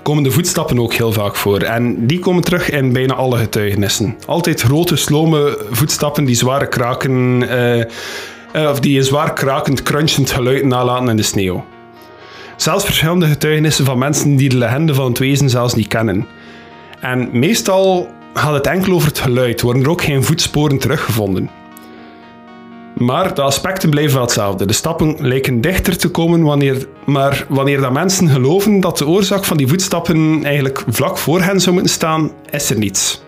komen 0.03 0.23
de 0.23 0.31
voetstappen 0.31 0.81
ook 0.81 0.95
heel 0.95 1.13
vaak 1.13 1.37
voor. 1.37 1.61
En 1.61 2.07
die 2.07 2.19
komen 2.19 2.43
terug 2.43 2.71
in 2.71 2.93
bijna 2.93 3.15
alle 3.15 3.37
getuigenissen. 3.37 4.17
Altijd 4.27 4.61
grote, 4.61 4.97
slome 4.97 5.59
voetstappen 5.71 6.25
die 6.25 6.35
zware 6.35 6.69
kraken... 6.69 7.43
eh, 7.49 7.81
eh, 7.81 8.71
of 8.71 8.81
die 8.81 8.99
een 8.99 9.05
zwaar 9.05 9.33
krakend, 9.33 9.83
crunchend 9.83 10.31
geluid 10.31 10.65
nalaten 10.65 11.09
in 11.09 11.17
de 11.17 11.23
sneeuw. 11.23 11.65
Zelfs 12.57 12.85
verschillende 12.85 13.27
getuigenissen 13.27 13.85
van 13.85 13.99
mensen 13.99 14.37
die 14.37 14.49
de 14.49 14.57
legende 14.57 14.95
van 14.95 15.09
het 15.09 15.19
wezen 15.19 15.51
zelfs 15.51 15.75
niet 15.75 15.89
kennen. 15.89 16.27
En 17.01 17.29
meestal 17.33 18.09
gaat 18.35 18.55
het 18.55 18.67
enkel 18.67 18.93
over 18.93 19.09
het 19.09 19.19
geluid, 19.19 19.61
worden 19.61 19.83
er 19.83 19.91
ook 19.91 20.03
geen 20.03 20.25
voetsporen 20.25 20.79
teruggevonden. 20.79 21.51
Maar 22.99 23.35
de 23.35 23.43
aspecten 23.43 23.91
blijven 23.91 24.21
hetzelfde. 24.21 24.67
De 24.67 24.73
stappen 24.73 25.17
lijken 25.19 25.61
dichter 25.61 25.97
te 25.99 26.09
komen, 26.09 26.43
wanneer, 26.43 26.87
maar 27.05 27.47
wanneer 27.49 27.81
dat 27.81 27.93
mensen 27.93 28.29
geloven 28.29 28.81
dat 28.81 28.99
de 28.99 29.07
oorzaak 29.07 29.45
van 29.45 29.57
die 29.57 29.69
voetstappen 29.69 30.45
eigenlijk 30.45 30.85
vlak 30.89 31.19
voor 31.19 31.41
hen 31.41 31.61
zou 31.61 31.75
moeten 31.75 31.93
staan, 31.93 32.31
is 32.51 32.71
er 32.71 32.79
niets. 32.79 33.23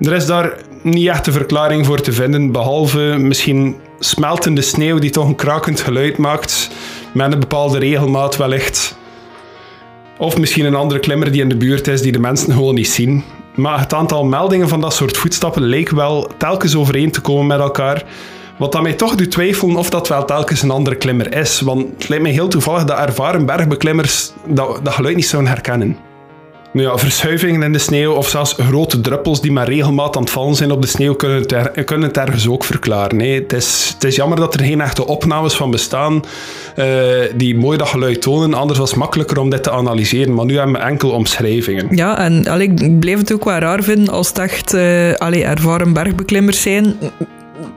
Er 0.00 0.12
is 0.12 0.26
daar 0.26 0.56
niet 0.82 1.08
echt 1.08 1.26
een 1.26 1.32
verklaring 1.32 1.86
voor 1.86 2.00
te 2.00 2.12
vinden, 2.12 2.52
behalve 2.52 3.16
misschien 3.18 3.76
smeltende 3.98 4.62
sneeuw 4.62 4.98
die 4.98 5.10
toch 5.10 5.28
een 5.28 5.34
krakend 5.34 5.80
geluid 5.80 6.16
maakt, 6.16 6.70
met 7.14 7.32
een 7.32 7.40
bepaalde 7.40 7.78
regelmaat 7.78 8.36
wellicht. 8.36 8.96
Of 10.18 10.38
misschien 10.38 10.64
een 10.64 10.74
andere 10.74 11.00
klimmer 11.00 11.32
die 11.32 11.42
in 11.42 11.48
de 11.48 11.56
buurt 11.56 11.88
is 11.88 12.02
die 12.02 12.12
de 12.12 12.18
mensen 12.18 12.52
gewoon 12.52 12.74
niet 12.74 12.88
zien. 12.88 13.24
Maar 13.54 13.78
het 13.80 13.94
aantal 13.94 14.24
meldingen 14.24 14.68
van 14.68 14.80
dat 14.80 14.94
soort 14.94 15.16
voetstappen 15.16 15.62
leek 15.62 15.90
wel 15.90 16.30
telkens 16.36 16.76
overeen 16.76 17.10
te 17.10 17.20
komen 17.20 17.46
met 17.46 17.58
elkaar. 17.58 18.04
Wat 18.58 18.72
dat 18.72 18.82
mij 18.82 18.92
toch 18.92 19.14
doet 19.14 19.30
twijfelen 19.30 19.76
of 19.76 19.90
dat 19.90 20.08
wel 20.08 20.24
telkens 20.24 20.62
een 20.62 20.70
andere 20.70 20.96
klimmer 20.96 21.36
is. 21.36 21.60
Want 21.60 21.86
het 21.98 22.08
lijkt 22.08 22.24
mij 22.24 22.32
heel 22.32 22.48
toevallig 22.48 22.84
dat 22.84 22.98
ervaren 22.98 23.46
bergbeklimmers 23.46 24.32
dat, 24.46 24.80
dat 24.82 24.92
geluid 24.92 25.16
niet 25.16 25.26
zouden 25.26 25.52
herkennen. 25.52 25.96
Ja, 26.72 26.98
verschuivingen 26.98 27.62
in 27.62 27.72
de 27.72 27.78
sneeuw 27.78 28.12
of 28.12 28.28
zelfs 28.28 28.54
grote 28.58 29.00
druppels 29.00 29.40
die 29.40 29.52
maar 29.52 29.68
regelmatig 29.68 30.16
aan 30.16 30.22
het 30.22 30.30
vallen 30.30 30.54
zijn 30.54 30.70
op 30.70 30.82
de 30.82 30.88
sneeuw 30.88 31.14
kunnen 31.14 31.38
het, 31.38 31.84
kunnen 31.84 32.08
het 32.08 32.16
ergens 32.16 32.48
ook 32.48 32.64
verklaren. 32.64 33.16
Nee, 33.16 33.40
het, 33.40 33.52
is, 33.52 33.90
het 33.94 34.04
is 34.04 34.16
jammer 34.16 34.38
dat 34.38 34.54
er 34.54 34.64
geen 34.64 34.80
echte 34.80 35.06
opnames 35.06 35.54
van 35.54 35.70
bestaan 35.70 36.24
eh, 36.76 36.86
die 37.34 37.56
mooi 37.56 37.78
dat 37.78 37.88
geluid 37.88 38.22
tonen. 38.22 38.54
Anders 38.54 38.78
was 38.78 38.90
het 38.90 38.98
makkelijker 38.98 39.38
om 39.38 39.50
dit 39.50 39.62
te 39.62 39.70
analyseren. 39.70 40.34
Maar 40.34 40.44
nu 40.44 40.56
hebben 40.56 40.74
we 40.74 40.80
enkel 40.82 41.10
omschrijvingen. 41.10 41.86
Ja, 41.96 42.18
en 42.18 42.46
allee, 42.46 42.74
ik 42.74 43.00
blijf 43.00 43.18
het 43.18 43.32
ook 43.32 43.44
wel 43.44 43.58
raar 43.58 43.82
vinden 43.82 44.08
als 44.08 44.28
het 44.28 44.38
echt 44.38 44.74
allee, 45.18 45.44
ervaren 45.44 45.92
bergbeklimmers 45.92 46.62
zijn. 46.62 46.96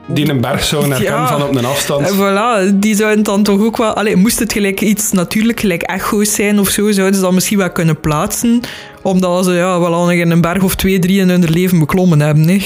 Die 0.08 0.28
een 0.30 0.40
berg 0.40 0.64
zouden 0.64 0.90
herkennen 0.90 1.20
Ja. 1.20 1.28
van 1.28 1.42
op 1.42 1.56
een 1.56 1.64
afstand. 1.64 2.08
En 2.10 2.14
voilà, 2.16 2.74
die 2.74 2.94
zouden 2.94 3.24
dan 3.24 3.42
toch 3.42 3.60
ook 3.60 3.76
wel... 3.76 3.92
Allee, 3.92 4.16
moest 4.16 4.38
het 4.38 4.52
gelijk 4.52 4.80
iets 4.80 5.12
natuurlijk, 5.12 5.60
gelijk 5.60 5.82
echo's 5.82 6.34
zijn 6.34 6.58
of 6.58 6.68
zo, 6.68 6.90
zouden 6.92 7.14
ze 7.16 7.20
dat 7.20 7.32
misschien 7.32 7.58
wel 7.58 7.70
kunnen 7.72 8.00
plaatsen. 8.00 8.60
Omdat 9.02 9.44
ze 9.44 9.52
ja, 9.52 9.80
wel 9.80 9.94
al 9.94 10.04
nog 10.04 10.12
in 10.12 10.30
een 10.30 10.40
berg 10.40 10.62
of 10.62 10.74
twee, 10.74 10.98
drie 10.98 11.20
in 11.20 11.28
hun 11.28 11.50
leven 11.50 11.78
beklommen 11.78 12.20
hebben. 12.20 12.48
Hè. 12.48 12.58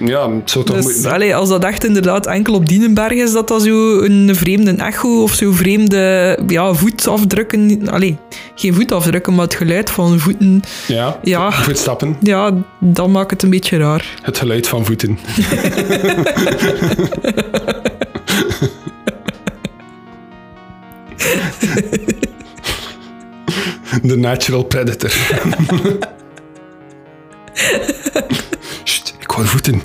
Ja, 0.00 0.30
het 0.32 0.50
zou 0.50 0.64
toch 0.64 0.76
Dus 0.76 0.84
moeten... 0.84 1.12
allee, 1.12 1.36
als 1.36 1.48
dat 1.48 1.64
echt 1.64 1.84
inderdaad 1.84 2.26
enkel 2.26 2.54
op 2.54 2.66
Dienenberg 2.68 3.12
is, 3.12 3.32
dat 3.32 3.48
dat 3.48 3.62
zo 3.62 4.00
een 4.00 4.36
vreemde 4.36 4.70
echo 4.70 5.22
of 5.22 5.32
zo 5.32 5.52
vreemde 5.52 6.38
ja, 6.46 6.72
voetafdrukken... 6.74 7.88
Allee, 7.88 8.16
geen 8.54 8.74
voetafdrukken, 8.74 9.34
maar 9.34 9.44
het 9.44 9.54
geluid 9.54 9.90
van 9.90 10.18
voeten... 10.18 10.62
Ja, 10.86 11.18
Ja. 11.22 11.52
voetstappen. 11.52 12.16
Ja, 12.20 12.50
dat 12.80 13.08
maakt 13.08 13.30
het 13.30 13.42
een 13.42 13.50
beetje 13.50 13.78
raar. 13.78 14.04
Het 14.22 14.38
geluid 14.38 14.68
van 14.68 14.84
voeten. 14.84 15.18
The 24.06 24.16
natural 24.16 24.64
predator. 24.64 25.12
Hoor 29.34 29.46
voeten. 29.46 29.82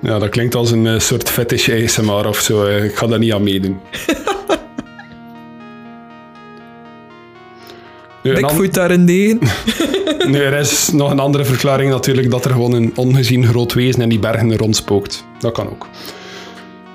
Ja, 0.00 0.18
dat 0.18 0.28
klinkt 0.28 0.54
als 0.54 0.70
een 0.70 0.86
eh, 0.86 0.98
soort 0.98 1.30
fetish 1.30 1.68
ASMR 1.68 2.26
of 2.26 2.38
zo. 2.38 2.66
Ik 2.66 2.96
ga 2.96 3.06
daar 3.06 3.18
niet 3.18 3.32
aan 3.32 3.42
meedoen. 3.42 3.80
Bigfoot 8.22 8.74
daarentegen. 8.74 9.38
nu, 10.30 10.38
er 10.38 10.58
is 10.58 10.90
nog 10.92 11.10
een 11.10 11.18
andere 11.18 11.44
verklaring 11.44 11.90
natuurlijk 11.90 12.30
dat 12.30 12.44
er 12.44 12.50
gewoon 12.50 12.72
een 12.72 12.92
ongezien 12.94 13.46
groot 13.46 13.72
wezen 13.72 14.02
in 14.02 14.08
die 14.08 14.18
bergen 14.18 14.56
rondspookt. 14.56 15.24
Dat 15.38 15.52
kan 15.52 15.70
ook. 15.70 15.86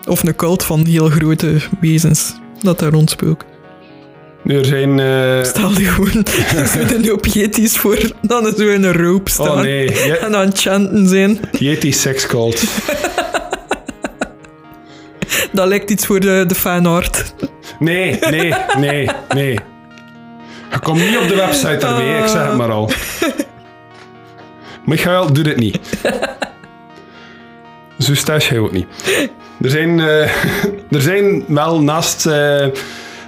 Of 0.08 0.24
een 0.24 0.36
cult 0.36 0.64
van 0.64 0.86
heel 0.86 1.10
grote 1.10 1.62
wezens 1.80 2.34
dat 2.62 2.80
daar 2.80 2.92
rondspookt. 2.92 3.46
Nu, 4.44 4.58
er 4.58 4.66
zijn... 4.66 5.00
eh, 5.00 5.44
Stel 5.44 5.70
je 5.80 5.86
gewoon 5.86 6.26
zo'n 6.90 7.08
hoop 7.08 7.26
yetis 7.26 7.78
voor, 7.78 7.98
dan 8.22 8.48
is 8.48 8.54
in 8.56 8.84
een 8.84 8.94
roop 8.94 9.30
staan. 9.30 9.48
Oh 9.50 9.60
nee, 9.62 9.90
je- 9.90 10.18
En 10.18 10.36
aan 10.36 10.46
het 10.48 10.60
chanten 10.62 11.08
zijn. 11.08 11.40
Yeti 11.60 11.92
sex 11.94 12.28
cult. 12.28 12.64
Dat 15.52 15.68
lijkt 15.68 15.90
iets 15.90 16.06
voor 16.06 16.20
de, 16.20 16.44
de 16.48 16.56
fanart. 16.56 17.34
Nee, 17.80 18.20
nee, 18.30 18.54
nee, 18.78 19.10
nee. 19.36 19.60
Je 20.72 20.80
komt 20.80 21.00
niet 21.00 21.18
op 21.18 21.28
de 21.28 21.36
website 21.36 21.86
ermee, 21.88 22.18
ik 22.22 22.28
zeg 22.28 22.46
het 22.48 22.58
maar 22.58 22.72
al. 22.72 22.90
Michael, 24.86 25.34
doe 25.34 25.44
dit 25.44 25.58
niet. 25.58 25.80
Zo 28.00 28.16
stash 28.16 28.50
hij 28.50 28.60
ook 28.60 28.72
niet. 28.72 28.86
Er 29.62 29.70
zijn, 29.70 30.00
eh, 30.00 30.22
er 30.98 31.02
zijn 31.02 31.44
wel 31.48 31.82
naast, 31.82 32.26
eh, 32.26 32.68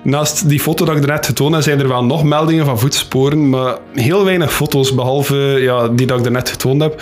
naast 0.06 0.50
die 0.50 0.60
foto 0.60 0.86
dat 0.86 0.96
ik 0.96 1.06
net 1.06 1.26
getoond 1.26 1.54
heb, 1.54 1.64
zijn 1.64 1.80
er 1.80 1.88
wel 1.88 2.06
nog 2.06 2.24
meldingen 2.24 2.66
van 2.66 2.80
voetsporen, 2.80 3.50
maar 3.50 3.78
heel 3.94 4.24
weinig 4.24 4.54
foto's, 4.54 4.96
behalve 4.96 5.36
ja, 5.60 5.88
die 5.88 6.08
dat 6.08 6.26
ik 6.26 6.32
net 6.32 6.50
getoond 6.50 6.82
heb. 6.82 7.02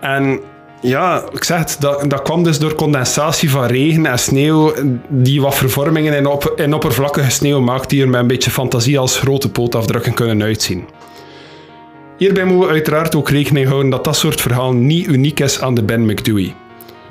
En 0.00 0.40
ja, 0.80 1.24
ik 1.32 1.44
zeg 1.44 1.58
het, 1.58 1.76
dat, 1.80 2.10
dat 2.10 2.22
kwam 2.22 2.42
dus 2.42 2.58
door 2.58 2.74
condensatie 2.74 3.50
van 3.50 3.64
regen 3.64 4.06
en 4.06 4.18
sneeuw, 4.18 4.72
die 5.08 5.40
wat 5.40 5.54
vervormingen 5.54 6.14
in, 6.14 6.26
op, 6.26 6.52
in 6.56 6.74
oppervlakkige 6.74 7.30
sneeuw 7.30 7.60
maakt, 7.60 7.90
die 7.90 8.02
er 8.02 8.08
met 8.08 8.20
een 8.20 8.26
beetje 8.26 8.50
fantasie 8.50 8.98
als 8.98 9.18
grote 9.18 9.50
pootafdrukken 9.50 10.14
kunnen 10.14 10.42
uitzien. 10.42 10.84
Hierbij 12.18 12.44
moeten 12.44 12.66
we 12.66 12.72
uiteraard 12.72 13.14
ook 13.14 13.30
rekening 13.30 13.68
houden 13.68 13.90
dat 13.90 14.04
dat 14.04 14.16
soort 14.16 14.40
verhaal 14.40 14.72
niet 14.72 15.06
uniek 15.06 15.40
is 15.40 15.60
aan 15.60 15.74
de 15.74 15.82
Ben 15.82 16.06
McDewey. 16.06 16.54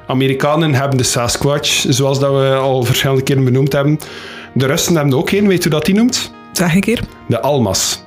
Amerikanen 0.07 0.73
hebben 0.73 0.97
de 0.97 1.03
Sasquatch, 1.03 1.85
zoals 1.89 2.19
dat 2.19 2.31
we 2.31 2.55
al 2.55 2.83
verschillende 2.83 3.21
keren 3.21 3.43
benoemd 3.43 3.73
hebben. 3.73 3.99
De 4.53 4.65
Russen 4.65 4.95
hebben 4.95 5.13
er 5.13 5.19
ook 5.19 5.31
een, 5.31 5.47
weet 5.47 5.65
u 5.65 5.69
dat 5.69 5.85
die 5.85 5.95
noemt? 5.95 6.31
Zeg 6.51 6.75
een 6.75 6.81
keer. 6.81 7.01
De 7.27 7.41
Almas. 7.41 8.03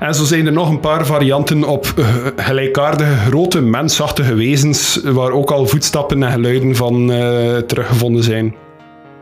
En 0.00 0.14
zo 0.14 0.24
zijn 0.24 0.46
er 0.46 0.52
nog 0.52 0.68
een 0.68 0.80
paar 0.80 1.06
varianten 1.06 1.64
op 1.64 1.92
eh, 1.96 2.06
gelijkaardige 2.36 3.14
grote 3.14 3.60
mensachtige 3.60 4.34
wezens, 4.34 5.00
waar 5.04 5.30
ook 5.30 5.50
al 5.50 5.66
voetstappen 5.66 6.22
en 6.22 6.32
geluiden 6.32 6.76
van 6.76 7.12
eh, 7.12 7.56
teruggevonden 7.56 8.22
zijn. 8.22 8.54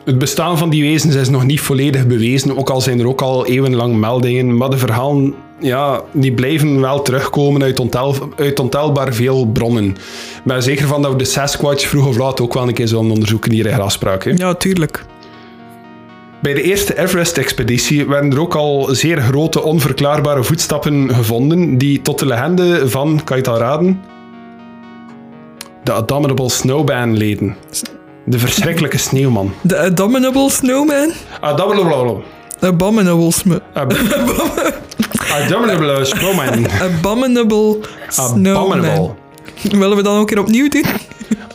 Het 0.04 0.18
bestaan 0.18 0.58
van 0.58 0.70
die 0.70 0.82
wezens 0.82 1.14
is 1.14 1.28
nog 1.28 1.44
niet 1.44 1.60
volledig 1.60 2.06
bewezen, 2.06 2.58
ook 2.58 2.70
al 2.70 2.80
zijn 2.80 3.00
er 3.00 3.08
ook 3.08 3.22
al 3.22 3.46
eeuwenlang 3.46 3.96
meldingen, 3.96 4.56
maar 4.56 4.70
de 4.70 4.78
verhalen 4.78 5.34
ja, 5.60 6.02
die 6.12 6.32
blijven 6.32 6.80
wel 6.80 7.02
terugkomen 7.02 7.62
uit, 7.62 7.80
ontel, 7.80 8.14
uit 8.36 8.60
ontelbaar 8.60 9.14
veel 9.14 9.46
bronnen. 9.46 9.84
Ik 9.84 10.42
ben 10.44 10.56
er 10.56 10.62
zeker 10.62 10.86
van 10.86 11.02
dat 11.02 11.10
we 11.10 11.18
de 11.18 11.24
Sasquatch 11.24 11.86
vroeg 11.86 12.06
of 12.06 12.16
laat 12.16 12.40
ook 12.40 12.54
wel 12.54 12.68
een 12.68 12.74
keer 12.74 12.88
zullen 12.88 13.10
onderzoeken 13.10 13.52
hier 13.52 13.66
in 13.66 13.72
Graspraak. 13.74 14.24
hè. 14.24 14.30
Ja, 14.36 14.54
tuurlijk. 14.54 15.04
Bij 16.46 16.54
de 16.54 16.62
eerste 16.62 16.98
Everest-expeditie 16.98 18.06
werden 18.06 18.30
er 18.32 18.40
ook 18.40 18.54
al 18.54 18.88
zeer 18.90 19.20
grote 19.20 19.62
onverklaarbare 19.62 20.44
voetstappen 20.44 21.14
gevonden 21.14 21.78
die 21.78 22.02
tot 22.02 22.18
de 22.18 22.26
legende 22.26 22.88
van, 22.88 23.20
kan 23.24 23.36
je 23.36 23.42
het 23.42 23.52
al 23.52 23.58
raden? 23.58 24.00
De 25.82 25.92
Abominable 25.92 26.48
Snowman 26.50 27.16
leden. 27.16 27.56
De 28.24 28.38
verschrikkelijke 28.38 28.98
sneeuwman. 28.98 29.52
De 29.62 29.78
Abominable 29.78 30.50
Snowman. 30.50 31.12
Abominable, 31.40 32.22
Abominable 32.60 33.62
ab- 33.72 33.92
Abominable 35.32 36.04
Snowman. 36.04 36.66
Abominable 36.80 37.78
Snowman. 38.08 38.56
Abominable. 38.56 39.14
Willen 39.62 39.96
we 39.96 40.02
dan 40.02 40.14
ook 40.14 40.20
een 40.20 40.26
keer 40.26 40.38
opnieuw 40.38 40.68
doen? 40.68 40.84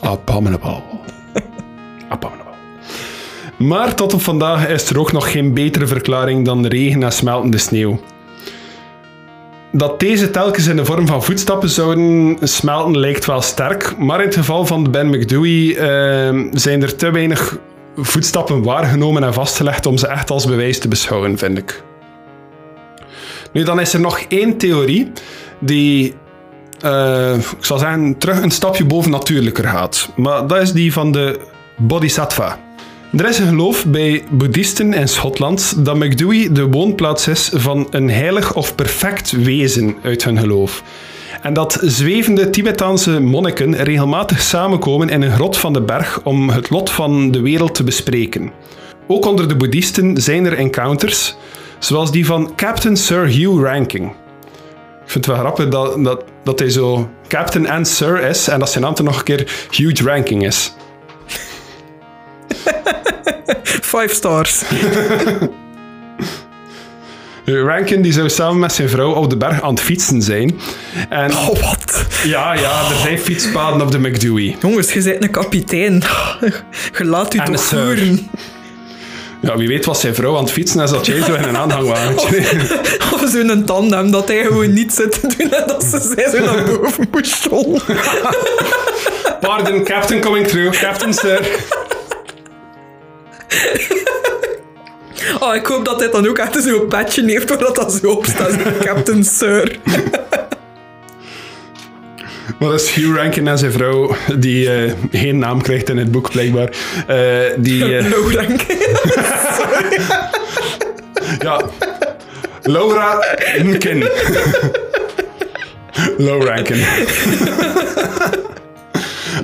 Abominable. 0.01 0.81
Abominable. 2.09 2.50
Maar 3.61 3.95
tot 3.95 4.13
op 4.13 4.21
vandaag 4.21 4.67
is 4.67 4.89
er 4.89 4.99
ook 4.99 5.11
nog 5.11 5.31
geen 5.31 5.53
betere 5.53 5.87
verklaring 5.87 6.45
dan 6.45 6.65
regen 6.65 7.03
en 7.03 7.11
smeltende 7.11 7.57
sneeuw. 7.57 7.99
Dat 9.71 9.99
deze 9.99 10.31
telkens 10.31 10.67
in 10.67 10.75
de 10.75 10.85
vorm 10.85 11.07
van 11.07 11.23
voetstappen 11.23 11.69
zouden 11.69 12.37
smelten 12.41 12.99
lijkt 12.99 13.25
wel 13.25 13.41
sterk, 13.41 13.97
maar 13.97 14.19
in 14.19 14.25
het 14.25 14.35
geval 14.35 14.65
van 14.65 14.91
Ben 14.91 15.09
McDewey 15.09 15.75
eh, 15.75 16.49
zijn 16.51 16.81
er 16.81 16.95
te 16.95 17.11
weinig 17.11 17.57
voetstappen 17.95 18.63
waargenomen 18.63 19.23
en 19.23 19.33
vastgelegd 19.33 19.85
om 19.85 19.97
ze 19.97 20.07
echt 20.07 20.29
als 20.29 20.45
bewijs 20.45 20.79
te 20.79 20.87
beschouwen, 20.87 21.37
vind 21.37 21.57
ik. 21.57 21.83
Nu, 23.53 23.63
dan 23.63 23.79
is 23.79 23.93
er 23.93 23.99
nog 23.99 24.19
één 24.19 24.57
theorie 24.57 25.11
die 25.59 26.15
eh, 26.81 27.35
ik 27.35 27.65
zal 27.65 27.77
zeggen, 27.77 28.17
terug 28.17 28.41
een 28.41 28.51
stapje 28.51 28.85
boven 28.85 29.11
natuurlijker 29.11 29.67
gaat. 29.67 30.09
Maar 30.15 30.47
dat 30.47 30.61
is 30.61 30.71
die 30.71 30.93
van 30.93 31.11
de 31.11 31.39
Bodhisattva. 31.77 32.59
Er 33.17 33.27
is 33.27 33.39
een 33.39 33.47
geloof 33.47 33.85
bij 33.85 34.23
boeddhisten 34.29 34.93
in 34.93 35.07
Schotland 35.07 35.85
dat 35.85 35.95
McDewey 35.95 36.51
de 36.51 36.67
woonplaats 36.67 37.27
is 37.27 37.51
van 37.53 37.87
een 37.89 38.09
heilig 38.09 38.53
of 38.55 38.75
perfect 38.75 39.31
wezen 39.31 39.95
uit 40.01 40.23
hun 40.23 40.39
geloof. 40.39 40.83
En 41.41 41.53
dat 41.53 41.77
zwevende 41.81 42.49
Tibetaanse 42.49 43.19
monniken 43.19 43.75
regelmatig 43.75 44.41
samenkomen 44.41 45.09
in 45.09 45.21
een 45.21 45.31
grot 45.31 45.57
van 45.57 45.73
de 45.73 45.81
berg 45.81 46.21
om 46.23 46.49
het 46.49 46.69
lot 46.69 46.91
van 46.91 47.31
de 47.31 47.41
wereld 47.41 47.75
te 47.75 47.83
bespreken. 47.83 48.51
Ook 49.07 49.25
onder 49.25 49.47
de 49.47 49.55
boeddhisten 49.55 50.17
zijn 50.17 50.45
er 50.45 50.57
encounters, 50.57 51.35
zoals 51.79 52.11
die 52.11 52.25
van 52.25 52.55
Captain 52.55 52.97
Sir 52.97 53.27
Hugh 53.27 53.63
Ranking. 53.63 54.09
Ik 55.03 55.11
vind 55.11 55.25
het 55.25 55.35
wel 55.35 55.43
grappig 55.43 55.67
dat, 55.67 56.03
dat, 56.03 56.23
dat 56.43 56.59
hij 56.59 56.69
zo 56.69 57.09
captain 57.27 57.65
en 57.65 57.85
sir 57.85 58.23
is 58.23 58.47
en 58.47 58.59
dat 58.59 58.69
zijn 58.69 58.83
naam 58.83 58.93
nog 59.03 59.17
een 59.17 59.23
keer 59.23 59.67
huge 59.71 60.03
ranking 60.03 60.45
is. 60.45 60.73
Five 63.91 64.09
stars. 64.09 64.61
Rankin 67.45 68.01
die 68.01 68.13
zou 68.13 68.29
samen 68.29 68.59
met 68.59 68.73
zijn 68.73 68.89
vrouw 68.89 69.13
op 69.13 69.29
de 69.29 69.37
berg 69.37 69.61
aan 69.61 69.69
het 69.73 69.81
fietsen 69.83 70.21
zijn. 70.21 70.59
En 71.09 71.31
Oh, 71.31 71.47
wat? 71.47 72.05
ja, 72.23 72.53
ja, 72.53 72.79
er 72.89 72.95
zijn 73.03 73.19
fietspaden 73.19 73.81
op 73.81 73.91
de 73.91 73.99
McDewey. 73.99 74.55
Jongens, 74.61 74.93
je 74.93 75.01
bent 75.03 75.23
een 75.23 75.31
kapitein. 75.31 76.03
Je 76.97 77.05
laat 77.05 77.33
u 77.33 77.37
En 77.37 77.45
toch 77.45 77.63
voeren. 77.63 78.29
Ja, 79.41 79.57
wie 79.57 79.67
weet 79.67 79.85
was 79.85 79.99
zijn 80.01 80.15
vrouw 80.15 80.37
aan 80.37 80.43
het 80.43 80.51
fietsen 80.51 80.81
en 80.81 80.87
zat 80.87 81.05
jij 81.05 81.21
zo 81.23 81.33
in 81.33 81.43
een 81.43 81.57
aanhangwagentje. 81.57 82.37
Of 83.13 83.23
zo'n 83.31 83.63
tandem 83.65 84.11
dat 84.11 84.27
hij 84.27 84.43
gewoon 84.43 84.73
niet 84.73 84.93
zit 84.93 85.11
te 85.21 85.35
doen 85.37 85.51
en 85.51 85.67
dat 85.67 85.83
ze 85.83 86.13
zij 86.15 86.29
zo 86.29 86.45
naar 86.45 86.63
boven 86.63 87.07
moest 87.11 87.45
rollen. 87.45 87.81
Pardon, 89.39 89.83
captain 89.83 90.21
coming 90.21 90.47
through. 90.47 90.79
Captain 90.81 91.13
sir. 91.13 91.49
Oh, 95.39 95.55
ik 95.55 95.65
hoop 95.65 95.85
dat 95.85 95.99
hij 95.99 96.09
dan 96.09 96.27
ook 96.27 96.37
echt 96.37 96.63
zo'n 96.63 96.87
patje 96.87 97.25
heeft 97.25 97.49
waar 97.49 97.57
dat, 97.57 97.75
dat 97.75 97.93
zo 97.93 98.11
op 98.11 98.25
staat. 98.25 98.51
Zo, 98.51 98.57
Captain 98.85 99.23
Sir. 99.23 99.77
Dat 102.59 102.81
is 102.81 102.89
Hugh 102.89 103.15
Rankin 103.15 103.47
en 103.47 103.57
zijn 103.57 103.71
vrouw, 103.71 104.15
die 104.35 104.73
eh, 104.73 104.91
geen 105.11 105.37
naam 105.37 105.61
krijgt 105.61 105.89
in 105.89 105.97
het 105.97 106.11
boek 106.11 106.31
blijkbaar. 106.31 106.69
Eh, 107.07 107.17
die, 107.57 107.97
eh, 107.97 108.09
Low 108.09 108.33
rank. 108.33 108.61
Ja. 111.39 111.61
Laura 112.61 113.23
Nkin. 113.63 114.09
Low 116.17 116.43
ranking. 116.43 116.85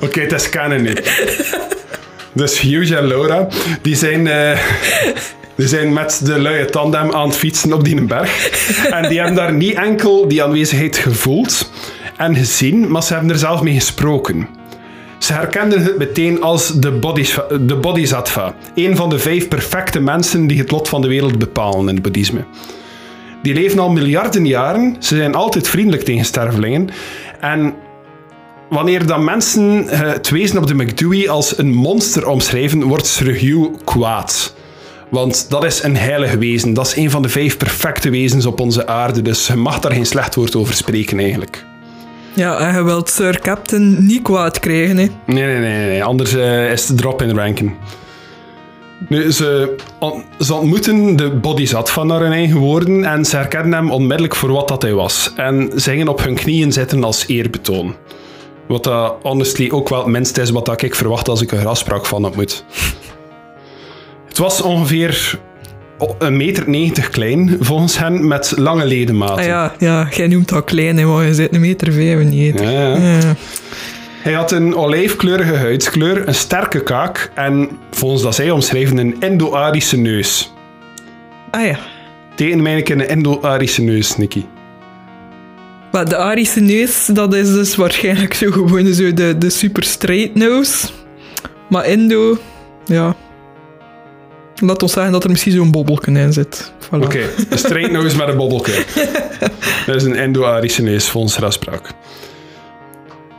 Oké, 0.01 0.21
het 0.21 0.31
is 0.31 0.49
canon 0.49 0.81
nu. 0.81 0.93
Dus 2.37 2.59
Hugh 2.59 2.93
en 2.93 3.07
Laura, 3.07 3.47
die 3.81 3.95
zijn, 3.95 4.27
eh, 4.27 4.59
die 5.55 5.67
zijn 5.67 5.93
met 5.93 6.21
de 6.23 6.39
luie 6.39 6.65
tandem 6.65 7.11
aan 7.11 7.27
het 7.27 7.37
fietsen 7.37 7.73
op 7.73 7.83
die 7.83 8.01
berg. 8.01 8.49
En 8.91 9.09
die 9.09 9.17
hebben 9.17 9.35
daar 9.35 9.53
niet 9.53 9.73
enkel 9.73 10.27
die 10.27 10.43
aanwezigheid 10.43 10.97
gevoeld 10.97 11.71
en 12.17 12.35
gezien, 12.35 12.91
maar 12.91 13.03
ze 13.03 13.13
hebben 13.13 13.31
er 13.31 13.37
zelf 13.37 13.61
mee 13.61 13.73
gesproken. 13.73 14.47
Ze 15.17 15.33
herkenden 15.33 15.83
het 15.83 15.97
meteen 15.97 16.41
als 16.41 16.79
de, 16.79 16.99
de 17.61 17.75
Bodhisattva, 17.75 18.55
een 18.75 18.95
van 18.95 19.09
de 19.09 19.19
vijf 19.19 19.47
perfecte 19.47 19.99
mensen 19.99 20.47
die 20.47 20.59
het 20.59 20.71
lot 20.71 20.89
van 20.89 21.01
de 21.01 21.07
wereld 21.07 21.37
bepalen 21.37 21.79
in 21.79 21.93
het 21.93 22.01
boeddhisme. 22.01 22.45
Die 23.41 23.53
leven 23.53 23.79
al 23.79 23.89
miljarden 23.89 24.45
jaren, 24.45 24.95
ze 24.99 25.15
zijn 25.15 25.35
altijd 25.35 25.67
vriendelijk 25.67 26.03
tegen 26.03 26.25
stervelingen. 26.25 26.89
En 27.39 27.73
wanneer 28.69 29.05
dan 29.05 29.23
mensen 29.23 29.89
eh, 29.89 29.99
het 29.99 30.29
wezen 30.29 30.57
op 30.57 30.67
de 30.67 30.75
McDewey 30.75 31.29
als 31.29 31.57
een 31.57 31.73
monster 31.73 32.27
omschrijven, 32.27 32.83
wordt 32.83 33.07
Sir 33.07 33.33
Hugh 33.39 33.69
kwaad. 33.83 34.55
Want 35.09 35.49
dat 35.49 35.63
is 35.63 35.83
een 35.83 35.97
heilig 35.97 36.33
wezen, 36.33 36.73
dat 36.73 36.87
is 36.87 36.95
een 36.95 37.11
van 37.11 37.21
de 37.21 37.29
vijf 37.29 37.57
perfecte 37.57 38.09
wezens 38.09 38.45
op 38.45 38.59
onze 38.59 38.87
aarde, 38.87 39.21
dus 39.21 39.47
je 39.47 39.55
mag 39.55 39.79
daar 39.79 39.91
geen 39.91 40.05
slecht 40.05 40.35
woord 40.35 40.55
over 40.55 40.73
spreken 40.73 41.19
eigenlijk. 41.19 41.65
Ja, 42.33 42.57
en 42.57 42.75
je 42.75 42.83
wilt 42.83 43.09
Sir 43.09 43.39
Captain 43.39 44.05
niet 44.05 44.21
kwaad 44.21 44.59
krijgen, 44.59 44.97
hè. 44.97 45.07
Nee, 45.25 45.43
nee, 45.45 45.57
nee, 45.59 45.87
nee. 45.87 46.03
anders 46.03 46.33
eh, 46.35 46.71
is 46.71 46.87
het 46.87 46.97
drop 46.97 47.21
in 47.21 47.35
ranken. 47.35 47.73
Nu, 49.09 49.31
ze, 49.31 49.75
on- 49.99 50.23
ze 50.39 50.53
ontmoeten 50.53 51.15
de 51.15 51.29
bodhisattva 51.29 52.03
naar 52.03 52.19
hun 52.19 52.31
eigen 52.31 52.57
woorden 52.57 53.03
en 53.05 53.25
ze 53.25 53.35
herkennen 53.35 53.73
hem 53.73 53.91
onmiddellijk 53.91 54.35
voor 54.35 54.51
wat 54.51 54.67
dat 54.67 54.81
hij 54.81 54.93
was. 54.93 55.31
En 55.35 55.71
ze 55.75 55.89
gingen 55.89 56.07
op 56.07 56.23
hun 56.23 56.35
knieën 56.35 56.71
zitten 56.71 57.03
als 57.03 57.27
eerbetoon. 57.27 57.95
Wat 58.67 58.83
dat 58.83 59.15
honestly 59.21 59.69
ook 59.71 59.89
wel 59.89 59.99
het 59.99 60.07
minst 60.07 60.37
is 60.37 60.49
wat 60.49 60.65
dat 60.65 60.81
ik 60.81 60.95
verwacht 60.95 61.27
als 61.27 61.41
ik 61.41 61.51
een 61.51 61.59
graspraak 61.59 62.05
van 62.05 62.25
ontmoet. 62.25 62.63
Het 64.27 64.37
was 64.37 64.61
ongeveer 64.61 65.39
een 66.17 66.37
meter 66.37 66.69
negentig 66.69 67.09
klein, 67.09 67.57
volgens 67.59 67.97
hen, 67.97 68.27
met 68.27 68.53
lange 68.55 68.85
ledematen. 68.85 69.37
Ah 69.37 69.45
ja, 69.45 69.73
ja, 69.77 70.07
jij 70.11 70.27
noemt 70.27 70.49
dat 70.49 70.63
klein, 70.63 70.97
hè, 70.97 71.05
maar 71.05 71.25
je 71.25 71.33
zit 71.33 71.53
een 71.53 71.61
meter 71.61 71.91
95. 71.91 72.61
Ja, 72.61 72.71
ja. 72.71 72.97
Ja. 72.97 73.35
Hij 74.21 74.33
had 74.33 74.51
een 74.51 74.75
olijfkleurige 74.75 75.55
huidskleur, 75.55 76.27
een 76.27 76.35
sterke 76.35 76.83
kaak 76.83 77.31
en, 77.33 77.69
volgens 77.91 78.21
dat 78.21 78.35
zij 78.35 78.51
omschrijven, 78.51 78.97
een 78.97 79.15
Indo-Arische 79.19 79.97
neus. 79.97 80.53
Ah 81.51 81.65
ja. 81.65 81.79
Teken 82.35 82.61
mij 82.61 82.89
een 82.91 83.07
Indo-Arische 83.09 83.81
neus, 83.81 84.17
Nicky. 84.17 84.43
Maar 85.97 86.09
de 86.09 86.17
Arische 86.17 86.59
neus, 86.59 87.05
dat 87.05 87.33
is 87.33 87.53
dus 87.53 87.75
waarschijnlijk 87.75 88.33
zo 88.33 88.51
gewoon 88.51 88.93
zo 88.93 89.13
de, 89.13 89.37
de 89.37 89.49
super 89.49 89.83
straight 89.83 90.35
nose. 90.35 90.87
Maar 91.69 91.87
Indo, 91.87 92.37
ja. 92.85 93.15
Laat 94.55 94.83
ons 94.83 94.91
zeggen 94.91 95.11
dat 95.11 95.23
er 95.23 95.29
misschien 95.29 95.51
zo'n 95.51 95.71
bobbelken 95.71 96.15
in 96.15 96.33
zit. 96.33 96.71
Voilà. 96.85 97.03
Oké, 97.03 97.19
een 97.49 97.57
straight 97.57 97.91
nose 97.91 98.17
met 98.17 98.27
een 98.27 98.37
bobbelke. 98.37 98.83
Dat 99.85 99.95
is 99.95 100.03
een 100.03 100.15
Indo-Arische 100.15 100.81
neus, 100.81 101.09
volgens 101.09 101.37
Raspraak. 101.37 101.89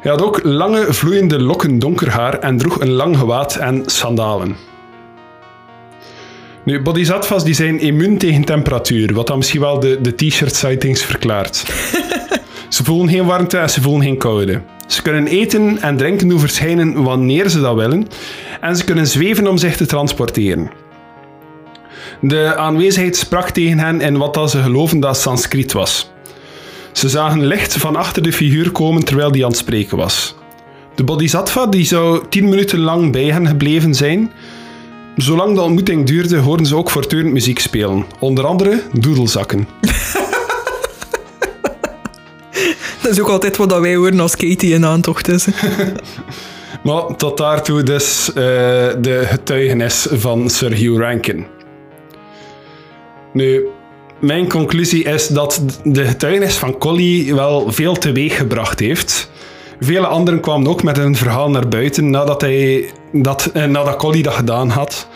Hij 0.00 0.10
had 0.10 0.22
ook 0.22 0.40
lange, 0.42 0.92
vloeiende 0.92 1.40
lokken 1.40 1.78
donker 1.78 2.10
haar 2.10 2.38
en 2.38 2.58
droeg 2.58 2.80
een 2.80 2.92
lang 2.92 3.18
gewaad 3.18 3.56
en 3.56 3.82
sandalen. 3.86 4.56
Nu, 6.64 6.82
bodhisattvas 6.82 7.44
die 7.44 7.54
zijn 7.54 7.80
immuun 7.80 8.18
tegen 8.18 8.44
temperatuur, 8.44 9.14
wat 9.14 9.26
dan 9.26 9.36
misschien 9.36 9.60
wel 9.60 9.80
de, 9.80 9.98
de 10.00 10.14
t-shirt 10.14 10.54
sightings 10.54 11.04
verklaart. 11.04 11.64
ze 12.68 12.84
voelen 12.84 13.08
geen 13.08 13.24
warmte 13.24 13.58
en 13.58 13.70
ze 13.70 13.80
voelen 13.80 14.02
geen 14.02 14.18
koude. 14.18 14.62
Ze 14.86 15.02
kunnen 15.02 15.26
eten 15.26 15.82
en 15.82 15.96
drinken 15.96 16.28
doen 16.28 16.40
verschijnen 16.40 17.02
wanneer 17.02 17.48
ze 17.48 17.60
dat 17.60 17.74
willen 17.74 18.06
en 18.60 18.76
ze 18.76 18.84
kunnen 18.84 19.06
zweven 19.06 19.46
om 19.46 19.58
zich 19.58 19.76
te 19.76 19.86
transporteren. 19.86 20.70
De 22.20 22.56
aanwezigheid 22.56 23.16
sprak 23.16 23.50
tegen 23.50 23.78
hen 23.78 24.00
in 24.00 24.16
wat 24.16 24.50
ze 24.50 24.62
geloven 24.62 25.00
dat 25.00 25.18
Sanskriet 25.18 25.72
was. 25.72 26.10
Ze 26.92 27.08
zagen 27.08 27.46
licht 27.46 27.76
van 27.76 27.96
achter 27.96 28.22
de 28.22 28.32
figuur 28.32 28.70
komen 28.70 29.04
terwijl 29.04 29.32
die 29.32 29.44
aan 29.44 29.50
het 29.50 29.58
spreken 29.58 29.96
was. 29.96 30.34
De 30.94 31.04
bodhisattva 31.04 31.66
die 31.66 31.84
zou 31.84 32.22
tien 32.28 32.48
minuten 32.48 32.78
lang 32.78 33.12
bij 33.12 33.24
hen 33.24 33.46
gebleven 33.46 33.94
zijn. 33.94 34.32
Zolang 35.16 35.54
de 35.54 35.60
ontmoeting 35.60 36.06
duurde, 36.06 36.36
hoorden 36.36 36.66
ze 36.66 36.76
ook 36.76 36.90
voortdurend 36.90 37.32
muziek 37.32 37.58
spelen. 37.58 38.04
Onder 38.18 38.46
andere 38.46 38.82
doedelzakken. 38.92 39.68
Dat 43.08 43.16
is 43.16 43.22
ook 43.22 43.30
altijd 43.30 43.56
wat 43.56 43.78
wij 43.78 43.94
horen 43.94 44.20
als 44.20 44.36
Katie 44.36 44.74
in 44.74 44.84
aantocht 44.84 45.28
is. 45.28 45.46
Maar 46.84 47.16
tot 47.16 47.36
daartoe 47.36 47.82
dus 47.82 48.28
eh, 48.28 48.34
de 49.00 49.22
getuigenis 49.26 50.06
van 50.10 50.50
Sir 50.50 50.72
Hugh 50.72 51.00
Rankin. 51.00 51.46
Nu, 53.32 53.66
mijn 54.20 54.48
conclusie 54.48 55.04
is 55.04 55.26
dat 55.26 55.62
de 55.84 56.04
getuigenis 56.04 56.54
van 56.54 56.78
Collie 56.78 57.34
wel 57.34 57.72
veel 57.72 57.94
teweeg 57.94 58.36
gebracht 58.36 58.80
heeft. 58.80 59.30
Vele 59.80 60.06
anderen 60.06 60.40
kwamen 60.40 60.68
ook 60.68 60.82
met 60.82 60.96
hun 60.96 61.16
verhaal 61.16 61.50
naar 61.50 61.68
buiten 61.68 62.10
nadat, 62.10 62.40
hij, 62.40 62.90
dat, 63.12 63.50
eh, 63.52 63.64
nadat 63.64 63.96
Collie 63.96 64.22
dat 64.22 64.34
gedaan 64.34 64.68
had. 64.68 65.08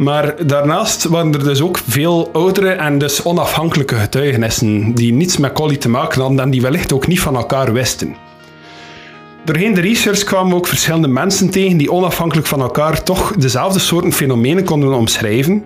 Maar 0.00 0.46
daarnaast 0.46 1.04
waren 1.04 1.32
er 1.32 1.44
dus 1.44 1.60
ook 1.60 1.78
veel 1.88 2.30
oudere 2.32 2.70
en 2.70 2.98
dus 2.98 3.22
onafhankelijke 3.22 3.94
getuigenissen 3.94 4.94
die 4.94 5.12
niets 5.12 5.36
met 5.36 5.52
Collie 5.52 5.78
te 5.78 5.88
maken 5.88 6.20
hadden 6.20 6.40
en 6.40 6.50
die 6.50 6.60
wellicht 6.60 6.92
ook 6.92 7.06
niet 7.06 7.20
van 7.20 7.36
elkaar 7.36 7.72
wisten. 7.72 8.16
Doorheen 9.44 9.74
de 9.74 9.80
research 9.80 10.24
kwamen 10.24 10.50
we 10.50 10.56
ook 10.56 10.66
verschillende 10.66 11.08
mensen 11.08 11.50
tegen 11.50 11.76
die 11.76 11.92
onafhankelijk 11.92 12.46
van 12.46 12.60
elkaar 12.60 13.02
toch 13.02 13.32
dezelfde 13.36 13.78
soorten 13.78 14.12
fenomenen 14.12 14.64
konden 14.64 14.92
omschrijven. 14.92 15.64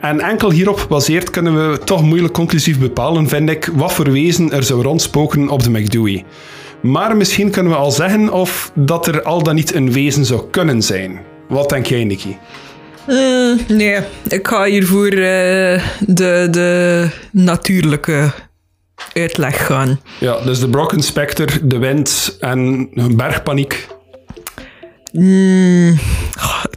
En 0.00 0.20
enkel 0.20 0.50
hierop 0.50 0.78
gebaseerd 0.78 1.30
kunnen 1.30 1.70
we 1.70 1.78
toch 1.78 2.02
moeilijk 2.02 2.34
conclusief 2.34 2.78
bepalen, 2.78 3.28
vind 3.28 3.50
ik, 3.50 3.70
wat 3.74 3.92
voor 3.92 4.10
wezen 4.10 4.52
er 4.52 4.62
zou 4.62 4.82
rondspoken 4.82 5.48
op 5.48 5.62
de 5.62 5.70
McDewey. 5.70 6.24
Maar 6.80 7.16
misschien 7.16 7.50
kunnen 7.50 7.72
we 7.72 7.78
al 7.78 7.90
zeggen 7.90 8.32
of 8.32 8.72
dat 8.74 9.06
er 9.06 9.22
al 9.22 9.42
dan 9.42 9.54
niet 9.54 9.74
een 9.74 9.92
wezen 9.92 10.24
zou 10.24 10.42
kunnen 10.50 10.82
zijn. 10.82 11.20
Wat 11.48 11.68
denk 11.68 11.86
jij, 11.86 12.04
Nicky? 12.04 12.36
Mm, 13.06 13.58
nee, 13.68 13.98
ik 14.28 14.48
ga 14.48 14.64
hier 14.64 14.86
voor 14.86 15.06
eh, 15.06 15.82
de, 16.00 16.48
de 16.50 17.08
natuurlijke 17.30 18.30
uitleg 19.12 19.66
gaan. 19.66 20.00
Ja, 20.20 20.40
dus 20.40 20.60
de 20.60 20.68
Brocken 20.68 21.02
Spectre, 21.02 21.66
de 21.66 21.78
wind 21.78 22.36
en 22.40 22.88
bergpaniek. 23.16 23.86
Ik 26.70 26.71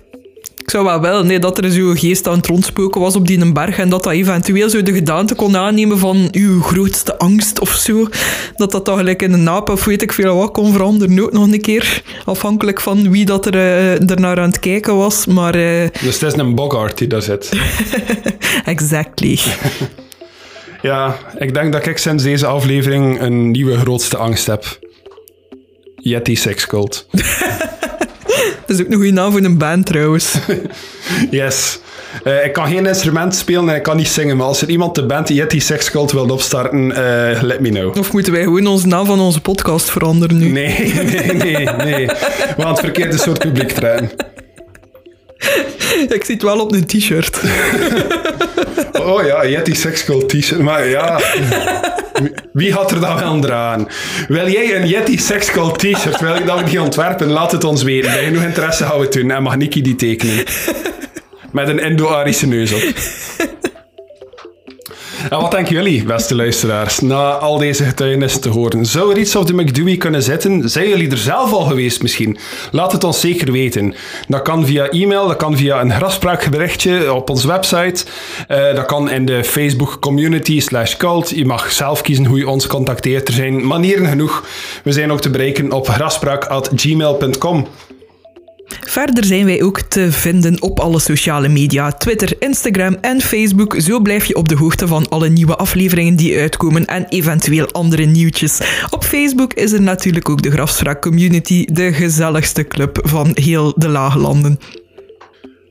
zou 0.83 1.01
wel 1.01 1.23
nee, 1.23 1.39
dat 1.39 1.57
er 1.57 1.71
zo'n 1.71 1.97
geest 1.97 2.27
aan 2.27 2.37
het 2.37 2.47
rondspoken 2.47 3.01
was 3.01 3.15
op 3.15 3.27
die 3.27 3.39
een 3.39 3.53
berg 3.53 3.77
en 3.77 3.89
dat 3.89 4.03
dat 4.03 4.13
eventueel 4.13 4.69
zo 4.69 4.83
de 4.83 4.93
gedaante 4.93 5.35
kon 5.35 5.57
aannemen 5.57 5.97
van 5.99 6.27
uw 6.31 6.61
grootste 6.61 7.17
angst 7.17 7.59
of 7.59 7.69
zo. 7.69 8.07
Dat 8.55 8.71
dat 8.71 8.85
dan 8.85 8.97
gelijk 8.97 9.21
in 9.21 9.33
een 9.33 9.43
naap 9.43 9.69
of 9.69 9.85
weet 9.85 10.01
ik 10.01 10.13
veel 10.13 10.35
wat 10.35 10.51
kon 10.51 10.71
veranderen 10.71 11.19
ook 11.19 11.31
nog 11.31 11.51
een 11.51 11.61
keer. 11.61 12.01
Afhankelijk 12.25 12.81
van 12.81 13.11
wie 13.11 13.25
dat 13.25 13.45
er, 13.45 13.55
uh, 13.55 14.09
er 14.09 14.19
naar 14.19 14.39
aan 14.39 14.47
het 14.47 14.59
kijken 14.59 14.95
was. 14.95 15.25
Maar 15.25 15.55
uh, 15.55 15.87
Dus 16.03 16.19
het 16.19 16.33
is 16.33 16.39
een 16.39 16.55
Bogart 16.55 16.97
die 16.97 17.07
daar 17.07 17.21
zit. 17.21 17.49
exactly. 18.65 19.39
Ja, 20.81 21.17
ik 21.37 21.53
denk 21.53 21.73
dat 21.73 21.85
ik 21.85 21.97
sinds 21.97 22.23
deze 22.23 22.45
aflevering 22.45 23.21
een 23.21 23.51
nieuwe 23.51 23.77
grootste 23.77 24.17
angst 24.17 24.47
heb. 24.47 24.79
Yeti 25.95 26.35
Sex 26.35 26.67
Cult. 26.67 27.07
Dat 28.65 28.77
is 28.77 28.79
ook 28.79 28.91
een 28.91 28.95
goede 28.95 29.11
naam 29.11 29.31
voor 29.31 29.41
een 29.43 29.57
band 29.57 29.85
trouwens. 29.85 30.33
Yes. 31.31 31.79
Uh, 32.23 32.45
ik 32.45 32.53
kan 32.53 32.67
geen 32.67 32.85
instrument 32.85 33.35
spelen 33.35 33.69
en 33.69 33.75
ik 33.75 33.83
kan 33.83 33.97
niet 33.97 34.07
zingen, 34.07 34.37
maar 34.37 34.45
als 34.45 34.61
er 34.61 34.69
iemand 34.69 34.95
de 34.95 35.05
band 35.05 35.29
Yeti 35.29 35.59
Sex 35.59 35.91
Cult 35.91 36.11
wil 36.11 36.29
opstarten, 36.29 36.89
uh, 36.89 37.41
let 37.41 37.59
me 37.59 37.69
know. 37.69 37.97
Of 37.97 38.13
moeten 38.13 38.33
wij 38.33 38.43
gewoon 38.43 38.67
onze 38.67 38.87
naam 38.87 39.05
van 39.05 39.19
onze 39.19 39.41
podcast 39.41 39.89
veranderen 39.89 40.37
nu? 40.37 40.49
Nee, 40.49 40.93
nee, 40.93 41.33
nee, 41.33 41.65
nee. 41.65 42.05
We 42.05 42.53
gaan 42.57 42.71
het 42.71 42.79
verkeerde 42.79 43.17
soort 43.17 43.39
publiek 43.39 43.71
trekken. 43.71 44.11
Ik 46.15 46.23
zie 46.23 46.33
het 46.33 46.43
wel 46.43 46.59
op 46.59 46.71
een 46.71 46.85
t-shirt. 46.85 47.39
Oh 49.05 49.25
ja, 49.25 49.45
Yeti 49.45 49.73
Cult 50.05 50.29
t-shirt. 50.29 50.61
Maar 50.61 50.87
ja, 50.87 51.19
wie 52.53 52.73
had 52.73 52.91
er 52.91 52.99
dan 52.99 53.19
wel 53.19 53.51
aan? 53.51 53.87
Wil 54.27 54.49
jij 54.49 54.75
een 54.75 54.87
Yeti 54.87 55.17
Sex 55.17 55.51
Cult 55.51 55.79
t-shirt? 55.79 56.19
Wil 56.19 56.35
ik 56.35 56.45
dat 56.45 56.59
we 56.59 56.65
die 56.65 56.81
ontwerpen? 56.81 57.27
Laat 57.27 57.51
het 57.51 57.63
ons 57.63 57.83
weten. 57.83 58.11
Bij 58.11 58.23
genoeg 58.23 58.43
interesse 58.43 58.85
gaan 58.85 58.99
we 58.99 59.05
het. 59.05 59.15
En 59.15 59.43
mag 59.43 59.55
Nicky 59.55 59.81
die 59.81 59.95
tekenen. 59.95 60.43
Met 61.51 61.67
een 61.67 61.79
Indo-Arische 61.79 62.47
neus 62.47 62.73
op. 62.73 62.81
En 65.29 65.39
wat 65.39 65.51
denken 65.51 65.73
jullie, 65.73 66.03
beste 66.03 66.35
luisteraars, 66.35 66.99
na 66.99 67.31
al 67.31 67.57
deze 67.57 67.83
getuigenissen 67.83 68.41
te 68.41 68.49
horen? 68.49 68.85
Zou 68.85 69.11
er 69.11 69.17
iets 69.17 69.35
op 69.35 69.47
de 69.47 69.53
McDewey 69.53 69.97
kunnen 69.97 70.23
zitten? 70.23 70.69
Zijn 70.69 70.87
jullie 70.87 71.11
er 71.11 71.17
zelf 71.17 71.51
al 71.53 71.63
geweest 71.63 72.01
misschien? 72.01 72.37
Laat 72.71 72.91
het 72.91 73.03
ons 73.03 73.19
zeker 73.19 73.51
weten. 73.51 73.93
Dat 74.27 74.41
kan 74.41 74.65
via 74.65 74.89
e-mail, 74.89 75.27
dat 75.27 75.37
kan 75.37 75.57
via 75.57 75.81
een 75.81 75.91
grafspraakberichtje 75.91 77.13
op 77.13 77.29
onze 77.29 77.47
website. 77.47 78.05
Uh, 78.47 78.75
dat 78.75 78.85
kan 78.85 79.09
in 79.09 79.25
de 79.25 79.43
Facebook 79.43 79.97
community 79.99 80.59
slash 80.59 80.97
cult. 80.97 81.29
Je 81.29 81.45
mag 81.45 81.71
zelf 81.71 82.01
kiezen 82.01 82.25
hoe 82.25 82.37
je 82.37 82.49
ons 82.49 82.67
contacteert. 82.67 83.27
Er 83.27 83.33
zijn 83.33 83.67
manieren 83.67 84.07
genoeg. 84.07 84.43
We 84.83 84.91
zijn 84.91 85.11
ook 85.11 85.21
te 85.21 85.29
bereiken 85.29 85.71
op 85.71 85.87
grafspraak.gmail.com. 85.87 87.67
Verder 88.79 89.25
zijn 89.25 89.45
wij 89.45 89.63
ook 89.63 89.79
te 89.81 90.11
vinden 90.11 90.61
op 90.61 90.79
alle 90.79 90.99
sociale 90.99 91.47
media, 91.47 91.91
Twitter, 91.91 92.35
Instagram 92.39 92.97
en 93.01 93.21
Facebook. 93.21 93.75
Zo 93.77 93.99
blijf 93.99 94.25
je 94.25 94.35
op 94.35 94.49
de 94.49 94.55
hoogte 94.55 94.87
van 94.87 95.09
alle 95.09 95.29
nieuwe 95.29 95.55
afleveringen 95.55 96.15
die 96.15 96.39
uitkomen 96.39 96.85
en 96.85 97.05
eventueel 97.09 97.71
andere 97.71 98.05
nieuwtjes. 98.05 98.59
Op 98.89 99.03
Facebook 99.03 99.53
is 99.53 99.71
er 99.71 99.81
natuurlijk 99.81 100.29
ook 100.29 100.41
de 100.41 100.51
Grafspraak 100.51 101.01
Community, 101.01 101.65
de 101.65 101.93
gezelligste 101.93 102.67
club 102.67 102.99
van 103.03 103.31
heel 103.33 103.73
de 103.75 103.87
Laaglanden. 103.87 104.59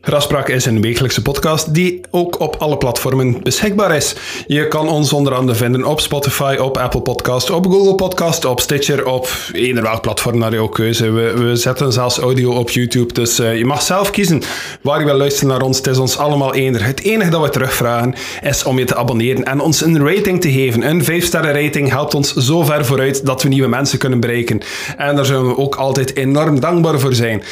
Grafspraak 0.05 0.49
is 0.49 0.65
een 0.67 0.81
wekelijkse 0.81 1.23
podcast 1.23 1.75
die 1.75 2.01
ook 2.11 2.41
op 2.41 2.57
alle 2.59 2.77
platformen 2.77 3.43
beschikbaar 3.43 3.97
is. 3.97 4.15
Je 4.47 4.69
kan 4.69 4.89
ons 4.89 5.13
onder 5.13 5.35
andere 5.35 5.59
vinden 5.59 5.85
op 5.85 6.01
Spotify, 6.01 6.57
op 6.61 6.77
Apple 6.77 7.01
Podcast, 7.01 7.51
op 7.51 7.67
Google 7.67 7.95
Podcast, 7.95 8.45
op 8.45 8.61
Stitcher, 8.61 9.07
op 9.07 9.29
eender 9.53 9.83
welk 9.83 10.01
platform 10.03 10.39
naar 10.39 10.53
jouw 10.53 10.69
keuze. 10.69 11.11
We, 11.11 11.33
we 11.37 11.57
zetten 11.57 11.93
zelfs 11.93 12.19
audio 12.19 12.53
op 12.53 12.71
YouTube, 12.71 13.13
dus 13.13 13.41
uh, 13.41 13.59
je 13.59 13.65
mag 13.65 13.83
zelf 13.83 14.11
kiezen 14.11 14.43
waar 14.83 14.99
je 14.99 15.05
wil 15.05 15.17
luisteren 15.17 15.49
naar 15.49 15.63
ons. 15.63 15.77
Het 15.77 15.87
is 15.87 15.99
ons 15.99 16.19
allemaal 16.19 16.55
eender. 16.55 16.85
Het 16.85 17.01
enige 17.01 17.31
dat 17.31 17.43
we 17.43 17.49
terugvragen 17.49 18.15
is 18.43 18.65
om 18.65 18.79
je 18.79 18.85
te 18.85 18.97
abonneren 18.97 19.45
en 19.45 19.61
ons 19.61 19.81
een 19.81 20.07
rating 20.09 20.41
te 20.41 20.53
geven. 20.53 20.89
Een 20.89 21.03
5-sterren 21.03 21.63
rating 21.63 21.91
helpt 21.91 22.15
ons 22.15 22.35
zo 22.35 22.63
ver 22.63 22.85
vooruit 22.85 23.27
dat 23.27 23.43
we 23.43 23.49
nieuwe 23.49 23.69
mensen 23.69 23.99
kunnen 23.99 24.21
bereiken. 24.21 24.61
En 24.97 25.17
daar 25.17 25.25
zullen 25.25 25.47
we 25.47 25.57
ook 25.57 25.75
altijd 25.75 26.17
enorm 26.17 26.61
dankbaar 26.61 27.01
voor 27.01 27.15
zijn. 27.15 27.43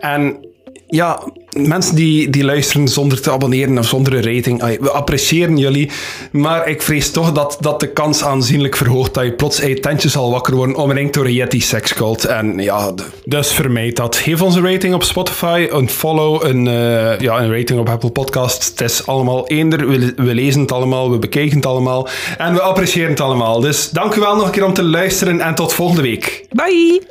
En 0.00 0.46
ja, 0.90 1.20
mensen 1.66 1.94
die, 1.94 2.30
die 2.30 2.44
luisteren 2.44 2.88
zonder 2.88 3.20
te 3.20 3.30
abonneren 3.30 3.78
of 3.78 3.86
zonder 3.86 4.14
een 4.14 4.34
rating, 4.34 4.78
we 4.80 4.90
appreciëren 4.90 5.56
jullie, 5.56 5.90
maar 6.32 6.68
ik 6.68 6.82
vrees 6.82 7.10
toch 7.10 7.32
dat, 7.32 7.56
dat 7.60 7.80
de 7.80 7.92
kans 7.92 8.24
aanzienlijk 8.24 8.76
verhoogt 8.76 9.14
dat 9.14 9.24
je 9.24 9.32
plots 9.32 9.60
uit 9.60 9.68
je 9.68 9.80
tentje 9.80 10.08
zal 10.08 10.30
wakker 10.30 10.54
worden 10.54 10.76
omringd 10.76 11.14
door 11.14 11.24
een 11.24 11.32
Yeti 11.32 11.60
sexcult. 11.60 12.24
En 12.24 12.58
ja, 12.58 12.92
dus 13.24 13.52
vermijd 13.52 13.96
dat. 13.96 14.16
Geef 14.16 14.42
ons 14.42 14.54
een 14.54 14.70
rating 14.70 14.94
op 14.94 15.02
Spotify, 15.02 15.66
een 15.70 15.88
follow, 15.88 16.44
een, 16.44 16.66
uh, 16.66 17.18
ja, 17.18 17.40
een 17.40 17.56
rating 17.56 17.80
op 17.80 17.88
Apple 17.88 18.10
Podcasts. 18.10 18.68
Het 18.68 18.80
is 18.80 19.06
allemaal 19.06 19.46
eender. 19.46 19.88
We, 19.88 20.12
we 20.16 20.34
lezen 20.34 20.60
het 20.60 20.72
allemaal, 20.72 21.10
we 21.10 21.18
bekijken 21.18 21.56
het 21.56 21.66
allemaal 21.66 22.08
en 22.38 22.54
we 22.54 22.60
appreciëren 22.60 23.10
het 23.10 23.20
allemaal. 23.20 23.60
Dus 23.60 23.90
dank 23.90 24.14
u 24.14 24.20
wel 24.20 24.36
nog 24.36 24.44
een 24.44 24.50
keer 24.50 24.64
om 24.64 24.74
te 24.74 24.82
luisteren 24.82 25.40
en 25.40 25.54
tot 25.54 25.72
volgende 25.72 26.02
week. 26.02 26.46
Bye! 26.50 27.02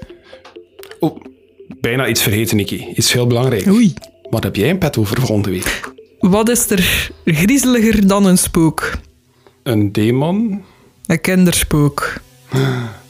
Oh 0.99 1.17
bijna 1.81 2.07
iets 2.07 2.21
vergeten, 2.21 2.57
Nicky. 2.57 2.85
Iets 2.95 3.13
heel 3.13 3.27
belangrijk. 3.27 3.67
Oei. 3.67 3.93
Wat 4.29 4.43
heb 4.43 4.55
jij 4.55 4.67
in 4.67 4.77
pet 4.77 4.97
over 4.97 5.21
volgende 5.21 5.49
week? 5.49 5.91
Wat 6.19 6.49
is 6.49 6.69
er 6.69 7.11
griezeliger 7.25 8.07
dan 8.07 8.25
een 8.25 8.37
spook? 8.37 8.91
Een 9.63 9.91
demon? 9.91 10.63
Een 11.05 11.21
kinderspook. 11.21 12.13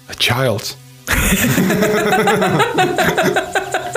A 0.10 0.14
child. 0.18 0.78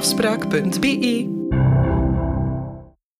grafspraak.be. 0.00 1.28